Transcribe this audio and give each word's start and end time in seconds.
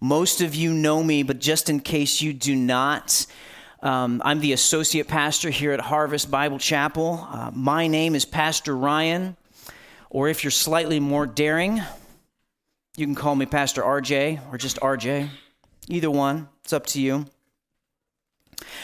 Most 0.00 0.40
of 0.40 0.54
you 0.54 0.72
know 0.72 1.02
me, 1.02 1.22
but 1.22 1.38
just 1.38 1.70
in 1.70 1.80
case 1.80 2.20
you 2.20 2.32
do 2.32 2.54
not, 2.54 3.26
um, 3.82 4.20
I'm 4.24 4.40
the 4.40 4.52
associate 4.52 5.08
pastor 5.08 5.50
here 5.50 5.72
at 5.72 5.80
Harvest 5.80 6.30
Bible 6.30 6.58
Chapel. 6.58 7.26
Uh, 7.30 7.50
my 7.54 7.86
name 7.86 8.14
is 8.14 8.24
Pastor 8.24 8.76
Ryan, 8.76 9.36
or 10.10 10.28
if 10.28 10.42
you're 10.42 10.50
slightly 10.50 11.00
more 11.00 11.26
daring, 11.26 11.80
you 12.96 13.06
can 13.06 13.14
call 13.14 13.34
me 13.34 13.46
Pastor 13.46 13.82
RJ 13.82 14.40
or 14.52 14.58
just 14.58 14.78
RJ. 14.80 15.28
Either 15.88 16.10
one, 16.10 16.48
it's 16.62 16.72
up 16.72 16.86
to 16.86 17.00
you. 17.00 17.26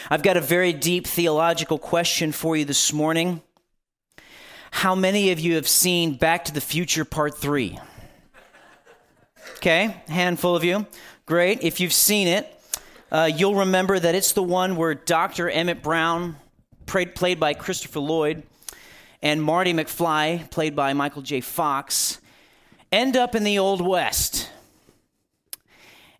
I've 0.09 0.23
got 0.23 0.37
a 0.37 0.41
very 0.41 0.73
deep 0.73 1.07
theological 1.07 1.77
question 1.77 2.31
for 2.31 2.55
you 2.55 2.65
this 2.65 2.93
morning. 2.93 3.41
How 4.71 4.95
many 4.95 5.31
of 5.31 5.39
you 5.39 5.55
have 5.55 5.67
seen 5.67 6.15
Back 6.15 6.45
to 6.45 6.53
the 6.53 6.61
Future 6.61 7.05
Part 7.05 7.37
3? 7.37 7.79
Okay, 9.61 9.95
handful 10.07 10.55
of 10.55 10.63
you. 10.63 10.87
Great. 11.27 11.61
If 11.61 11.79
you've 11.79 11.93
seen 11.93 12.27
it, 12.27 12.59
uh, 13.11 13.29
you'll 13.31 13.53
remember 13.53 13.99
that 13.99 14.15
it's 14.15 14.31
the 14.31 14.41
one 14.41 14.75
where 14.75 14.95
Dr. 14.95 15.51
Emmett 15.51 15.83
Brown, 15.83 16.35
played, 16.87 17.13
played 17.13 17.39
by 17.39 17.53
Christopher 17.53 17.99
Lloyd, 17.99 18.41
and 19.21 19.39
Marty 19.39 19.71
McFly, 19.71 20.49
played 20.49 20.75
by 20.75 20.93
Michael 20.93 21.21
J. 21.21 21.41
Fox, 21.41 22.19
end 22.91 23.15
up 23.15 23.35
in 23.35 23.43
the 23.43 23.59
Old 23.59 23.85
West. 23.85 24.49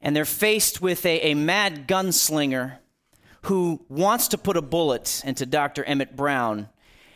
And 0.03 0.15
they're 0.15 0.23
faced 0.23 0.79
with 0.79 1.03
a, 1.03 1.31
a 1.31 1.33
mad 1.33 1.87
gunslinger 1.87 2.77
who 3.45 3.83
wants 3.89 4.27
to 4.27 4.37
put 4.37 4.55
a 4.55 4.61
bullet 4.61 5.23
into 5.25 5.47
Dr. 5.47 5.83
Emmett 5.83 6.15
Brown. 6.15 6.69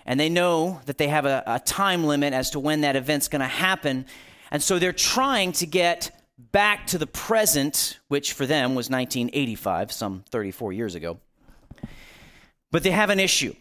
And 0.07 0.19
they 0.19 0.29
know 0.29 0.81
that 0.87 0.97
they 0.97 1.07
have 1.07 1.27
a, 1.27 1.43
a 1.45 1.59
time 1.59 2.03
limit 2.03 2.33
as 2.33 2.49
to 2.49 2.59
when 2.59 2.81
that 2.81 2.95
event's 2.95 3.27
going 3.27 3.41
to 3.41 3.45
happen. 3.45 4.07
And 4.49 4.63
so 4.63 4.79
they're 4.79 4.91
trying 4.91 5.51
to 5.53 5.67
get 5.67 6.11
back 6.37 6.87
to 6.87 6.97
the 6.97 7.07
present, 7.07 7.99
which 8.07 8.33
for 8.33 8.45
them 8.45 8.75
was 8.75 8.89
1985, 8.89 9.91
some 9.91 10.23
34 10.29 10.73
years 10.73 10.95
ago. 10.95 11.19
But 12.71 12.83
they 12.83 12.91
have 12.91 13.09
an 13.09 13.19
issue. 13.19 13.55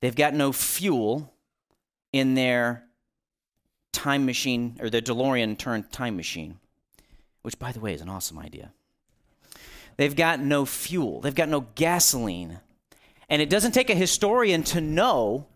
They've 0.00 0.14
got 0.14 0.34
no 0.34 0.52
fuel 0.52 1.32
in 2.12 2.34
their 2.34 2.84
time 3.92 4.26
machine, 4.26 4.76
or 4.80 4.90
their 4.90 5.00
DeLorean 5.00 5.58
turned 5.58 5.90
time 5.90 6.16
machine, 6.16 6.58
which, 7.42 7.58
by 7.58 7.72
the 7.72 7.80
way, 7.80 7.94
is 7.94 8.00
an 8.00 8.08
awesome 8.08 8.38
idea. 8.38 8.72
They've 9.96 10.14
got 10.14 10.40
no 10.40 10.64
fuel, 10.64 11.20
they've 11.20 11.34
got 11.34 11.48
no 11.48 11.66
gasoline. 11.74 12.60
And 13.28 13.42
it 13.42 13.50
doesn't 13.50 13.72
take 13.72 13.90
a 13.90 13.94
historian 13.94 14.62
to 14.64 14.80
know 14.80 15.46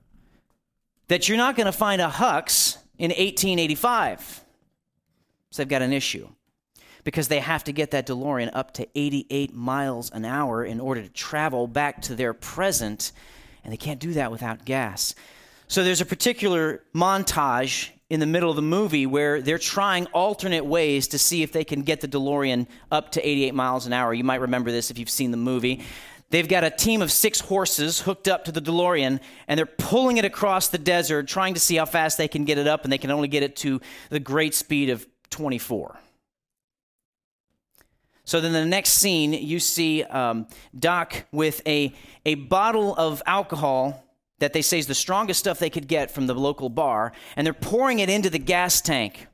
that 1.09 1.29
you're 1.29 1.39
not 1.39 1.57
going 1.57 1.67
to 1.67 1.73
find 1.73 2.03
a 2.03 2.09
Hux 2.09 2.77
in 2.99 3.11
1885. 3.11 4.42
So 5.53 5.63
they've 5.63 5.69
got 5.69 5.83
an 5.83 5.93
issue 5.93 6.29
because 7.05 7.29
they 7.29 7.41
have 7.41 7.63
to 7.65 7.73
get 7.73 7.91
that 7.91 8.07
DeLorean 8.07 8.51
up 8.55 8.73
to 8.75 8.89
88 8.95 9.55
miles 9.55 10.11
an 10.11 10.25
hour 10.25 10.65
in 10.65 10.81
order 10.81 11.03
to 11.03 11.09
travel 11.11 11.67
back 11.67 12.01
to 12.03 12.15
their 12.15 12.33
present, 12.33 13.13
and 13.63 13.73
they 13.73 13.77
can't 13.77 14.01
do 14.01 14.15
that 14.15 14.31
without 14.31 14.65
gas. 14.65 15.15
So 15.69 15.85
there's 15.85 16.01
a 16.01 16.07
particular 16.07 16.83
montage 16.95 17.91
in 18.09 18.21
the 18.21 18.27
middle 18.27 18.49
of 18.49 18.57
the 18.57 18.63
movie 18.63 19.05
where 19.05 19.43
they're 19.43 19.59
trying 19.59 20.07
alternate 20.07 20.65
ways 20.65 21.09
to 21.09 21.19
see 21.19 21.43
if 21.43 21.53
they 21.53 21.65
can 21.65 21.83
get 21.83 22.01
the 22.01 22.09
DeLorean 22.09 22.67
up 22.91 23.13
to 23.13 23.27
88 23.27 23.55
miles 23.55 23.87
an 23.87 23.93
hour. 23.93 24.15
You 24.15 24.25
might 24.25 24.41
remember 24.41 24.71
this 24.71 24.91
if 24.91 24.99
you've 24.99 25.11
seen 25.11 25.33
the 25.33 25.37
movie. 25.37 25.83
They've 26.31 26.49
got 26.49 26.65
a 26.65 26.71
team 26.71 27.03
of 27.03 27.13
six 27.13 27.41
horses 27.41 28.01
hooked 28.01 28.27
up 28.27 28.47
to 28.47 28.53
the 28.53 28.63
DeLorean, 28.63 29.21
and 29.49 29.59
they're 29.59 29.67
pulling 29.67 30.17
it 30.17 30.25
across 30.25 30.69
the 30.69 30.79
desert, 30.79 31.29
trying 31.29 31.53
to 31.55 31.61
see 31.61 31.77
how 31.77 31.85
fast 31.85 32.17
they 32.17 32.29
can 32.29 32.47
get 32.47 32.57
it 32.57 32.67
up, 32.67 32.85
and 32.85 32.93
they 32.93 32.97
can 32.97 33.11
only 33.11 33.29
get 33.29 33.43
it 33.43 33.55
to 33.57 33.83
the 34.09 34.19
great 34.19 34.55
speed 34.55 34.89
of 34.89 35.07
24. 35.33 35.99
So 38.25 38.41
then 38.41 38.53
the 38.53 38.65
next 38.65 38.91
scene, 38.91 39.33
you 39.33 39.59
see 39.59 40.05
um, 40.05 40.47
Doc 40.79 41.25
with 41.33 41.61
a, 41.67 41.93
a 42.25 42.37
bottle 42.37 42.95
of 42.95 43.21
alcohol 43.27 44.05
that 44.39 44.53
they 44.53 44.63
say 44.63 44.79
is 44.79 44.87
the 44.87 44.95
strongest 44.95 45.41
stuff 45.41 45.59
they 45.59 45.71
could 45.71 45.89
get 45.89 46.11
from 46.11 46.27
the 46.27 46.35
local 46.35 46.69
bar, 46.69 47.13
and 47.37 47.45
they're 47.45 47.53
pouring 47.53 47.99
it 47.99 48.09
into 48.09 48.31
the 48.31 48.39
gas 48.39 48.81
tank. 48.81 49.27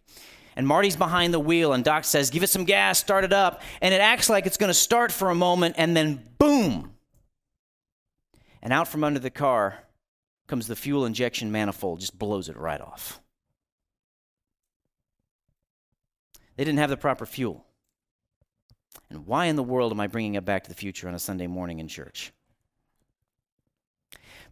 And 0.56 0.66
Marty's 0.66 0.96
behind 0.96 1.32
the 1.32 1.38
wheel, 1.38 1.72
and 1.72 1.84
Doc 1.84 2.04
says, 2.04 2.30
Give 2.30 2.42
it 2.42 2.48
some 2.48 2.64
gas, 2.64 2.98
start 2.98 3.24
it 3.24 3.32
up. 3.32 3.62
And 3.80 3.94
it 3.94 4.00
acts 4.00 4.28
like 4.28 4.46
it's 4.46 4.56
going 4.56 4.68
to 4.68 4.74
start 4.74 5.12
for 5.12 5.30
a 5.30 5.34
moment, 5.34 5.76
and 5.78 5.96
then 5.96 6.22
boom! 6.38 6.92
And 8.60 8.72
out 8.72 8.88
from 8.88 9.04
under 9.04 9.20
the 9.20 9.30
car 9.30 9.78
comes 10.46 10.66
the 10.66 10.76
fuel 10.76 11.04
injection 11.04 11.52
manifold, 11.52 12.00
just 12.00 12.18
blows 12.18 12.48
it 12.48 12.56
right 12.56 12.80
off. 12.80 13.20
They 16.58 16.64
didn't 16.64 16.80
have 16.80 16.90
the 16.90 16.96
proper 16.96 17.24
fuel. 17.24 17.64
And 19.10 19.26
why 19.26 19.46
in 19.46 19.54
the 19.54 19.62
world 19.62 19.92
am 19.92 20.00
I 20.00 20.08
bringing 20.08 20.34
it 20.34 20.44
back 20.44 20.64
to 20.64 20.68
the 20.68 20.74
future 20.74 21.06
on 21.06 21.14
a 21.14 21.18
Sunday 21.18 21.46
morning 21.46 21.78
in 21.78 21.86
church? 21.86 22.32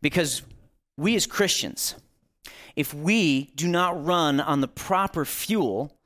Because 0.00 0.42
we 0.96 1.16
as 1.16 1.26
Christians, 1.26 1.96
if 2.76 2.94
we 2.94 3.50
do 3.56 3.66
not 3.66 4.04
run 4.04 4.38
on 4.38 4.60
the 4.60 4.68
proper 4.68 5.24
fuel, 5.24 5.98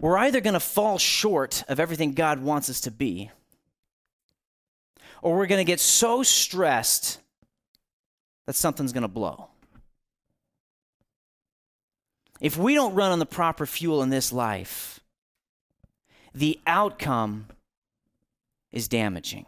we're 0.00 0.18
either 0.18 0.40
going 0.40 0.54
to 0.54 0.60
fall 0.60 0.98
short 0.98 1.62
of 1.68 1.78
everything 1.78 2.12
God 2.12 2.42
wants 2.42 2.68
us 2.68 2.80
to 2.82 2.90
be, 2.90 3.30
or 5.22 5.36
we're 5.36 5.46
going 5.46 5.64
to 5.64 5.70
get 5.70 5.78
so 5.78 6.24
stressed 6.24 7.20
that 8.46 8.56
something's 8.56 8.92
going 8.92 9.02
to 9.02 9.08
blow. 9.08 9.48
If 12.40 12.56
we 12.56 12.74
don't 12.74 12.94
run 12.94 13.12
on 13.12 13.18
the 13.18 13.26
proper 13.26 13.66
fuel 13.66 14.02
in 14.02 14.10
this 14.10 14.32
life, 14.32 15.00
the 16.34 16.58
outcome 16.66 17.46
is 18.72 18.88
damaging 18.88 19.46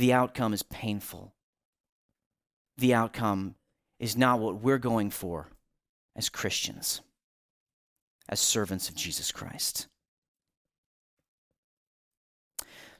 the 0.00 0.12
outcome 0.12 0.52
is 0.52 0.62
painful. 0.62 1.32
The 2.78 2.94
outcome 2.94 3.54
is 3.98 4.16
not 4.16 4.40
what 4.40 4.62
we're 4.62 4.78
going 4.78 5.10
for 5.10 5.48
as 6.16 6.28
Christians, 6.28 7.02
as 8.28 8.40
servants 8.40 8.88
of 8.88 8.94
Jesus 8.94 9.30
Christ. 9.30 9.86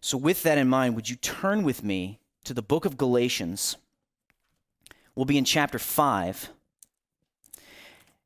So, 0.02 0.16
with 0.16 0.42
that 0.42 0.58
in 0.58 0.68
mind, 0.68 0.94
would 0.94 1.08
you 1.08 1.16
turn 1.16 1.62
with 1.62 1.82
me 1.82 2.20
to 2.44 2.54
the 2.54 2.62
book 2.62 2.84
of 2.84 2.96
Galatians? 2.96 3.76
We'll 5.14 5.26
be 5.26 5.38
in 5.38 5.44
chapter 5.44 5.78
5, 5.78 6.50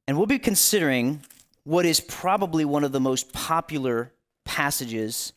and 0.07 0.17
we'll 0.17 0.27
be 0.27 0.39
considering 0.39 1.23
what 1.65 1.87
is 1.87 2.01
probably 2.01 2.65
one 2.65 2.85
of 2.85 2.93
the 2.93 3.01
most 3.01 3.33
popular 3.33 4.13
passages 4.45 5.33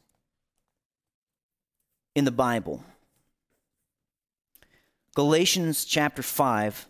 in 2.15 2.25
the 2.25 2.31
Bible. 2.31 2.83
Galatians 5.15 5.85
chapter 5.85 6.21
5, 6.21 6.87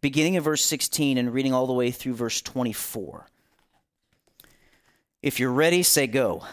beginning 0.00 0.34
in 0.34 0.42
verse 0.42 0.64
16 0.64 1.16
and 1.16 1.32
reading 1.32 1.54
all 1.54 1.66
the 1.66 1.72
way 1.72 1.90
through 1.90 2.14
verse 2.14 2.42
24. 2.42 3.26
If 5.22 5.40
you're 5.40 5.52
ready, 5.52 5.82
say 5.82 6.06
go. 6.06 6.44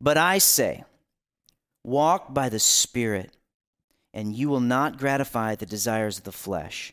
But 0.00 0.16
I 0.16 0.38
say, 0.38 0.84
walk 1.82 2.32
by 2.32 2.48
the 2.48 2.58
Spirit, 2.58 3.32
and 4.12 4.34
you 4.34 4.48
will 4.48 4.60
not 4.60 4.98
gratify 4.98 5.54
the 5.54 5.66
desires 5.66 6.18
of 6.18 6.24
the 6.24 6.32
flesh. 6.32 6.92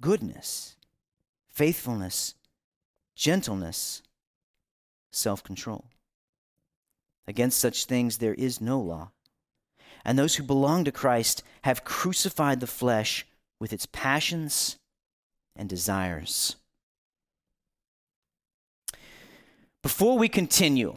goodness, 0.00 0.76
faithfulness, 1.48 2.34
gentleness, 3.14 4.02
self 5.10 5.42
control. 5.42 5.86
Against 7.26 7.58
such 7.58 7.86
things 7.86 8.18
there 8.18 8.34
is 8.34 8.60
no 8.60 8.80
law. 8.80 9.10
And 10.04 10.18
those 10.18 10.36
who 10.36 10.44
belong 10.44 10.84
to 10.84 10.92
Christ 10.92 11.42
have 11.62 11.84
crucified 11.84 12.60
the 12.60 12.66
flesh 12.66 13.26
with 13.58 13.72
its 13.72 13.86
passions 13.86 14.78
and 15.56 15.68
desires. 15.68 16.56
Before 19.82 20.18
we 20.18 20.28
continue, 20.28 20.96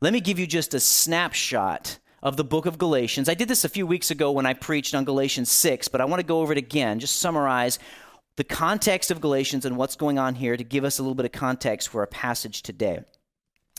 let 0.00 0.12
me 0.12 0.20
give 0.20 0.38
you 0.38 0.46
just 0.46 0.74
a 0.74 0.80
snapshot 0.80 1.98
of 2.22 2.36
the 2.36 2.44
book 2.44 2.64
of 2.66 2.78
Galatians. 2.78 3.28
I 3.28 3.34
did 3.34 3.48
this 3.48 3.64
a 3.64 3.68
few 3.68 3.86
weeks 3.86 4.10
ago 4.10 4.32
when 4.32 4.46
I 4.46 4.54
preached 4.54 4.94
on 4.94 5.04
Galatians 5.04 5.50
6, 5.50 5.88
but 5.88 6.00
I 6.00 6.06
want 6.06 6.20
to 6.20 6.26
go 6.26 6.40
over 6.40 6.52
it 6.52 6.58
again, 6.58 6.98
just 6.98 7.16
summarize 7.16 7.78
the 8.36 8.44
context 8.44 9.10
of 9.10 9.20
Galatians 9.20 9.64
and 9.64 9.76
what's 9.76 9.96
going 9.96 10.18
on 10.18 10.34
here 10.34 10.56
to 10.56 10.64
give 10.64 10.84
us 10.84 10.98
a 10.98 11.02
little 11.02 11.14
bit 11.14 11.26
of 11.26 11.32
context 11.32 11.88
for 11.88 12.00
our 12.00 12.06
passage 12.06 12.62
today. 12.62 13.00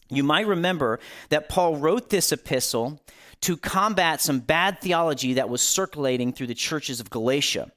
You 0.10 0.24
might 0.24 0.48
remember 0.48 1.00
that 1.30 1.50
Paul 1.50 1.78
wrote 1.78 2.10
this 2.10 2.32
epistle 2.32 3.02
to 3.42 3.58
combat 3.58 4.22
some 4.22 4.40
bad 4.40 4.80
theology 4.80 5.34
that 5.34 5.50
was 5.50 5.62
circulating 5.62 6.32
through 6.32 6.48
the 6.48 6.54
churches 6.54 7.00
of 7.00 7.10
Galatia. 7.10 7.72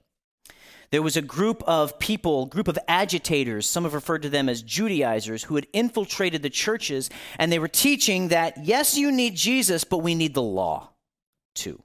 There 0.90 1.02
was 1.02 1.16
a 1.16 1.22
group 1.22 1.62
of 1.66 1.98
people, 1.98 2.46
group 2.46 2.68
of 2.68 2.78
agitators, 2.88 3.66
some 3.66 3.84
have 3.84 3.92
referred 3.92 4.22
to 4.22 4.30
them 4.30 4.48
as 4.48 4.62
Judaizers, 4.62 5.44
who 5.44 5.56
had 5.56 5.66
infiltrated 5.72 6.42
the 6.42 6.48
churches, 6.48 7.10
and 7.38 7.52
they 7.52 7.58
were 7.58 7.68
teaching 7.68 8.28
that, 8.28 8.64
yes, 8.64 8.96
you 8.96 9.12
need 9.12 9.34
Jesus, 9.34 9.84
but 9.84 9.98
we 9.98 10.14
need 10.14 10.32
the 10.32 10.42
law 10.42 10.90
too 11.54 11.82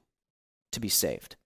to 0.72 0.80
be 0.80 0.88
saved. 0.88 1.36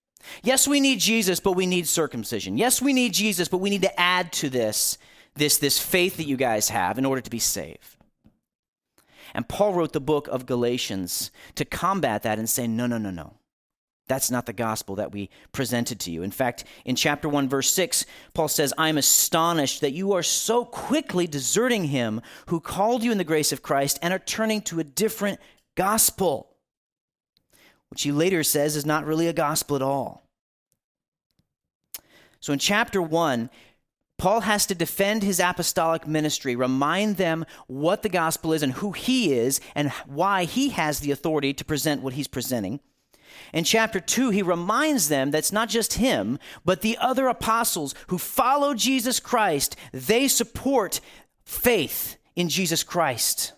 Yes, 0.42 0.68
we 0.68 0.80
need 0.80 1.00
Jesus, 1.00 1.40
but 1.40 1.52
we 1.52 1.66
need 1.66 1.86
circumcision. 1.88 2.58
Yes, 2.58 2.82
we 2.82 2.92
need 2.92 3.12
Jesus, 3.12 3.48
but 3.48 3.58
we 3.58 3.70
need 3.70 3.82
to 3.82 4.00
add 4.00 4.32
to 4.34 4.48
this 4.48 4.98
this, 5.38 5.58
this 5.58 5.78
faith 5.78 6.16
that 6.16 6.26
you 6.26 6.36
guys 6.36 6.68
have 6.68 6.98
in 6.98 7.06
order 7.06 7.20
to 7.20 7.30
be 7.30 7.38
saved. 7.38 7.96
And 9.34 9.48
Paul 9.48 9.74
wrote 9.74 9.92
the 9.92 10.00
book 10.00 10.26
of 10.28 10.46
Galatians 10.46 11.30
to 11.54 11.64
combat 11.64 12.22
that 12.22 12.38
and 12.38 12.48
say, 12.48 12.66
no, 12.66 12.86
no, 12.86 12.98
no, 12.98 13.10
no. 13.10 13.34
That's 14.08 14.30
not 14.30 14.46
the 14.46 14.54
gospel 14.54 14.96
that 14.96 15.12
we 15.12 15.28
presented 15.52 16.00
to 16.00 16.10
you. 16.10 16.22
In 16.22 16.30
fact, 16.30 16.64
in 16.86 16.96
chapter 16.96 17.28
1, 17.28 17.46
verse 17.46 17.70
6, 17.70 18.06
Paul 18.32 18.48
says, 18.48 18.72
I 18.78 18.88
am 18.88 18.96
astonished 18.96 19.82
that 19.82 19.92
you 19.92 20.12
are 20.12 20.22
so 20.22 20.64
quickly 20.64 21.26
deserting 21.26 21.84
him 21.84 22.22
who 22.46 22.58
called 22.58 23.02
you 23.02 23.12
in 23.12 23.18
the 23.18 23.24
grace 23.24 23.52
of 23.52 23.62
Christ 23.62 23.98
and 24.00 24.14
are 24.14 24.18
turning 24.18 24.62
to 24.62 24.80
a 24.80 24.84
different 24.84 25.40
gospel, 25.76 26.56
which 27.90 28.02
he 28.02 28.12
later 28.12 28.42
says 28.42 28.76
is 28.76 28.86
not 28.86 29.06
really 29.06 29.26
a 29.26 29.32
gospel 29.32 29.76
at 29.76 29.82
all. 29.82 30.22
So 32.40 32.52
in 32.52 32.58
chapter 32.58 33.02
1, 33.02 33.50
Paul 34.18 34.40
has 34.42 34.66
to 34.66 34.74
defend 34.74 35.22
his 35.22 35.38
apostolic 35.38 36.06
ministry, 36.06 36.56
remind 36.56 37.16
them 37.16 37.46
what 37.68 38.02
the 38.02 38.08
gospel 38.08 38.52
is 38.52 38.62
and 38.62 38.72
who 38.74 38.92
he 38.92 39.32
is, 39.32 39.60
and 39.74 39.90
why 40.06 40.44
he 40.44 40.70
has 40.70 41.00
the 41.00 41.12
authority 41.12 41.54
to 41.54 41.64
present 41.64 42.02
what 42.02 42.14
he's 42.14 42.28
presenting. 42.28 42.80
In 43.52 43.64
chapter 43.64 44.00
2, 44.00 44.30
he 44.30 44.42
reminds 44.42 45.08
them 45.08 45.30
that 45.30 45.38
it's 45.38 45.52
not 45.52 45.68
just 45.68 45.94
him, 45.94 46.38
but 46.64 46.80
the 46.80 46.98
other 46.98 47.28
apostles 47.28 47.94
who 48.08 48.18
follow 48.18 48.74
Jesus 48.74 49.20
Christ. 49.20 49.76
They 49.92 50.26
support 50.26 51.00
faith 51.44 52.16
in 52.34 52.48
Jesus 52.48 52.82
Christ. 52.82 53.52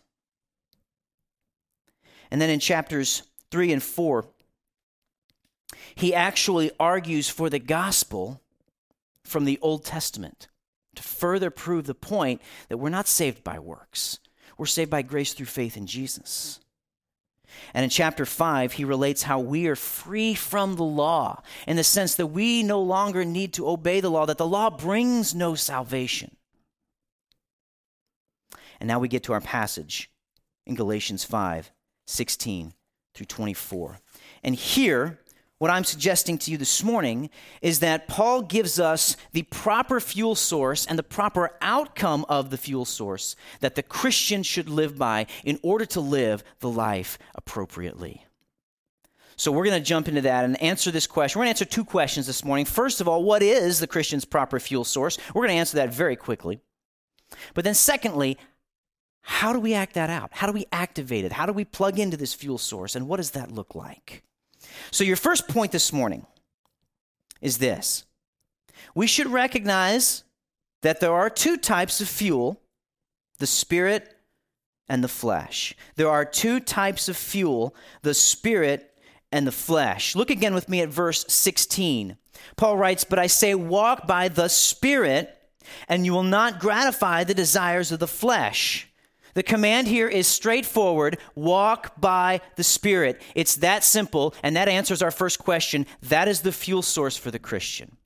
And 2.30 2.40
then 2.40 2.50
in 2.50 2.60
chapters 2.60 3.22
3 3.50 3.72
and 3.72 3.82
4, 3.82 4.26
he 5.94 6.14
actually 6.14 6.70
argues 6.78 7.28
for 7.28 7.50
the 7.50 7.58
gospel 7.58 8.40
from 9.24 9.44
the 9.44 9.58
Old 9.60 9.84
Testament 9.84 10.48
to 10.94 11.02
further 11.02 11.50
prove 11.50 11.86
the 11.86 11.94
point 11.94 12.40
that 12.68 12.78
we're 12.78 12.88
not 12.88 13.06
saved 13.06 13.44
by 13.44 13.58
works. 13.58 14.18
We're 14.58 14.66
saved 14.66 14.90
by 14.90 15.02
grace 15.02 15.32
through 15.32 15.46
faith 15.46 15.76
in 15.76 15.86
Jesus. 15.86 16.60
And 17.74 17.84
in 17.84 17.90
chapter 17.90 18.24
5, 18.24 18.72
he 18.74 18.84
relates 18.84 19.22
how 19.22 19.40
we 19.40 19.66
are 19.66 19.76
free 19.76 20.34
from 20.34 20.76
the 20.76 20.84
law 20.84 21.42
in 21.66 21.76
the 21.76 21.84
sense 21.84 22.14
that 22.16 22.28
we 22.28 22.62
no 22.62 22.80
longer 22.80 23.24
need 23.24 23.52
to 23.54 23.68
obey 23.68 24.00
the 24.00 24.10
law, 24.10 24.26
that 24.26 24.38
the 24.38 24.46
law 24.46 24.70
brings 24.70 25.34
no 25.34 25.54
salvation. 25.54 26.36
And 28.78 28.88
now 28.88 28.98
we 28.98 29.08
get 29.08 29.24
to 29.24 29.32
our 29.32 29.40
passage 29.40 30.10
in 30.66 30.74
Galatians 30.74 31.24
5 31.24 31.70
16 32.06 32.72
through 33.14 33.26
24. 33.26 33.98
And 34.42 34.54
here, 34.54 35.18
what 35.58 35.70
I'm 35.70 35.84
suggesting 35.84 36.38
to 36.38 36.50
you 36.50 36.56
this 36.56 36.82
morning 36.82 37.28
is 37.60 37.80
that 37.80 38.08
Paul 38.08 38.40
gives 38.40 38.80
us 38.80 39.16
the 39.32 39.42
proper 39.42 40.00
fuel 40.00 40.34
source 40.34 40.86
and 40.86 40.98
the 40.98 41.02
proper 41.02 41.50
outcome 41.60 42.24
of 42.30 42.48
the 42.48 42.56
fuel 42.56 42.86
source 42.86 43.36
that 43.60 43.74
the 43.74 43.82
Christian 43.82 44.42
should 44.42 44.70
live 44.70 44.96
by 44.96 45.26
in 45.44 45.60
order 45.62 45.84
to 45.84 46.00
live 46.00 46.42
the 46.60 46.70
life 46.70 47.18
appropriately. 47.34 48.24
So 49.36 49.52
we're 49.52 49.64
going 49.64 49.78
to 49.78 49.86
jump 49.86 50.08
into 50.08 50.22
that 50.22 50.46
and 50.46 50.60
answer 50.62 50.90
this 50.90 51.06
question. 51.06 51.38
We're 51.38 51.44
going 51.44 51.54
to 51.54 51.62
answer 51.62 51.74
two 51.74 51.84
questions 51.84 52.26
this 52.26 52.44
morning. 52.44 52.64
First 52.64 53.02
of 53.02 53.08
all, 53.08 53.22
what 53.22 53.42
is 53.42 53.80
the 53.80 53.86
Christian's 53.86 54.24
proper 54.24 54.58
fuel 54.60 54.84
source? 54.84 55.18
We're 55.34 55.42
going 55.42 55.56
to 55.56 55.60
answer 55.60 55.76
that 55.76 55.92
very 55.92 56.16
quickly. 56.16 56.60
But 57.54 57.64
then, 57.64 57.74
secondly, 57.74 58.38
how 59.22 59.52
do 59.52 59.60
we 59.60 59.74
act 59.74 59.94
that 59.94 60.10
out? 60.10 60.30
How 60.32 60.46
do 60.46 60.52
we 60.52 60.66
activate 60.72 61.24
it? 61.24 61.32
How 61.32 61.46
do 61.46 61.52
we 61.52 61.64
plug 61.64 61.98
into 61.98 62.16
this 62.16 62.34
fuel 62.34 62.58
source? 62.58 62.96
And 62.96 63.08
what 63.08 63.18
does 63.18 63.32
that 63.32 63.52
look 63.52 63.74
like? 63.74 64.22
So, 64.90 65.04
your 65.04 65.16
first 65.16 65.48
point 65.48 65.72
this 65.72 65.92
morning 65.92 66.26
is 67.40 67.58
this 67.58 68.04
we 68.94 69.06
should 69.06 69.28
recognize 69.28 70.24
that 70.82 71.00
there 71.00 71.12
are 71.12 71.30
two 71.30 71.56
types 71.56 72.00
of 72.00 72.08
fuel 72.08 72.60
the 73.38 73.46
spirit 73.46 74.16
and 74.88 75.04
the 75.04 75.08
flesh. 75.08 75.74
There 75.96 76.10
are 76.10 76.24
two 76.24 76.60
types 76.60 77.08
of 77.08 77.16
fuel 77.16 77.74
the 78.02 78.14
spirit 78.14 78.92
and 79.32 79.46
the 79.46 79.52
flesh. 79.52 80.16
Look 80.16 80.30
again 80.30 80.54
with 80.54 80.68
me 80.68 80.80
at 80.80 80.88
verse 80.88 81.24
16. 81.28 82.16
Paul 82.56 82.76
writes, 82.76 83.04
But 83.04 83.18
I 83.18 83.26
say, 83.26 83.54
walk 83.54 84.06
by 84.06 84.28
the 84.28 84.48
spirit, 84.48 85.36
and 85.88 86.04
you 86.04 86.12
will 86.12 86.22
not 86.22 86.58
gratify 86.58 87.24
the 87.24 87.34
desires 87.34 87.92
of 87.92 88.00
the 88.00 88.08
flesh. 88.08 88.89
The 89.34 89.42
command 89.42 89.86
here 89.86 90.08
is 90.08 90.26
straightforward 90.26 91.18
walk 91.34 92.00
by 92.00 92.40
the 92.56 92.64
Spirit. 92.64 93.22
It's 93.34 93.56
that 93.56 93.84
simple, 93.84 94.34
and 94.42 94.56
that 94.56 94.68
answers 94.68 95.02
our 95.02 95.10
first 95.10 95.38
question. 95.38 95.86
That 96.02 96.28
is 96.28 96.42
the 96.42 96.52
fuel 96.52 96.82
source 96.82 97.16
for 97.16 97.30
the 97.30 97.38
Christian. 97.38 97.96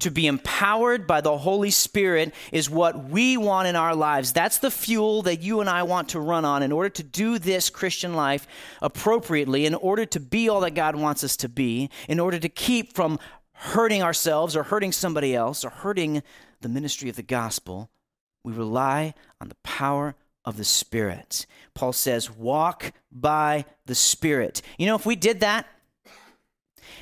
To 0.00 0.10
be 0.10 0.26
empowered 0.26 1.06
by 1.06 1.22
the 1.22 1.38
Holy 1.38 1.70
Spirit 1.70 2.34
is 2.52 2.68
what 2.68 3.08
we 3.08 3.38
want 3.38 3.68
in 3.68 3.76
our 3.76 3.94
lives. 3.94 4.32
That's 4.32 4.58
the 4.58 4.70
fuel 4.70 5.22
that 5.22 5.40
you 5.40 5.60
and 5.60 5.70
I 5.70 5.84
want 5.84 6.10
to 6.10 6.20
run 6.20 6.44
on 6.44 6.62
in 6.62 6.70
order 6.70 6.90
to 6.90 7.02
do 7.02 7.38
this 7.38 7.70
Christian 7.70 8.14
life 8.14 8.46
appropriately, 8.82 9.64
in 9.64 9.74
order 9.74 10.04
to 10.04 10.20
be 10.20 10.50
all 10.50 10.60
that 10.60 10.74
God 10.74 10.96
wants 10.96 11.24
us 11.24 11.34
to 11.38 11.48
be, 11.48 11.88
in 12.08 12.20
order 12.20 12.38
to 12.38 12.48
keep 12.48 12.94
from 12.94 13.18
hurting 13.52 14.02
ourselves 14.02 14.54
or 14.54 14.64
hurting 14.64 14.92
somebody 14.92 15.34
else 15.34 15.64
or 15.64 15.70
hurting 15.70 16.22
the 16.60 16.68
ministry 16.68 17.08
of 17.08 17.16
the 17.16 17.22
gospel. 17.22 17.88
We 18.46 18.52
rely 18.52 19.12
on 19.40 19.48
the 19.48 19.56
power 19.64 20.14
of 20.44 20.56
the 20.56 20.62
Spirit. 20.62 21.46
Paul 21.74 21.92
says, 21.92 22.30
walk 22.30 22.92
by 23.10 23.64
the 23.86 23.94
Spirit. 23.96 24.62
You 24.78 24.86
know, 24.86 24.94
if 24.94 25.04
we 25.04 25.16
did 25.16 25.40
that, 25.40 25.66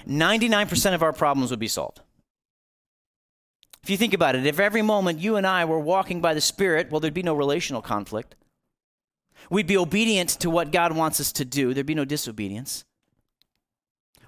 99% 0.08 0.94
of 0.94 1.02
our 1.02 1.12
problems 1.12 1.50
would 1.50 1.60
be 1.60 1.68
solved. 1.68 2.00
If 3.82 3.90
you 3.90 3.98
think 3.98 4.14
about 4.14 4.36
it, 4.36 4.46
if 4.46 4.58
every 4.58 4.80
moment 4.80 5.18
you 5.18 5.36
and 5.36 5.46
I 5.46 5.66
were 5.66 5.78
walking 5.78 6.22
by 6.22 6.32
the 6.32 6.40
Spirit, 6.40 6.90
well, 6.90 6.98
there'd 6.98 7.12
be 7.12 7.22
no 7.22 7.34
relational 7.34 7.82
conflict. 7.82 8.36
We'd 9.50 9.66
be 9.66 9.76
obedient 9.76 10.30
to 10.40 10.48
what 10.48 10.72
God 10.72 10.96
wants 10.96 11.20
us 11.20 11.30
to 11.32 11.44
do, 11.44 11.74
there'd 11.74 11.84
be 11.84 11.94
no 11.94 12.06
disobedience. 12.06 12.86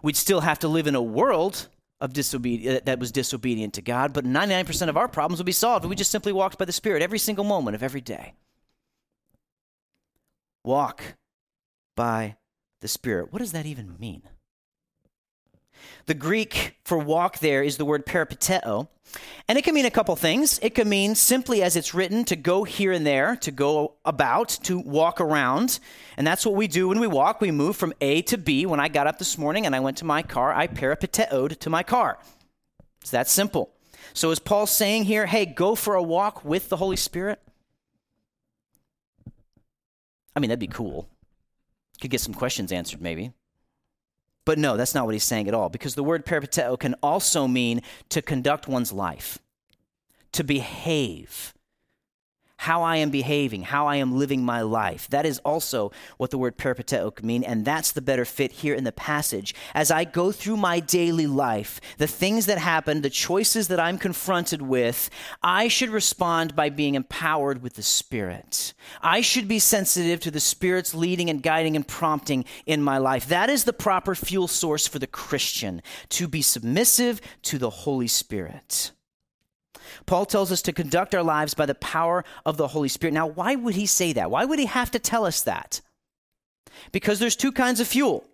We'd 0.03 0.17
still 0.17 0.41
have 0.41 0.59
to 0.59 0.69
live 0.69 0.87
in 0.87 0.95
a 0.95 1.01
world 1.01 1.69
of 2.01 2.13
disobedience 2.13 2.79
uh, 2.79 2.81
that 2.85 2.99
was 2.99 3.13
disobedient 3.13 3.75
to 3.75 3.83
God, 3.83 4.13
but 4.13 4.25
99% 4.25 4.89
of 4.89 4.97
our 4.97 5.09
problems 5.09 5.39
would 5.39 5.47
be 5.47 5.53
solved 5.53 5.85
if 5.85 5.89
we 5.89 5.97
just 5.97 6.11
simply 6.11 6.33
walked 6.33 6.59
by 6.59 6.65
the 6.65 6.73
Spirit 6.73 7.03
every 7.03 7.19
single 7.19 7.45
moment 7.45 7.75
of 7.75 7.83
every 7.83 8.01
day. 8.01 8.35
Walk 10.65 11.17
by 11.95 12.37
the 12.81 12.89
Spirit. 12.89 13.33
What 13.33 13.39
does 13.39 13.53
that 13.53 13.67
even 13.67 13.97
mean? 13.99 14.23
The 16.07 16.15
Greek 16.15 16.77
for 16.85 16.99
walk 16.99 17.41
there 17.41 17.63
is 17.63 17.77
the 17.77 17.85
word 17.85 18.07
peripateo, 18.07 18.89
and 19.49 19.59
it 19.59 19.63
can 19.63 19.75
mean 19.75 19.87
a 19.87 19.91
couple 19.91 20.15
things. 20.15 20.59
It 20.63 20.75
can 20.75 20.89
mean 20.89 21.15
simply 21.15 21.63
as 21.63 21.75
it's 21.75 21.95
written 21.95 22.25
to 22.27 22.37
go 22.37 22.65
here 22.65 22.93
and 22.93 23.07
there, 23.07 23.37
to 23.37 23.51
go 23.51 23.95
about, 24.05 24.51
to 24.65 24.79
walk 24.79 25.21
around. 25.21 25.81
And 26.17 26.27
that's 26.27 26.47
what 26.47 26.55
we 26.55 26.69
do 26.69 26.89
when 26.89 27.01
we 27.01 27.07
walk. 27.07 27.41
We 27.41 27.51
move 27.51 27.77
from 27.77 27.93
A 28.01 28.23
to 28.23 28.39
B. 28.39 28.67
When 28.67 28.81
I 28.81 28.89
got 28.89 29.07
up 29.07 29.19
this 29.19 29.37
morning 29.37 29.67
and 29.67 29.75
I 29.75 29.81
went 29.81 29.97
to 29.99 30.05
my 30.05 30.23
car, 30.23 30.53
I 30.53 30.67
peripateoed 30.67 31.59
to 31.59 31.71
my 31.71 31.83
car. 31.83 32.19
It's 33.01 33.11
that 33.11 33.29
simple. 33.29 33.73
So 34.13 34.31
is 34.31 34.39
Paul 34.39 34.67
saying 34.67 35.05
here, 35.05 35.27
hey, 35.27 35.45
go 35.47 35.75
for 35.75 35.95
a 35.95 36.03
walk 36.03 36.45
with 36.45 36.69
the 36.69 36.77
Holy 36.77 36.97
Spirit? 36.97 37.41
I 40.35 40.41
mean, 40.41 40.49
that'd 40.51 40.61
be 40.61 40.67
cool. 40.67 41.09
Could 42.01 42.11
get 42.11 42.21
some 42.21 42.35
questions 42.35 42.73
answered, 42.73 43.01
maybe. 43.01 43.33
But 44.47 44.59
no, 44.59 44.79
that's 44.79 44.95
not 44.95 45.05
what 45.05 45.15
he's 45.15 45.25
saying 45.25 45.49
at 45.49 45.55
all, 45.55 45.69
because 45.69 45.95
the 45.97 46.05
word 46.05 46.25
peripateo 46.25 46.79
can 46.79 46.95
also 47.03 47.47
mean 47.47 47.83
to 48.09 48.23
conduct 48.23 48.67
one's 48.67 48.93
life, 48.93 49.39
to 50.33 50.43
behave. 50.43 51.53
How 52.59 52.83
I 52.83 52.97
am 52.97 53.11
behaving, 53.11 53.63
how 53.63 53.87
I 53.87 53.97
am 53.97 54.17
living 54.17 54.43
my 54.43 54.63
life. 54.63 55.09
That 55.09 55.27
is 55.27 55.39
also 55.41 55.93
what 56.17 56.31
the 56.31 56.39
word 56.39 56.57
peripateo 56.57 57.15
could 57.15 57.25
mean, 57.25 57.45
and 57.45 57.65
that's 57.65 57.93
the 57.93 58.03
better 58.03 58.25
fit 58.25 58.53
here 58.53 58.75
in 58.75 58.85
the 58.85 58.93
passage. 58.93 59.55
As 59.75 59.91
I 59.91 60.05
go 60.05 60.33
through 60.33 60.57
my 60.57 60.81
daily 60.81 61.27
life, 61.27 61.81
the 61.99 62.07
things 62.07 62.47
that 62.47 62.59
happen, 62.59 63.03
the 63.03 63.11
choices 63.11 63.69
that 63.69 63.81
I'm 63.81 63.99
confronted 63.99 64.63
with, 64.63 65.11
I 65.43 65.69
should 65.69 65.91
respond 65.91 66.57
by 66.57 66.71
being 66.71 66.95
empowered 66.95 67.63
with 67.63 67.75
the 67.75 67.83
Spirit. 67.83 68.75
I 69.03 69.21
should 69.21 69.49
be 69.49 69.59
sensitive 69.59 70.21
to 70.21 70.31
the 70.31 70.41
Spirit's 70.41 70.95
leading 70.95 71.31
and 71.31 71.43
guiding 71.43 71.77
and 71.77 71.87
prompting 71.87 72.45
in 72.65 72.83
my 72.83 72.99
life. 72.99 73.29
That 73.29 73.51
is 73.51 73.65
the 73.65 73.73
proper 73.73 74.15
fuel 74.15 74.49
source 74.49 74.87
for 74.87 74.99
the 74.99 75.07
Christian, 75.07 75.83
to 76.11 76.27
be 76.27 76.43
submissive 76.43 77.21
to 77.43 77.59
the 77.59 77.71
Holy 77.71 78.09
Spirit. 78.09 78.93
Paul 80.07 80.27
tells 80.27 80.53
us 80.53 80.63
to 80.63 80.73
conduct 80.73 81.15
our 81.15 81.23
lives 81.23 81.55
by 81.55 81.67
the 81.67 81.75
power 81.75 82.25
of 82.45 82.57
the 82.57 82.69
Holy 82.69 82.89
Spirit. 82.89 83.15
Now, 83.15 83.27
why 83.27 83.55
would 83.55 83.75
he 83.75 83.87
say 83.87 84.13
that? 84.15 84.31
Why 84.31 84.45
would 84.45 84.59
he 84.59 84.67
have 84.67 84.91
to 84.93 84.99
tell 84.99 85.25
us 85.25 85.43
that? 85.43 85.81
Because 86.93 87.19
there's 87.19 87.37
two 87.37 87.53
kinds 87.53 87.81
of 87.81 87.87
fuel 87.87 88.25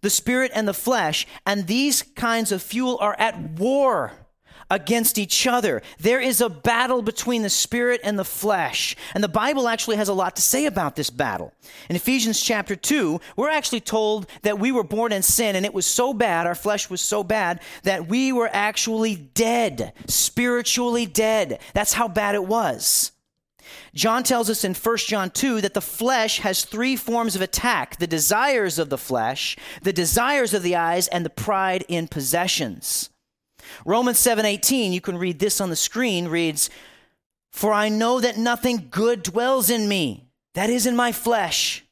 the 0.00 0.10
spirit 0.10 0.52
and 0.54 0.68
the 0.68 0.74
flesh, 0.74 1.26
and 1.46 1.66
these 1.66 2.02
kinds 2.02 2.52
of 2.52 2.62
fuel 2.62 2.98
are 3.00 3.16
at 3.18 3.38
war 3.58 4.12
against 4.70 5.18
each 5.18 5.46
other. 5.46 5.82
There 5.98 6.20
is 6.20 6.40
a 6.40 6.48
battle 6.48 7.02
between 7.02 7.42
the 7.42 7.50
spirit 7.50 8.00
and 8.04 8.18
the 8.18 8.24
flesh. 8.24 8.96
And 9.14 9.22
the 9.22 9.28
Bible 9.28 9.68
actually 9.68 9.96
has 9.96 10.08
a 10.08 10.14
lot 10.14 10.36
to 10.36 10.42
say 10.42 10.66
about 10.66 10.96
this 10.96 11.10
battle. 11.10 11.52
In 11.88 11.96
Ephesians 11.96 12.40
chapter 12.40 12.76
2, 12.76 13.20
we're 13.36 13.50
actually 13.50 13.80
told 13.80 14.26
that 14.42 14.58
we 14.58 14.72
were 14.72 14.84
born 14.84 15.12
in 15.12 15.22
sin 15.22 15.56
and 15.56 15.64
it 15.64 15.74
was 15.74 15.86
so 15.86 16.12
bad, 16.12 16.46
our 16.46 16.54
flesh 16.54 16.90
was 16.90 17.00
so 17.00 17.22
bad, 17.22 17.60
that 17.82 18.08
we 18.08 18.32
were 18.32 18.50
actually 18.52 19.16
dead, 19.16 19.92
spiritually 20.06 21.06
dead. 21.06 21.60
That's 21.72 21.92
how 21.92 22.08
bad 22.08 22.34
it 22.34 22.44
was. 22.44 23.12
John 23.94 24.24
tells 24.24 24.50
us 24.50 24.64
in 24.64 24.74
1 24.74 24.96
John 24.98 25.30
2 25.30 25.60
that 25.60 25.74
the 25.74 25.80
flesh 25.80 26.40
has 26.40 26.64
three 26.64 26.96
forms 26.96 27.36
of 27.36 27.42
attack 27.42 27.96
the 27.96 28.06
desires 28.06 28.78
of 28.78 28.90
the 28.90 28.98
flesh, 28.98 29.56
the 29.82 29.92
desires 29.92 30.52
of 30.52 30.62
the 30.62 30.76
eyes, 30.76 31.08
and 31.08 31.24
the 31.24 31.30
pride 31.30 31.84
in 31.88 32.08
possessions. 32.08 33.10
Romans 33.84 34.18
7:18, 34.18 34.92
you 34.92 35.00
can 35.00 35.18
read 35.18 35.38
this 35.38 35.60
on 35.60 35.70
the 35.70 35.76
screen, 35.76 36.28
reads, 36.28 36.70
"For 37.50 37.72
I 37.72 37.88
know 37.88 38.20
that 38.20 38.36
nothing 38.36 38.88
good 38.90 39.22
dwells 39.22 39.70
in 39.70 39.88
me, 39.88 40.28
that 40.54 40.70
is 40.70 40.86
in 40.86 40.96
my 40.96 41.12
flesh. 41.12 41.84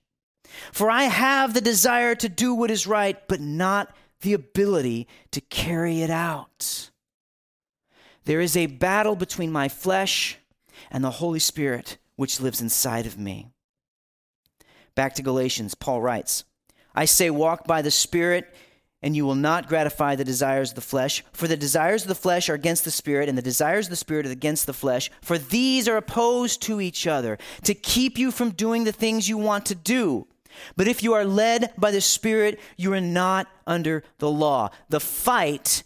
For 0.70 0.90
I 0.90 1.04
have 1.04 1.54
the 1.54 1.60
desire 1.60 2.14
to 2.16 2.28
do 2.28 2.54
what 2.54 2.70
is 2.70 2.86
right, 2.86 3.26
but 3.26 3.40
not 3.40 3.94
the 4.20 4.32
ability 4.32 5.08
to 5.30 5.40
carry 5.40 6.02
it 6.02 6.10
out." 6.10 6.90
There 8.24 8.40
is 8.40 8.56
a 8.56 8.66
battle 8.66 9.16
between 9.16 9.50
my 9.50 9.68
flesh 9.68 10.38
and 10.90 11.02
the 11.02 11.12
Holy 11.12 11.40
Spirit 11.40 11.98
which 12.16 12.40
lives 12.40 12.60
inside 12.60 13.06
of 13.06 13.18
me. 13.18 13.48
Back 14.94 15.14
to 15.14 15.22
Galatians, 15.22 15.74
Paul 15.74 16.02
writes, 16.02 16.44
I 16.94 17.06
say, 17.06 17.30
walk 17.30 17.66
by 17.66 17.80
the 17.82 17.90
Spirit, 17.90 18.54
and 19.02 19.16
you 19.16 19.24
will 19.24 19.34
not 19.34 19.68
gratify 19.68 20.14
the 20.14 20.24
desires 20.24 20.70
of 20.70 20.76
the 20.76 20.80
flesh. 20.80 21.24
For 21.32 21.48
the 21.48 21.56
desires 21.56 22.02
of 22.02 22.08
the 22.08 22.14
flesh 22.14 22.48
are 22.48 22.54
against 22.54 22.84
the 22.84 22.90
spirit, 22.90 23.28
and 23.28 23.36
the 23.36 23.42
desires 23.42 23.86
of 23.86 23.90
the 23.90 23.96
spirit 23.96 24.26
are 24.26 24.30
against 24.30 24.66
the 24.66 24.72
flesh. 24.72 25.10
For 25.20 25.38
these 25.38 25.88
are 25.88 25.96
opposed 25.96 26.62
to 26.62 26.80
each 26.80 27.06
other 27.06 27.38
to 27.64 27.74
keep 27.74 28.18
you 28.18 28.30
from 28.30 28.50
doing 28.50 28.84
the 28.84 28.92
things 28.92 29.28
you 29.28 29.38
want 29.38 29.66
to 29.66 29.74
do. 29.74 30.26
But 30.76 30.88
if 30.88 31.02
you 31.02 31.14
are 31.14 31.24
led 31.24 31.72
by 31.78 31.90
the 31.90 32.00
Spirit, 32.00 32.60
you 32.76 32.92
are 32.92 33.00
not 33.00 33.48
under 33.66 34.04
the 34.18 34.30
law. 34.30 34.70
The 34.88 35.00
fight 35.00 35.82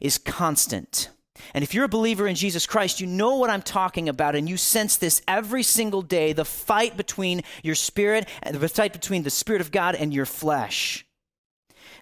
is 0.00 0.18
constant. 0.18 1.08
And 1.54 1.64
if 1.64 1.74
you're 1.74 1.84
a 1.84 1.88
believer 1.88 2.28
in 2.28 2.36
Jesus 2.36 2.66
Christ, 2.66 3.00
you 3.00 3.06
know 3.06 3.36
what 3.36 3.50
I'm 3.50 3.62
talking 3.62 4.08
about, 4.08 4.36
and 4.36 4.48
you 4.48 4.56
sense 4.56 4.96
this 4.96 5.22
every 5.26 5.62
single 5.62 6.02
day 6.02 6.32
the 6.32 6.44
fight 6.44 6.96
between 6.96 7.42
your 7.62 7.74
spirit 7.74 8.28
and 8.42 8.56
the 8.56 8.68
fight 8.68 8.92
between 8.92 9.24
the 9.24 9.30
Spirit 9.30 9.60
of 9.60 9.72
God 9.72 9.94
and 9.94 10.14
your 10.14 10.26
flesh. 10.26 11.04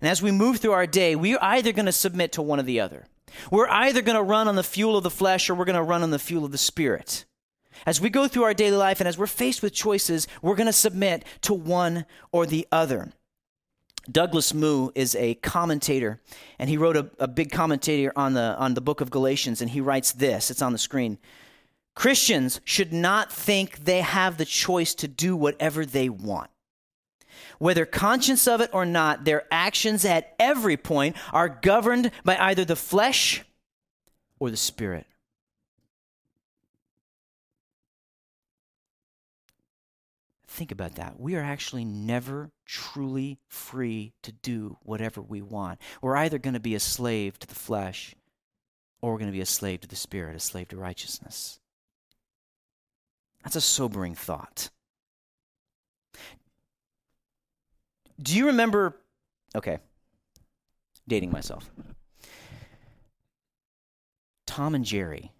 And 0.00 0.09
as 0.09 0.23
we 0.23 0.30
move 0.30 0.59
through 0.59 0.73
our 0.73 0.87
day, 0.87 1.14
we're 1.14 1.38
either 1.40 1.73
going 1.73 1.87
to 1.87 1.92
submit 1.92 2.33
to 2.33 2.42
one 2.42 2.59
or 2.59 2.64
the 2.64 2.80
other. 2.80 3.07
We're 3.50 3.69
either 3.69 4.02
going 4.02 4.16
to 4.16 4.23
run 4.23 4.49
on 4.49 4.57
the 4.57 4.62
fuel 4.62 4.97
of 4.97 5.02
the 5.02 5.11
flesh 5.11 5.49
or 5.49 5.54
we're 5.54 5.64
going 5.64 5.76
to 5.76 5.83
run 5.83 6.02
on 6.02 6.11
the 6.11 6.19
fuel 6.19 6.45
of 6.45 6.52
the 6.52 6.59
spirit. 6.59 7.25
As 7.87 8.00
we 8.00 8.11
go 8.11 8.28
through 8.28 8.42
our 8.45 8.54
daily 8.54 8.76
life 8.76 9.00
and 9.00 9.09
as 9.09 9.16
we're 9.16 9.26
faced 9.26 9.62
with 9.62 9.73
choices, 9.73 10.26
we're 10.42 10.57
going 10.57 10.66
to 10.66 10.73
submit 10.73 11.25
to 11.42 11.54
one 11.54 12.04
or 12.33 12.47
the 12.47 12.66
other. 12.73 13.12
Douglas 14.11 14.52
Moo 14.54 14.90
is 14.95 15.14
a 15.14 15.35
commentator, 15.35 16.21
and 16.59 16.69
he 16.69 16.76
wrote 16.76 16.97
a, 16.97 17.11
a 17.19 17.28
big 17.28 17.50
commentator 17.50 18.12
on 18.16 18.35
the, 18.35 18.57
on 18.59 18.75
the 18.75 18.80
book 18.80 19.00
of 19.00 19.11
Galatians, 19.11 19.61
and 19.61 19.71
he 19.71 19.80
writes 19.80 20.12
this 20.12 20.50
it's 20.50 20.62
on 20.62 20.73
the 20.73 20.78
screen. 20.78 21.19
Christians 21.95 22.61
should 22.64 22.92
not 22.92 23.33
think 23.33 23.85
they 23.85 24.00
have 24.00 24.37
the 24.37 24.45
choice 24.45 24.95
to 24.95 25.09
do 25.09 25.37
whatever 25.37 25.85
they 25.85 26.09
want. 26.09 26.50
Whether 27.61 27.85
conscious 27.85 28.49
of 28.49 28.62
it 28.62 28.71
or 28.73 28.87
not, 28.87 29.26
their 29.26 29.45
actions 29.50 30.07
at 30.07 30.35
every 30.38 30.79
point 30.79 31.14
are 31.31 31.50
governed 31.50 32.11
by 32.25 32.38
either 32.38 32.64
the 32.64 32.75
flesh 32.75 33.45
or 34.38 34.50
the 34.50 34.57
spirit. 34.57 35.07
Think 40.49 40.73
about 40.73 40.95
that. 40.95 41.21
We 41.21 41.37
are 41.37 41.43
actually 41.43 41.85
never 41.85 42.50
truly 42.64 43.38
free 43.47 44.14
to 44.23 44.33
do 44.33 44.79
whatever 44.83 45.21
we 45.21 45.43
want. 45.43 45.81
We're 46.00 46.17
either 46.17 46.38
going 46.38 46.55
to 46.55 46.61
be 46.61 46.75
a 46.75 46.81
slave 46.81 47.38
to 47.40 47.47
the 47.47 47.55
flesh 47.55 48.14
or 49.02 49.12
we're 49.12 49.19
going 49.19 49.31
to 49.31 49.37
be 49.37 49.43
a 49.43 49.47
slave 49.47 49.83
to 49.83 49.88
the 49.88 49.97
spirit, 49.97 50.35
a 50.35 50.40
slave 50.40 50.69
to 50.69 50.79
righteousness. 50.79 51.61
That's 53.45 53.57
a 53.57 53.61
sobering 53.61 54.14
thought. 54.14 54.71
Do 58.21 58.37
you 58.37 58.47
remember? 58.47 58.97
Okay, 59.55 59.79
dating 61.09 61.31
myself. 61.31 61.71
Tom 64.47 64.75
and 64.75 64.85
Jerry. 64.85 65.33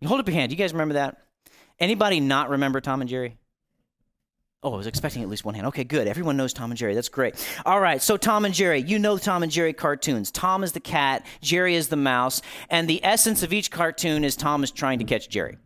You 0.00 0.08
hold 0.08 0.20
up 0.20 0.28
your 0.28 0.34
hand. 0.34 0.52
You 0.52 0.58
guys 0.58 0.72
remember 0.72 0.94
that? 0.94 1.16
Anybody 1.80 2.20
not 2.20 2.50
remember 2.50 2.80
Tom 2.80 3.00
and 3.00 3.08
Jerry? 3.08 3.36
Oh, 4.62 4.72
I 4.72 4.76
was 4.76 4.86
expecting 4.86 5.22
at 5.22 5.28
least 5.28 5.44
one 5.44 5.54
hand. 5.54 5.66
Okay, 5.68 5.84
good. 5.84 6.08
Everyone 6.08 6.36
knows 6.38 6.54
Tom 6.54 6.70
and 6.70 6.78
Jerry. 6.78 6.94
That's 6.94 7.10
great. 7.10 7.34
All 7.66 7.80
right, 7.80 8.00
so 8.00 8.16
Tom 8.16 8.46
and 8.46 8.54
Jerry. 8.54 8.80
You 8.80 8.98
know 8.98 9.18
Tom 9.18 9.42
and 9.42 9.52
Jerry 9.52 9.74
cartoons. 9.74 10.30
Tom 10.30 10.64
is 10.64 10.72
the 10.72 10.80
cat, 10.80 11.26
Jerry 11.42 11.74
is 11.74 11.88
the 11.88 11.96
mouse, 11.96 12.40
and 12.70 12.88
the 12.88 13.04
essence 13.04 13.42
of 13.42 13.52
each 13.52 13.70
cartoon 13.70 14.24
is 14.24 14.36
Tom 14.36 14.64
is 14.64 14.70
trying 14.70 15.00
to 15.00 15.04
catch 15.04 15.28
Jerry. 15.28 15.58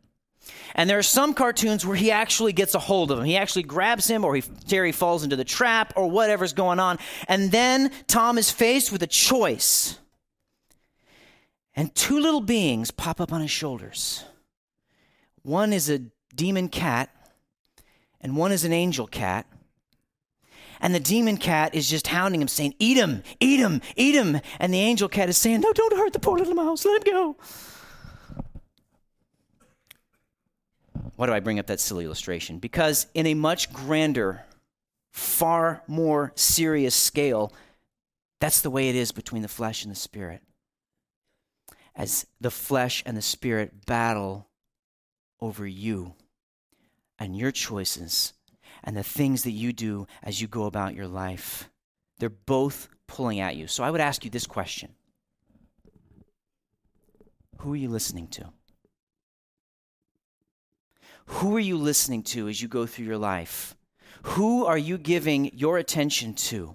And 0.75 0.89
there 0.89 0.99
are 0.99 1.03
some 1.03 1.35
cartoons 1.35 1.85
where 1.85 1.97
he 1.97 2.11
actually 2.11 2.53
gets 2.53 2.75
a 2.75 2.79
hold 2.79 3.11
of 3.11 3.19
him. 3.19 3.25
He 3.25 3.37
actually 3.37 3.65
grabs 3.65 4.09
him, 4.09 4.25
or 4.25 4.37
he, 4.37 4.43
Jerry 4.67 4.93
falls 4.93 5.25
into 5.25 5.37
the 5.37 5.45
trap, 5.45 5.93
or 5.97 6.09
whatever's 6.09 6.53
going 6.53 6.79
on. 6.79 6.99
And 7.27 7.51
then 7.51 7.91
Tom 8.07 8.39
is 8.39 8.51
faced 8.51 8.93
with 8.93 9.03
a 9.03 9.07
choice. 9.07 9.99
And 11.75 11.95
two 11.95 12.21
little 12.21 12.41
beings 12.41 12.91
pop 12.91 13.21
up 13.21 13.33
on 13.33 13.41
his 13.41 13.51
shoulders. 13.51 14.25
One 15.43 15.73
is 15.73 15.89
a 15.89 16.01
demon 16.35 16.69
cat, 16.69 17.11
and 18.21 18.37
one 18.37 18.53
is 18.53 18.65
an 18.65 18.73
angel 18.73 19.07
cat. 19.07 19.47
And 20.81 20.95
the 20.95 21.01
demon 21.01 21.39
cat 21.39 21.75
is 21.75 21.89
just 21.91 22.07
hounding 22.09 22.41
him, 22.41 22.49
saying, 22.49 22.75
Eat 22.79 22.97
him, 22.97 23.23
eat 23.41 23.59
him, 23.59 23.81
eat 23.97 24.15
him. 24.15 24.41
And 24.61 24.73
the 24.73 24.81
angel 24.81 25.09
cat 25.09 25.29
is 25.29 25.37
saying, 25.37 25.61
No, 25.61 25.73
don't 25.73 25.97
hurt 25.97 26.13
the 26.13 26.21
poor 26.21 26.39
little 26.39 26.55
mouse, 26.55 26.85
let 26.85 27.07
him 27.07 27.13
go. 27.13 27.37
Why 31.19 31.27
do 31.27 31.33
I 31.33 31.41
bring 31.41 31.59
up 31.59 31.67
that 31.67 31.81
silly 31.81 32.05
illustration? 32.05 32.61
Because 32.61 33.09
in 33.13 33.27
a 33.27 33.35
much 33.35 33.73
grander, 33.73 34.45
far 35.13 35.83
more 35.89 36.31
serious 36.37 36.95
scale, 36.95 37.53
that's 38.41 38.61
the 38.61 38.71
way 38.71 38.89
it 38.89 38.95
is 38.95 39.11
between 39.11 39.43
the 39.43 39.49
flesh 39.49 39.83
and 39.83 39.91
the 39.91 39.99
spirit. 39.99 40.43
As 41.97 42.25
the 42.41 42.53
flesh 42.53 43.03
and 43.05 43.17
the 43.17 43.23
spirit 43.23 43.85
battle 43.85 44.47
over 45.41 45.67
you 45.67 46.15
and 47.19 47.37
your 47.37 47.51
choices 47.51 48.33
and 48.85 48.97
the 48.97 49.03
things 49.03 49.43
that 49.43 49.51
you 49.51 49.73
do 49.73 50.07
as 50.23 50.41
you 50.41 50.47
go 50.47 50.67
about 50.67 50.95
your 50.95 51.09
life, 51.09 51.69
they're 52.21 52.31
both 52.31 52.89
pulling 53.09 53.41
at 53.41 53.57
you. 53.57 53.67
So 53.67 53.83
I 53.83 53.91
would 53.91 54.01
ask 54.01 54.25
you 54.25 54.31
this 54.31 54.47
question 54.47 54.95
Who 57.57 57.73
are 57.73 57.77
you 57.77 57.89
listening 57.89 58.29
to? 58.29 58.53
Who 61.29 61.57
are 61.57 61.61
you 61.61 61.77
listening 61.77 62.23
to 62.25 62.49
as 62.49 62.61
you 62.61 62.69
go 62.69 62.87
through 62.87 63.05
your 63.05 63.19
life? 63.19 63.75
Who 64.23 64.65
are 64.65 64.79
you 64.79 64.99
giving 64.99 65.57
your 65.57 65.79
attention 65.79 66.35
to? 66.35 66.75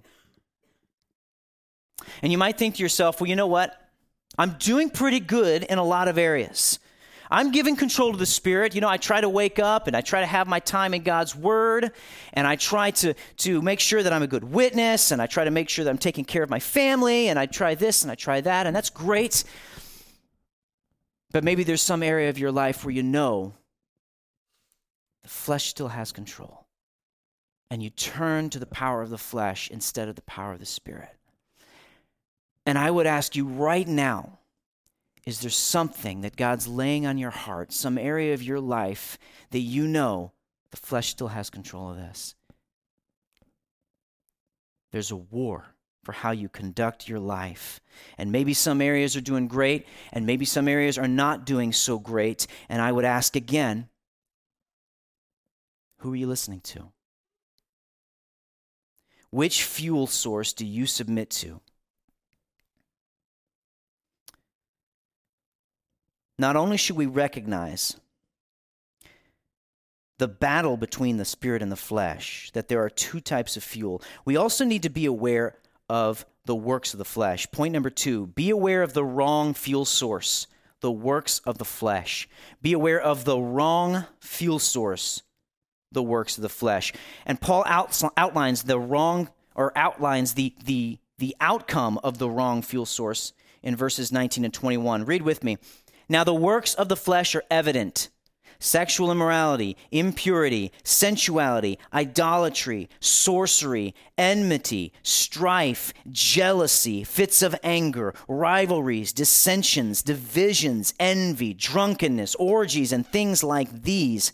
And 2.21 2.31
you 2.31 2.37
might 2.37 2.57
think 2.57 2.75
to 2.75 2.83
yourself, 2.83 3.19
well, 3.19 3.29
you 3.29 3.35
know 3.35 3.47
what? 3.47 3.75
I'm 4.37 4.51
doing 4.59 4.89
pretty 4.89 5.19
good 5.19 5.63
in 5.63 5.77
a 5.77 5.83
lot 5.83 6.07
of 6.07 6.17
areas. 6.17 6.79
I'm 7.31 7.51
giving 7.51 7.75
control 7.75 8.11
to 8.11 8.17
the 8.17 8.27
Spirit. 8.27 8.75
You 8.75 8.81
know, 8.81 8.89
I 8.89 8.97
try 8.97 9.21
to 9.21 9.29
wake 9.29 9.57
up 9.57 9.87
and 9.87 9.95
I 9.95 10.01
try 10.01 10.19
to 10.19 10.25
have 10.25 10.47
my 10.47 10.59
time 10.59 10.93
in 10.93 11.01
God's 11.01 11.35
Word, 11.35 11.91
and 12.33 12.45
I 12.45 12.55
try 12.55 12.91
to, 12.91 13.15
to 13.37 13.61
make 13.61 13.79
sure 13.79 14.03
that 14.03 14.13
I'm 14.13 14.21
a 14.21 14.27
good 14.27 14.43
witness, 14.43 15.11
and 15.11 15.21
I 15.21 15.25
try 15.25 15.43
to 15.43 15.51
make 15.51 15.67
sure 15.67 15.83
that 15.83 15.89
I'm 15.89 15.97
taking 15.97 16.25
care 16.25 16.43
of 16.43 16.49
my 16.49 16.59
family, 16.59 17.29
and 17.29 17.39
I 17.39 17.47
try 17.47 17.73
this 17.73 18.03
and 18.03 18.11
I 18.11 18.15
try 18.15 18.41
that, 18.41 18.67
and 18.67 18.75
that's 18.75 18.91
great. 18.91 19.43
But 21.31 21.43
maybe 21.43 21.63
there's 21.63 21.81
some 21.81 22.03
area 22.03 22.29
of 22.29 22.37
your 22.37 22.51
life 22.51 22.85
where 22.85 22.93
you 22.93 23.01
know 23.03 23.53
the 25.23 25.29
flesh 25.29 25.67
still 25.67 25.87
has 25.87 26.11
control. 26.11 26.65
And 27.71 27.81
you 27.81 27.89
turn 27.89 28.49
to 28.51 28.59
the 28.59 28.67
power 28.67 29.01
of 29.01 29.09
the 29.09 29.17
flesh 29.17 29.69
instead 29.71 30.07
of 30.07 30.15
the 30.15 30.21
power 30.21 30.53
of 30.53 30.59
the 30.59 30.65
Spirit. 30.65 31.09
And 32.65 32.77
I 32.77 32.91
would 32.91 33.07
ask 33.07 33.35
you 33.35 33.45
right 33.45 33.87
now 33.87 34.39
is 35.25 35.39
there 35.39 35.49
something 35.49 36.21
that 36.21 36.35
God's 36.35 36.67
laying 36.67 37.05
on 37.05 37.17
your 37.17 37.31
heart, 37.31 37.71
some 37.71 37.97
area 37.97 38.33
of 38.33 38.43
your 38.43 38.59
life 38.59 39.17
that 39.51 39.59
you 39.59 39.87
know 39.87 40.33
the 40.71 40.77
flesh 40.77 41.09
still 41.09 41.29
has 41.29 41.49
control 41.49 41.91
of 41.91 41.95
this? 41.95 42.35
There's 44.91 45.11
a 45.11 45.15
war 45.15 45.73
for 46.03 46.11
how 46.11 46.31
you 46.31 46.49
conduct 46.49 47.07
your 47.07 47.19
life. 47.19 47.79
And 48.17 48.33
maybe 48.33 48.53
some 48.53 48.81
areas 48.81 49.15
are 49.15 49.21
doing 49.21 49.47
great, 49.47 49.87
and 50.11 50.25
maybe 50.25 50.43
some 50.43 50.67
areas 50.67 50.97
are 50.97 51.07
not 51.07 51.45
doing 51.45 51.71
so 51.71 51.97
great. 51.97 52.45
And 52.67 52.81
I 52.81 52.91
would 52.91 53.05
ask 53.05 53.37
again 53.37 53.87
who 56.03 56.11
are 56.11 56.17
you 56.17 56.27
listening 56.27 56.59
to? 56.59 56.91
Which 59.29 59.63
fuel 59.63 60.05
source 60.05 60.51
do 60.51 60.65
you 60.65 60.85
submit 60.85 61.29
to? 61.29 61.61
Not 66.37 66.57
only 66.57 66.75
should 66.75 66.97
we 66.97 67.05
recognize 67.05 67.95
the 70.17 70.27
battle 70.27 70.75
between 70.75 71.15
the 71.15 71.23
spirit 71.23 71.61
and 71.61 71.71
the 71.71 71.77
flesh, 71.77 72.51
that 72.51 72.67
there 72.67 72.83
are 72.83 72.89
two 72.89 73.21
types 73.21 73.55
of 73.55 73.63
fuel, 73.63 74.01
we 74.25 74.35
also 74.35 74.65
need 74.65 74.83
to 74.83 74.89
be 74.89 75.05
aware 75.05 75.55
of 75.87 76.25
the 76.43 76.55
works 76.55 76.93
of 76.93 76.97
the 76.97 77.05
flesh. 77.05 77.49
Point 77.51 77.71
number 77.71 77.89
two 77.89 78.27
be 78.27 78.49
aware 78.49 78.83
of 78.83 78.91
the 78.91 79.05
wrong 79.05 79.53
fuel 79.53 79.85
source, 79.85 80.47
the 80.81 80.91
works 80.91 81.39
of 81.45 81.59
the 81.59 81.65
flesh. 81.65 82.27
Be 82.61 82.73
aware 82.73 82.99
of 82.99 83.23
the 83.23 83.39
wrong 83.39 84.05
fuel 84.19 84.59
source, 84.59 85.23
the 85.93 86.03
works 86.03 86.37
of 86.37 86.41
the 86.41 86.49
flesh. 86.49 86.93
And 87.25 87.39
Paul 87.39 87.63
outlines 87.67 88.63
the 88.63 88.79
wrong, 88.79 89.29
or 89.55 89.77
outlines 89.77 90.33
the, 90.33 90.53
the, 90.63 90.99
the 91.17 91.35
outcome 91.39 91.99
of 92.03 92.17
the 92.17 92.29
wrong 92.29 92.61
fuel 92.61 92.85
source 92.85 93.33
in 93.61 93.75
verses 93.75 94.11
19 94.11 94.45
and 94.45 94.53
21. 94.53 95.05
Read 95.05 95.21
with 95.21 95.43
me. 95.43 95.57
Now, 96.09 96.23
the 96.23 96.33
works 96.33 96.73
of 96.73 96.89
the 96.89 96.97
flesh 96.97 97.33
are 97.35 97.43
evident 97.49 98.09
sexual 98.63 99.11
immorality, 99.11 99.75
impurity, 99.91 100.71
sensuality, 100.83 101.77
idolatry, 101.93 102.89
sorcery, 102.99 103.93
enmity, 104.17 104.93
strife, 105.03 105.93
jealousy, 106.09 107.03
fits 107.03 107.41
of 107.41 107.55
anger, 107.61 108.13
rivalries, 108.27 109.11
dissensions, 109.11 110.01
divisions, 110.01 110.93
envy, 110.99 111.53
drunkenness, 111.53 112.35
orgies, 112.35 112.93
and 112.93 113.05
things 113.05 113.43
like 113.43 113.83
these. 113.83 114.31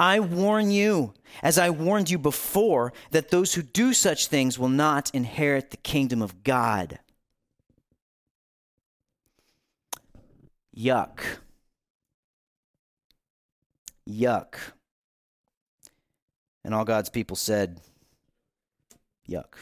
I 0.00 0.18
warn 0.18 0.70
you, 0.70 1.12
as 1.42 1.58
I 1.58 1.68
warned 1.68 2.08
you 2.08 2.18
before, 2.18 2.94
that 3.10 3.28
those 3.30 3.52
who 3.52 3.60
do 3.60 3.92
such 3.92 4.28
things 4.28 4.58
will 4.58 4.70
not 4.70 5.10
inherit 5.12 5.70
the 5.70 5.76
kingdom 5.76 6.22
of 6.22 6.42
God. 6.42 6.98
Yuck. 10.74 11.20
Yuck. 14.08 14.54
And 16.64 16.72
all 16.72 16.86
God's 16.86 17.10
people 17.10 17.36
said, 17.36 17.82
Yuck. 19.28 19.54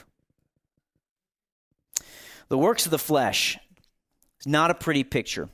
The 2.48 2.58
works 2.58 2.84
of 2.84 2.92
the 2.92 2.98
flesh 2.98 3.58
is 4.38 4.46
not 4.46 4.70
a 4.70 4.74
pretty 4.74 5.02
picture. 5.02 5.48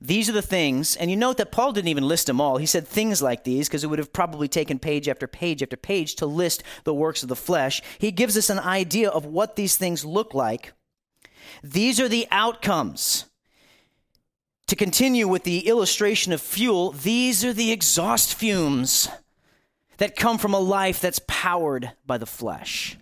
These 0.00 0.28
are 0.28 0.32
the 0.32 0.42
things, 0.42 0.96
and 0.96 1.10
you 1.10 1.16
note 1.16 1.36
that 1.38 1.52
Paul 1.52 1.72
didn't 1.72 1.88
even 1.88 2.06
list 2.08 2.26
them 2.26 2.40
all. 2.40 2.58
He 2.58 2.66
said 2.66 2.86
things 2.86 3.22
like 3.22 3.44
these 3.44 3.68
because 3.68 3.84
it 3.84 3.88
would 3.88 3.98
have 3.98 4.12
probably 4.12 4.48
taken 4.48 4.78
page 4.78 5.08
after 5.08 5.26
page 5.26 5.62
after 5.62 5.76
page 5.76 6.14
to 6.16 6.26
list 6.26 6.62
the 6.84 6.94
works 6.94 7.22
of 7.22 7.28
the 7.28 7.36
flesh. 7.36 7.82
He 7.98 8.10
gives 8.10 8.36
us 8.36 8.50
an 8.50 8.58
idea 8.58 9.08
of 9.08 9.24
what 9.24 9.56
these 9.56 9.76
things 9.76 10.04
look 10.04 10.34
like. 10.34 10.72
These 11.62 12.00
are 12.00 12.08
the 12.08 12.26
outcomes 12.30 13.26
to 14.66 14.76
continue 14.76 15.28
with 15.28 15.44
the 15.44 15.68
illustration 15.68 16.32
of 16.32 16.40
fuel, 16.40 16.90
these 16.92 17.44
are 17.44 17.52
the 17.52 17.70
exhaust 17.70 18.34
fumes 18.34 19.08
that 19.98 20.16
come 20.16 20.38
from 20.38 20.54
a 20.54 20.58
life 20.58 21.00
that's 21.00 21.20
powered 21.26 21.92
by 22.06 22.18
the 22.18 22.26
flesh. 22.26 22.96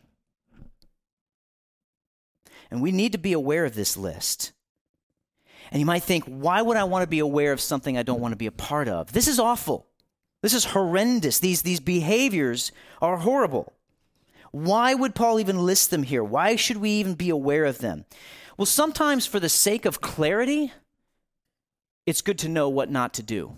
And 2.71 2.83
we 2.83 2.91
need 2.91 3.13
to 3.13 3.19
be 3.19 3.33
aware 3.33 3.65
of 3.65 3.75
this 3.75 3.97
list. 3.97 4.53
And 5.73 5.81
you 5.81 5.87
might 5.87 6.03
think, 6.03 6.25
why 6.27 6.61
would 6.61 6.77
I 6.77 6.85
want 6.85 7.03
to 7.03 7.09
be 7.09 7.19
aware 7.19 7.51
of 7.51 7.61
something 7.61 7.97
I 7.97 8.03
don't 8.03 8.21
want 8.21 8.33
to 8.33 8.37
be 8.37 8.47
a 8.47 8.53
part 8.53 8.89
of? 8.89 9.13
This 9.13 9.27
is 9.27 9.39
awful. 9.39 9.87
This 10.43 10.53
is 10.53 10.67
horrendous. 10.67 11.39
These, 11.39 11.63
these 11.63 11.81
behaviors 11.81 12.73
are 13.01 13.17
horrible. 13.17 13.73
Why 14.51 14.93
would 14.93 15.15
Paul 15.15 15.41
even 15.41 15.65
list 15.65 15.91
them 15.91 16.03
here? 16.03 16.23
Why 16.23 16.57
should 16.57 16.77
we 16.77 16.91
even 16.91 17.15
be 17.15 17.31
aware 17.31 17.65
of 17.65 17.79
them? 17.79 18.05
Well, 18.59 18.67
sometimes 18.67 19.25
for 19.25 19.41
the 19.41 19.49
sake 19.49 19.87
of 19.87 20.03
clarity, 20.03 20.75
it's 22.05 22.21
good 22.21 22.39
to 22.41 22.51
know 22.51 22.69
what 22.69 22.91
not 22.91 23.15
to 23.15 23.23
do, 23.23 23.57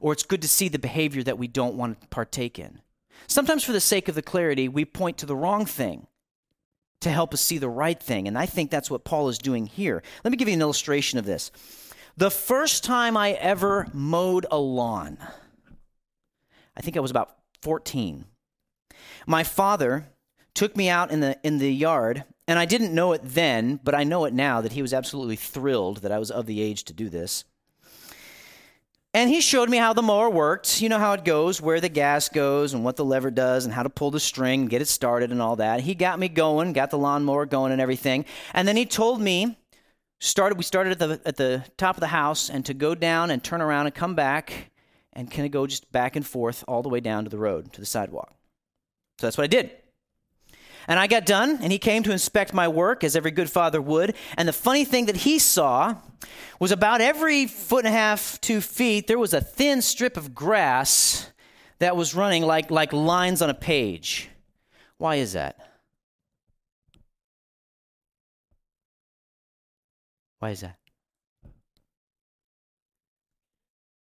or 0.00 0.12
it's 0.12 0.22
good 0.22 0.42
to 0.42 0.48
see 0.48 0.68
the 0.68 0.78
behavior 0.78 1.24
that 1.24 1.38
we 1.38 1.48
don't 1.48 1.74
want 1.74 2.00
to 2.00 2.06
partake 2.06 2.56
in. 2.56 2.82
Sometimes, 3.26 3.64
for 3.64 3.72
the 3.72 3.80
sake 3.80 4.08
of 4.08 4.14
the 4.14 4.22
clarity, 4.22 4.68
we 4.68 4.84
point 4.84 5.18
to 5.18 5.26
the 5.26 5.34
wrong 5.34 5.66
thing 5.66 6.06
to 7.02 7.10
help 7.10 7.34
us 7.34 7.40
see 7.40 7.58
the 7.58 7.68
right 7.68 8.00
thing. 8.00 8.26
And 8.26 8.38
I 8.38 8.46
think 8.46 8.70
that's 8.70 8.90
what 8.90 9.04
Paul 9.04 9.28
is 9.28 9.38
doing 9.38 9.66
here. 9.66 10.02
Let 10.24 10.30
me 10.30 10.36
give 10.36 10.48
you 10.48 10.54
an 10.54 10.60
illustration 10.60 11.18
of 11.18 11.24
this. 11.24 11.50
The 12.16 12.30
first 12.30 12.84
time 12.84 13.16
I 13.16 13.32
ever 13.32 13.88
mowed 13.92 14.46
a 14.50 14.58
lawn, 14.58 15.18
I 16.76 16.80
think 16.80 16.96
I 16.96 17.00
was 17.00 17.10
about 17.10 17.36
14. 17.62 18.24
My 19.26 19.44
father 19.44 20.08
took 20.54 20.76
me 20.76 20.88
out 20.88 21.10
in 21.10 21.20
the 21.20 21.38
in 21.42 21.58
the 21.58 21.72
yard, 21.72 22.24
and 22.46 22.58
I 22.58 22.66
didn't 22.66 22.94
know 22.94 23.12
it 23.12 23.22
then, 23.24 23.80
but 23.82 23.94
I 23.94 24.04
know 24.04 24.24
it 24.24 24.34
now 24.34 24.60
that 24.60 24.72
he 24.72 24.82
was 24.82 24.92
absolutely 24.92 25.36
thrilled 25.36 25.98
that 25.98 26.12
I 26.12 26.18
was 26.18 26.30
of 26.30 26.46
the 26.46 26.60
age 26.60 26.84
to 26.84 26.92
do 26.92 27.08
this. 27.08 27.44
And 29.14 29.28
he 29.28 29.42
showed 29.42 29.68
me 29.68 29.76
how 29.76 29.92
the 29.92 30.00
mower 30.00 30.30
worked. 30.30 30.80
You 30.80 30.88
know 30.88 30.98
how 30.98 31.12
it 31.12 31.24
goes, 31.24 31.60
where 31.60 31.80
the 31.80 31.90
gas 31.90 32.30
goes, 32.30 32.72
and 32.72 32.82
what 32.82 32.96
the 32.96 33.04
lever 33.04 33.30
does, 33.30 33.66
and 33.66 33.74
how 33.74 33.82
to 33.82 33.90
pull 33.90 34.10
the 34.10 34.18
string, 34.18 34.66
get 34.66 34.80
it 34.80 34.88
started, 34.88 35.30
and 35.30 35.42
all 35.42 35.56
that. 35.56 35.80
He 35.80 35.94
got 35.94 36.18
me 36.18 36.28
going, 36.28 36.72
got 36.72 36.90
the 36.90 36.98
lawnmower 36.98 37.44
going, 37.44 37.72
and 37.72 37.80
everything. 37.80 38.24
And 38.54 38.66
then 38.66 38.76
he 38.76 38.86
told 38.86 39.20
me, 39.20 39.58
started. 40.18 40.56
We 40.56 40.64
started 40.64 40.92
at 40.92 40.98
the 40.98 41.20
at 41.26 41.36
the 41.36 41.64
top 41.76 41.96
of 41.96 42.00
the 42.00 42.06
house, 42.06 42.48
and 42.48 42.64
to 42.64 42.72
go 42.72 42.94
down 42.94 43.30
and 43.30 43.44
turn 43.44 43.60
around 43.60 43.84
and 43.84 43.94
come 43.94 44.14
back, 44.14 44.70
and 45.12 45.30
kind 45.30 45.44
of 45.44 45.52
go 45.52 45.66
just 45.66 45.92
back 45.92 46.16
and 46.16 46.26
forth 46.26 46.64
all 46.66 46.82
the 46.82 46.88
way 46.88 47.00
down 47.00 47.24
to 47.24 47.30
the 47.30 47.38
road 47.38 47.70
to 47.74 47.80
the 47.80 47.86
sidewalk. 47.86 48.32
So 49.18 49.26
that's 49.26 49.36
what 49.36 49.44
I 49.44 49.48
did. 49.48 49.70
And 50.88 50.98
I 50.98 51.06
got 51.06 51.26
done, 51.26 51.58
and 51.60 51.70
he 51.70 51.78
came 51.78 52.02
to 52.04 52.12
inspect 52.12 52.54
my 52.54 52.66
work, 52.66 53.04
as 53.04 53.14
every 53.14 53.30
good 53.30 53.50
father 53.50 53.80
would. 53.80 54.16
And 54.38 54.48
the 54.48 54.54
funny 54.54 54.86
thing 54.86 55.04
that 55.06 55.16
he 55.16 55.38
saw 55.38 55.96
was 56.58 56.72
about 56.72 57.00
every 57.00 57.46
foot 57.46 57.84
and 57.84 57.94
a 57.94 57.96
half, 57.96 58.40
two 58.40 58.60
feet, 58.60 59.06
there 59.06 59.18
was 59.18 59.34
a 59.34 59.40
thin 59.40 59.82
strip 59.82 60.16
of 60.16 60.34
grass 60.34 61.30
that 61.78 61.96
was 61.96 62.14
running 62.14 62.44
like, 62.44 62.70
like 62.70 62.92
lines 62.92 63.42
on 63.42 63.50
a 63.50 63.54
page. 63.54 64.28
Why 64.98 65.16
is 65.16 65.32
that? 65.32 65.58
Why 70.38 70.50
is 70.50 70.60
that? 70.60 70.76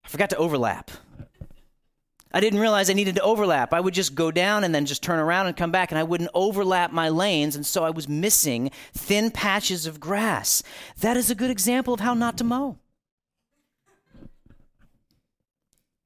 I 0.04 0.08
forgot 0.08 0.30
to 0.30 0.36
overlap. 0.36 0.90
I 2.34 2.40
didn't 2.40 2.58
realize 2.58 2.90
I 2.90 2.94
needed 2.94 3.14
to 3.14 3.22
overlap. 3.22 3.72
I 3.72 3.78
would 3.78 3.94
just 3.94 4.16
go 4.16 4.32
down 4.32 4.64
and 4.64 4.74
then 4.74 4.86
just 4.86 5.04
turn 5.04 5.20
around 5.20 5.46
and 5.46 5.56
come 5.56 5.70
back, 5.70 5.92
and 5.92 5.98
I 5.98 6.02
wouldn't 6.02 6.30
overlap 6.34 6.90
my 6.90 7.08
lanes, 7.08 7.54
and 7.54 7.64
so 7.64 7.84
I 7.84 7.90
was 7.90 8.08
missing 8.08 8.72
thin 8.92 9.30
patches 9.30 9.86
of 9.86 10.00
grass. 10.00 10.60
That 10.98 11.16
is 11.16 11.30
a 11.30 11.36
good 11.36 11.52
example 11.52 11.94
of 11.94 12.00
how 12.00 12.12
not 12.12 12.36
to 12.38 12.44
mow. 12.44 12.78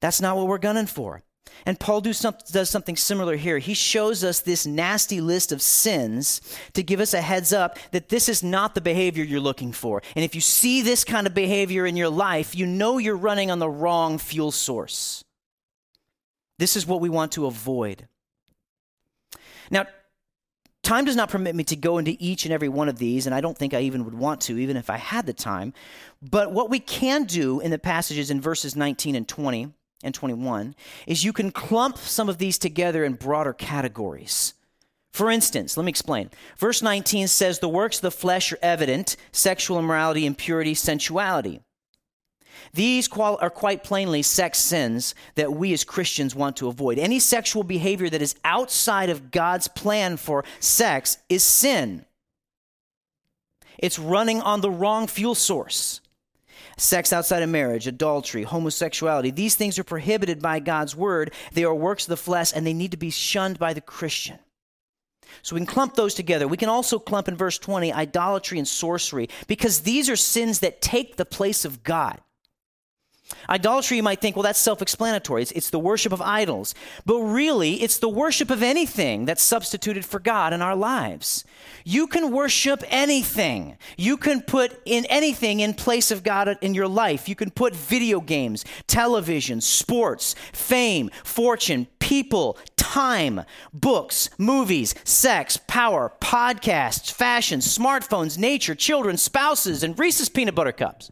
That's 0.01 0.21
not 0.21 0.37
what 0.37 0.45
we're 0.45 0.59
gunning 0.59 0.85
for. 0.85 1.23
And 1.65 1.79
Paul 1.79 1.99
do 1.99 2.13
some, 2.13 2.35
does 2.51 2.69
something 2.69 2.95
similar 2.95 3.35
here. 3.35 3.57
He 3.57 3.73
shows 3.73 4.23
us 4.23 4.39
this 4.39 4.67
nasty 4.67 5.21
list 5.21 5.51
of 5.51 5.63
sins 5.63 6.41
to 6.73 6.83
give 6.83 6.99
us 6.99 7.15
a 7.15 7.21
heads 7.21 7.51
up 7.51 7.79
that 7.89 8.09
this 8.09 8.29
is 8.29 8.43
not 8.43 8.75
the 8.75 8.81
behavior 8.81 9.23
you're 9.23 9.39
looking 9.39 9.71
for. 9.71 10.03
And 10.15 10.23
if 10.23 10.35
you 10.35 10.41
see 10.41 10.83
this 10.83 11.03
kind 11.03 11.25
of 11.25 11.33
behavior 11.33 11.87
in 11.87 11.97
your 11.97 12.09
life, 12.09 12.55
you 12.55 12.67
know 12.67 12.99
you're 12.99 13.17
running 13.17 13.49
on 13.49 13.57
the 13.57 13.69
wrong 13.69 14.19
fuel 14.19 14.51
source. 14.51 15.23
This 16.59 16.75
is 16.75 16.85
what 16.85 16.99
we 16.99 17.09
want 17.09 17.31
to 17.31 17.45
avoid. 17.45 18.07
Now, 19.71 19.85
time 20.83 21.05
does 21.05 21.15
not 21.15 21.29
permit 21.29 21.55
me 21.55 21.63
to 21.63 21.77
go 21.77 21.97
into 21.97 22.17
each 22.19 22.43
and 22.43 22.53
every 22.53 22.67
one 22.67 22.89
of 22.89 22.99
these, 22.99 23.25
and 23.25 23.33
I 23.33 23.39
don't 23.39 23.57
think 23.57 23.73
I 23.73 23.79
even 23.81 24.03
would 24.03 24.13
want 24.13 24.41
to, 24.41 24.59
even 24.59 24.75
if 24.75 24.89
I 24.89 24.97
had 24.97 25.25
the 25.25 25.33
time. 25.33 25.73
But 26.21 26.51
what 26.51 26.69
we 26.69 26.79
can 26.79 27.23
do 27.23 27.61
in 27.61 27.71
the 27.71 27.79
passages 27.79 28.29
in 28.29 28.41
verses 28.41 28.75
19 28.75 29.15
and 29.15 29.25
20 29.25 29.73
and 30.03 30.13
21 30.13 30.75
is 31.07 31.23
you 31.23 31.31
can 31.31 31.51
clump 31.51 31.97
some 31.97 32.27
of 32.27 32.39
these 32.39 32.57
together 32.57 33.05
in 33.05 33.13
broader 33.13 33.53
categories. 33.53 34.53
For 35.13 35.31
instance, 35.31 35.77
let 35.77 35.85
me 35.85 35.89
explain. 35.89 36.29
Verse 36.57 36.81
19 36.81 37.29
says, 37.29 37.59
The 37.59 37.69
works 37.69 37.97
of 37.97 38.01
the 38.01 38.11
flesh 38.11 38.51
are 38.51 38.59
evident 38.61 39.15
sexual 39.31 39.79
immorality, 39.79 40.25
impurity, 40.25 40.73
sensuality. 40.73 41.61
These 42.73 43.09
are 43.17 43.49
quite 43.49 43.83
plainly 43.83 44.21
sex 44.21 44.59
sins 44.59 45.15
that 45.35 45.53
we 45.53 45.73
as 45.73 45.83
Christians 45.83 46.35
want 46.35 46.57
to 46.57 46.67
avoid. 46.67 46.99
Any 46.99 47.19
sexual 47.19 47.63
behavior 47.63 48.09
that 48.09 48.21
is 48.21 48.35
outside 48.43 49.09
of 49.09 49.31
God's 49.31 49.67
plan 49.67 50.17
for 50.17 50.43
sex 50.59 51.17
is 51.29 51.43
sin. 51.43 52.05
It's 53.77 53.97
running 53.97 54.41
on 54.41 54.61
the 54.61 54.71
wrong 54.71 55.07
fuel 55.07 55.35
source. 55.35 56.01
Sex 56.77 57.11
outside 57.11 57.43
of 57.43 57.49
marriage, 57.49 57.87
adultery, 57.87 58.43
homosexuality, 58.43 59.31
these 59.31 59.55
things 59.55 59.77
are 59.77 59.83
prohibited 59.83 60.41
by 60.41 60.59
God's 60.59 60.95
word. 60.95 61.33
They 61.51 61.65
are 61.65 61.75
works 61.75 62.05
of 62.05 62.09
the 62.09 62.17
flesh 62.17 62.53
and 62.55 62.65
they 62.65 62.73
need 62.73 62.91
to 62.91 62.97
be 62.97 63.09
shunned 63.09 63.59
by 63.59 63.73
the 63.73 63.81
Christian. 63.81 64.39
So 65.41 65.55
we 65.55 65.59
can 65.59 65.67
clump 65.67 65.95
those 65.95 66.13
together. 66.13 66.47
We 66.47 66.57
can 66.57 66.69
also 66.69 66.99
clump 66.99 67.27
in 67.27 67.35
verse 67.35 67.57
20 67.57 67.93
idolatry 67.93 68.57
and 68.57 68.67
sorcery 68.67 69.29
because 69.47 69.81
these 69.81 70.09
are 70.09 70.15
sins 70.15 70.59
that 70.59 70.81
take 70.81 71.15
the 71.15 71.25
place 71.25 71.65
of 71.65 71.83
God. 71.83 72.19
Idolatry, 73.47 73.97
you 73.97 74.03
might 74.03 74.21
think, 74.21 74.35
well, 74.35 74.43
that's 74.43 74.59
self 74.59 74.81
explanatory. 74.81 75.41
It's, 75.41 75.51
it's, 75.51 75.69
the 75.69 75.79
worship 75.79 76.11
of 76.11 76.21
idols. 76.21 76.73
But 77.05 77.19
really, 77.19 77.81
it's 77.81 77.97
the 77.97 78.09
worship 78.09 78.49
of 78.49 78.63
anything 78.63 79.25
that's 79.25 79.41
substituted 79.41 80.05
for 80.05 80.19
God 80.19 80.53
in 80.53 80.61
our 80.61 80.75
lives. 80.75 81.45
You 81.83 82.07
can 82.07 82.31
worship 82.31 82.83
anything. 82.87 83.77
You 83.97 84.17
can 84.17 84.41
put 84.41 84.81
in 84.85 85.05
anything 85.05 85.59
in 85.59 85.73
place 85.73 86.11
of 86.11 86.23
God 86.23 86.57
in 86.61 86.73
your 86.73 86.87
life. 86.87 87.29
You 87.29 87.35
can 87.35 87.51
put 87.51 87.75
video 87.75 88.19
games, 88.19 88.65
television, 88.87 89.61
sports, 89.61 90.35
fame, 90.51 91.09
fortune, 91.23 91.87
people, 91.99 92.57
time, 92.75 93.41
books, 93.73 94.29
movies, 94.37 94.95
sex, 95.03 95.57
power, 95.67 96.11
podcasts, 96.19 97.11
fashion, 97.11 97.59
smartphones, 97.59 98.37
nature, 98.37 98.75
children, 98.75 99.17
spouses, 99.17 99.83
and 99.83 99.97
Reese's 99.97 100.29
peanut 100.29 100.55
butter 100.55 100.71
cups. 100.71 101.11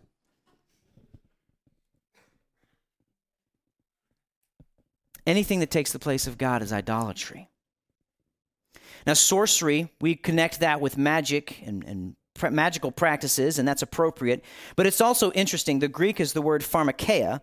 Anything 5.28 5.60
that 5.60 5.70
takes 5.70 5.92
the 5.92 6.00
place 6.00 6.26
of 6.26 6.38
God 6.38 6.62
is 6.62 6.72
idolatry. 6.72 7.50
Now, 9.06 9.14
sorcery, 9.14 9.92
we 10.00 10.16
connect 10.16 10.62
that 10.62 10.80
with 10.80 10.98
magic 10.98 11.62
and, 11.66 11.84
and 11.84 12.16
magical 12.52 12.92
practices, 12.92 13.60
and 13.60 13.68
that's 13.68 13.82
appropriate. 13.82 14.44
But 14.78 14.86
it's 14.86 15.02
also 15.02 15.32
interesting. 15.34 15.80
The 15.80 15.90
Greek 15.90 16.22
is 16.22 16.32
the 16.32 16.42
word 16.42 16.62
pharmakeia, 16.62 17.42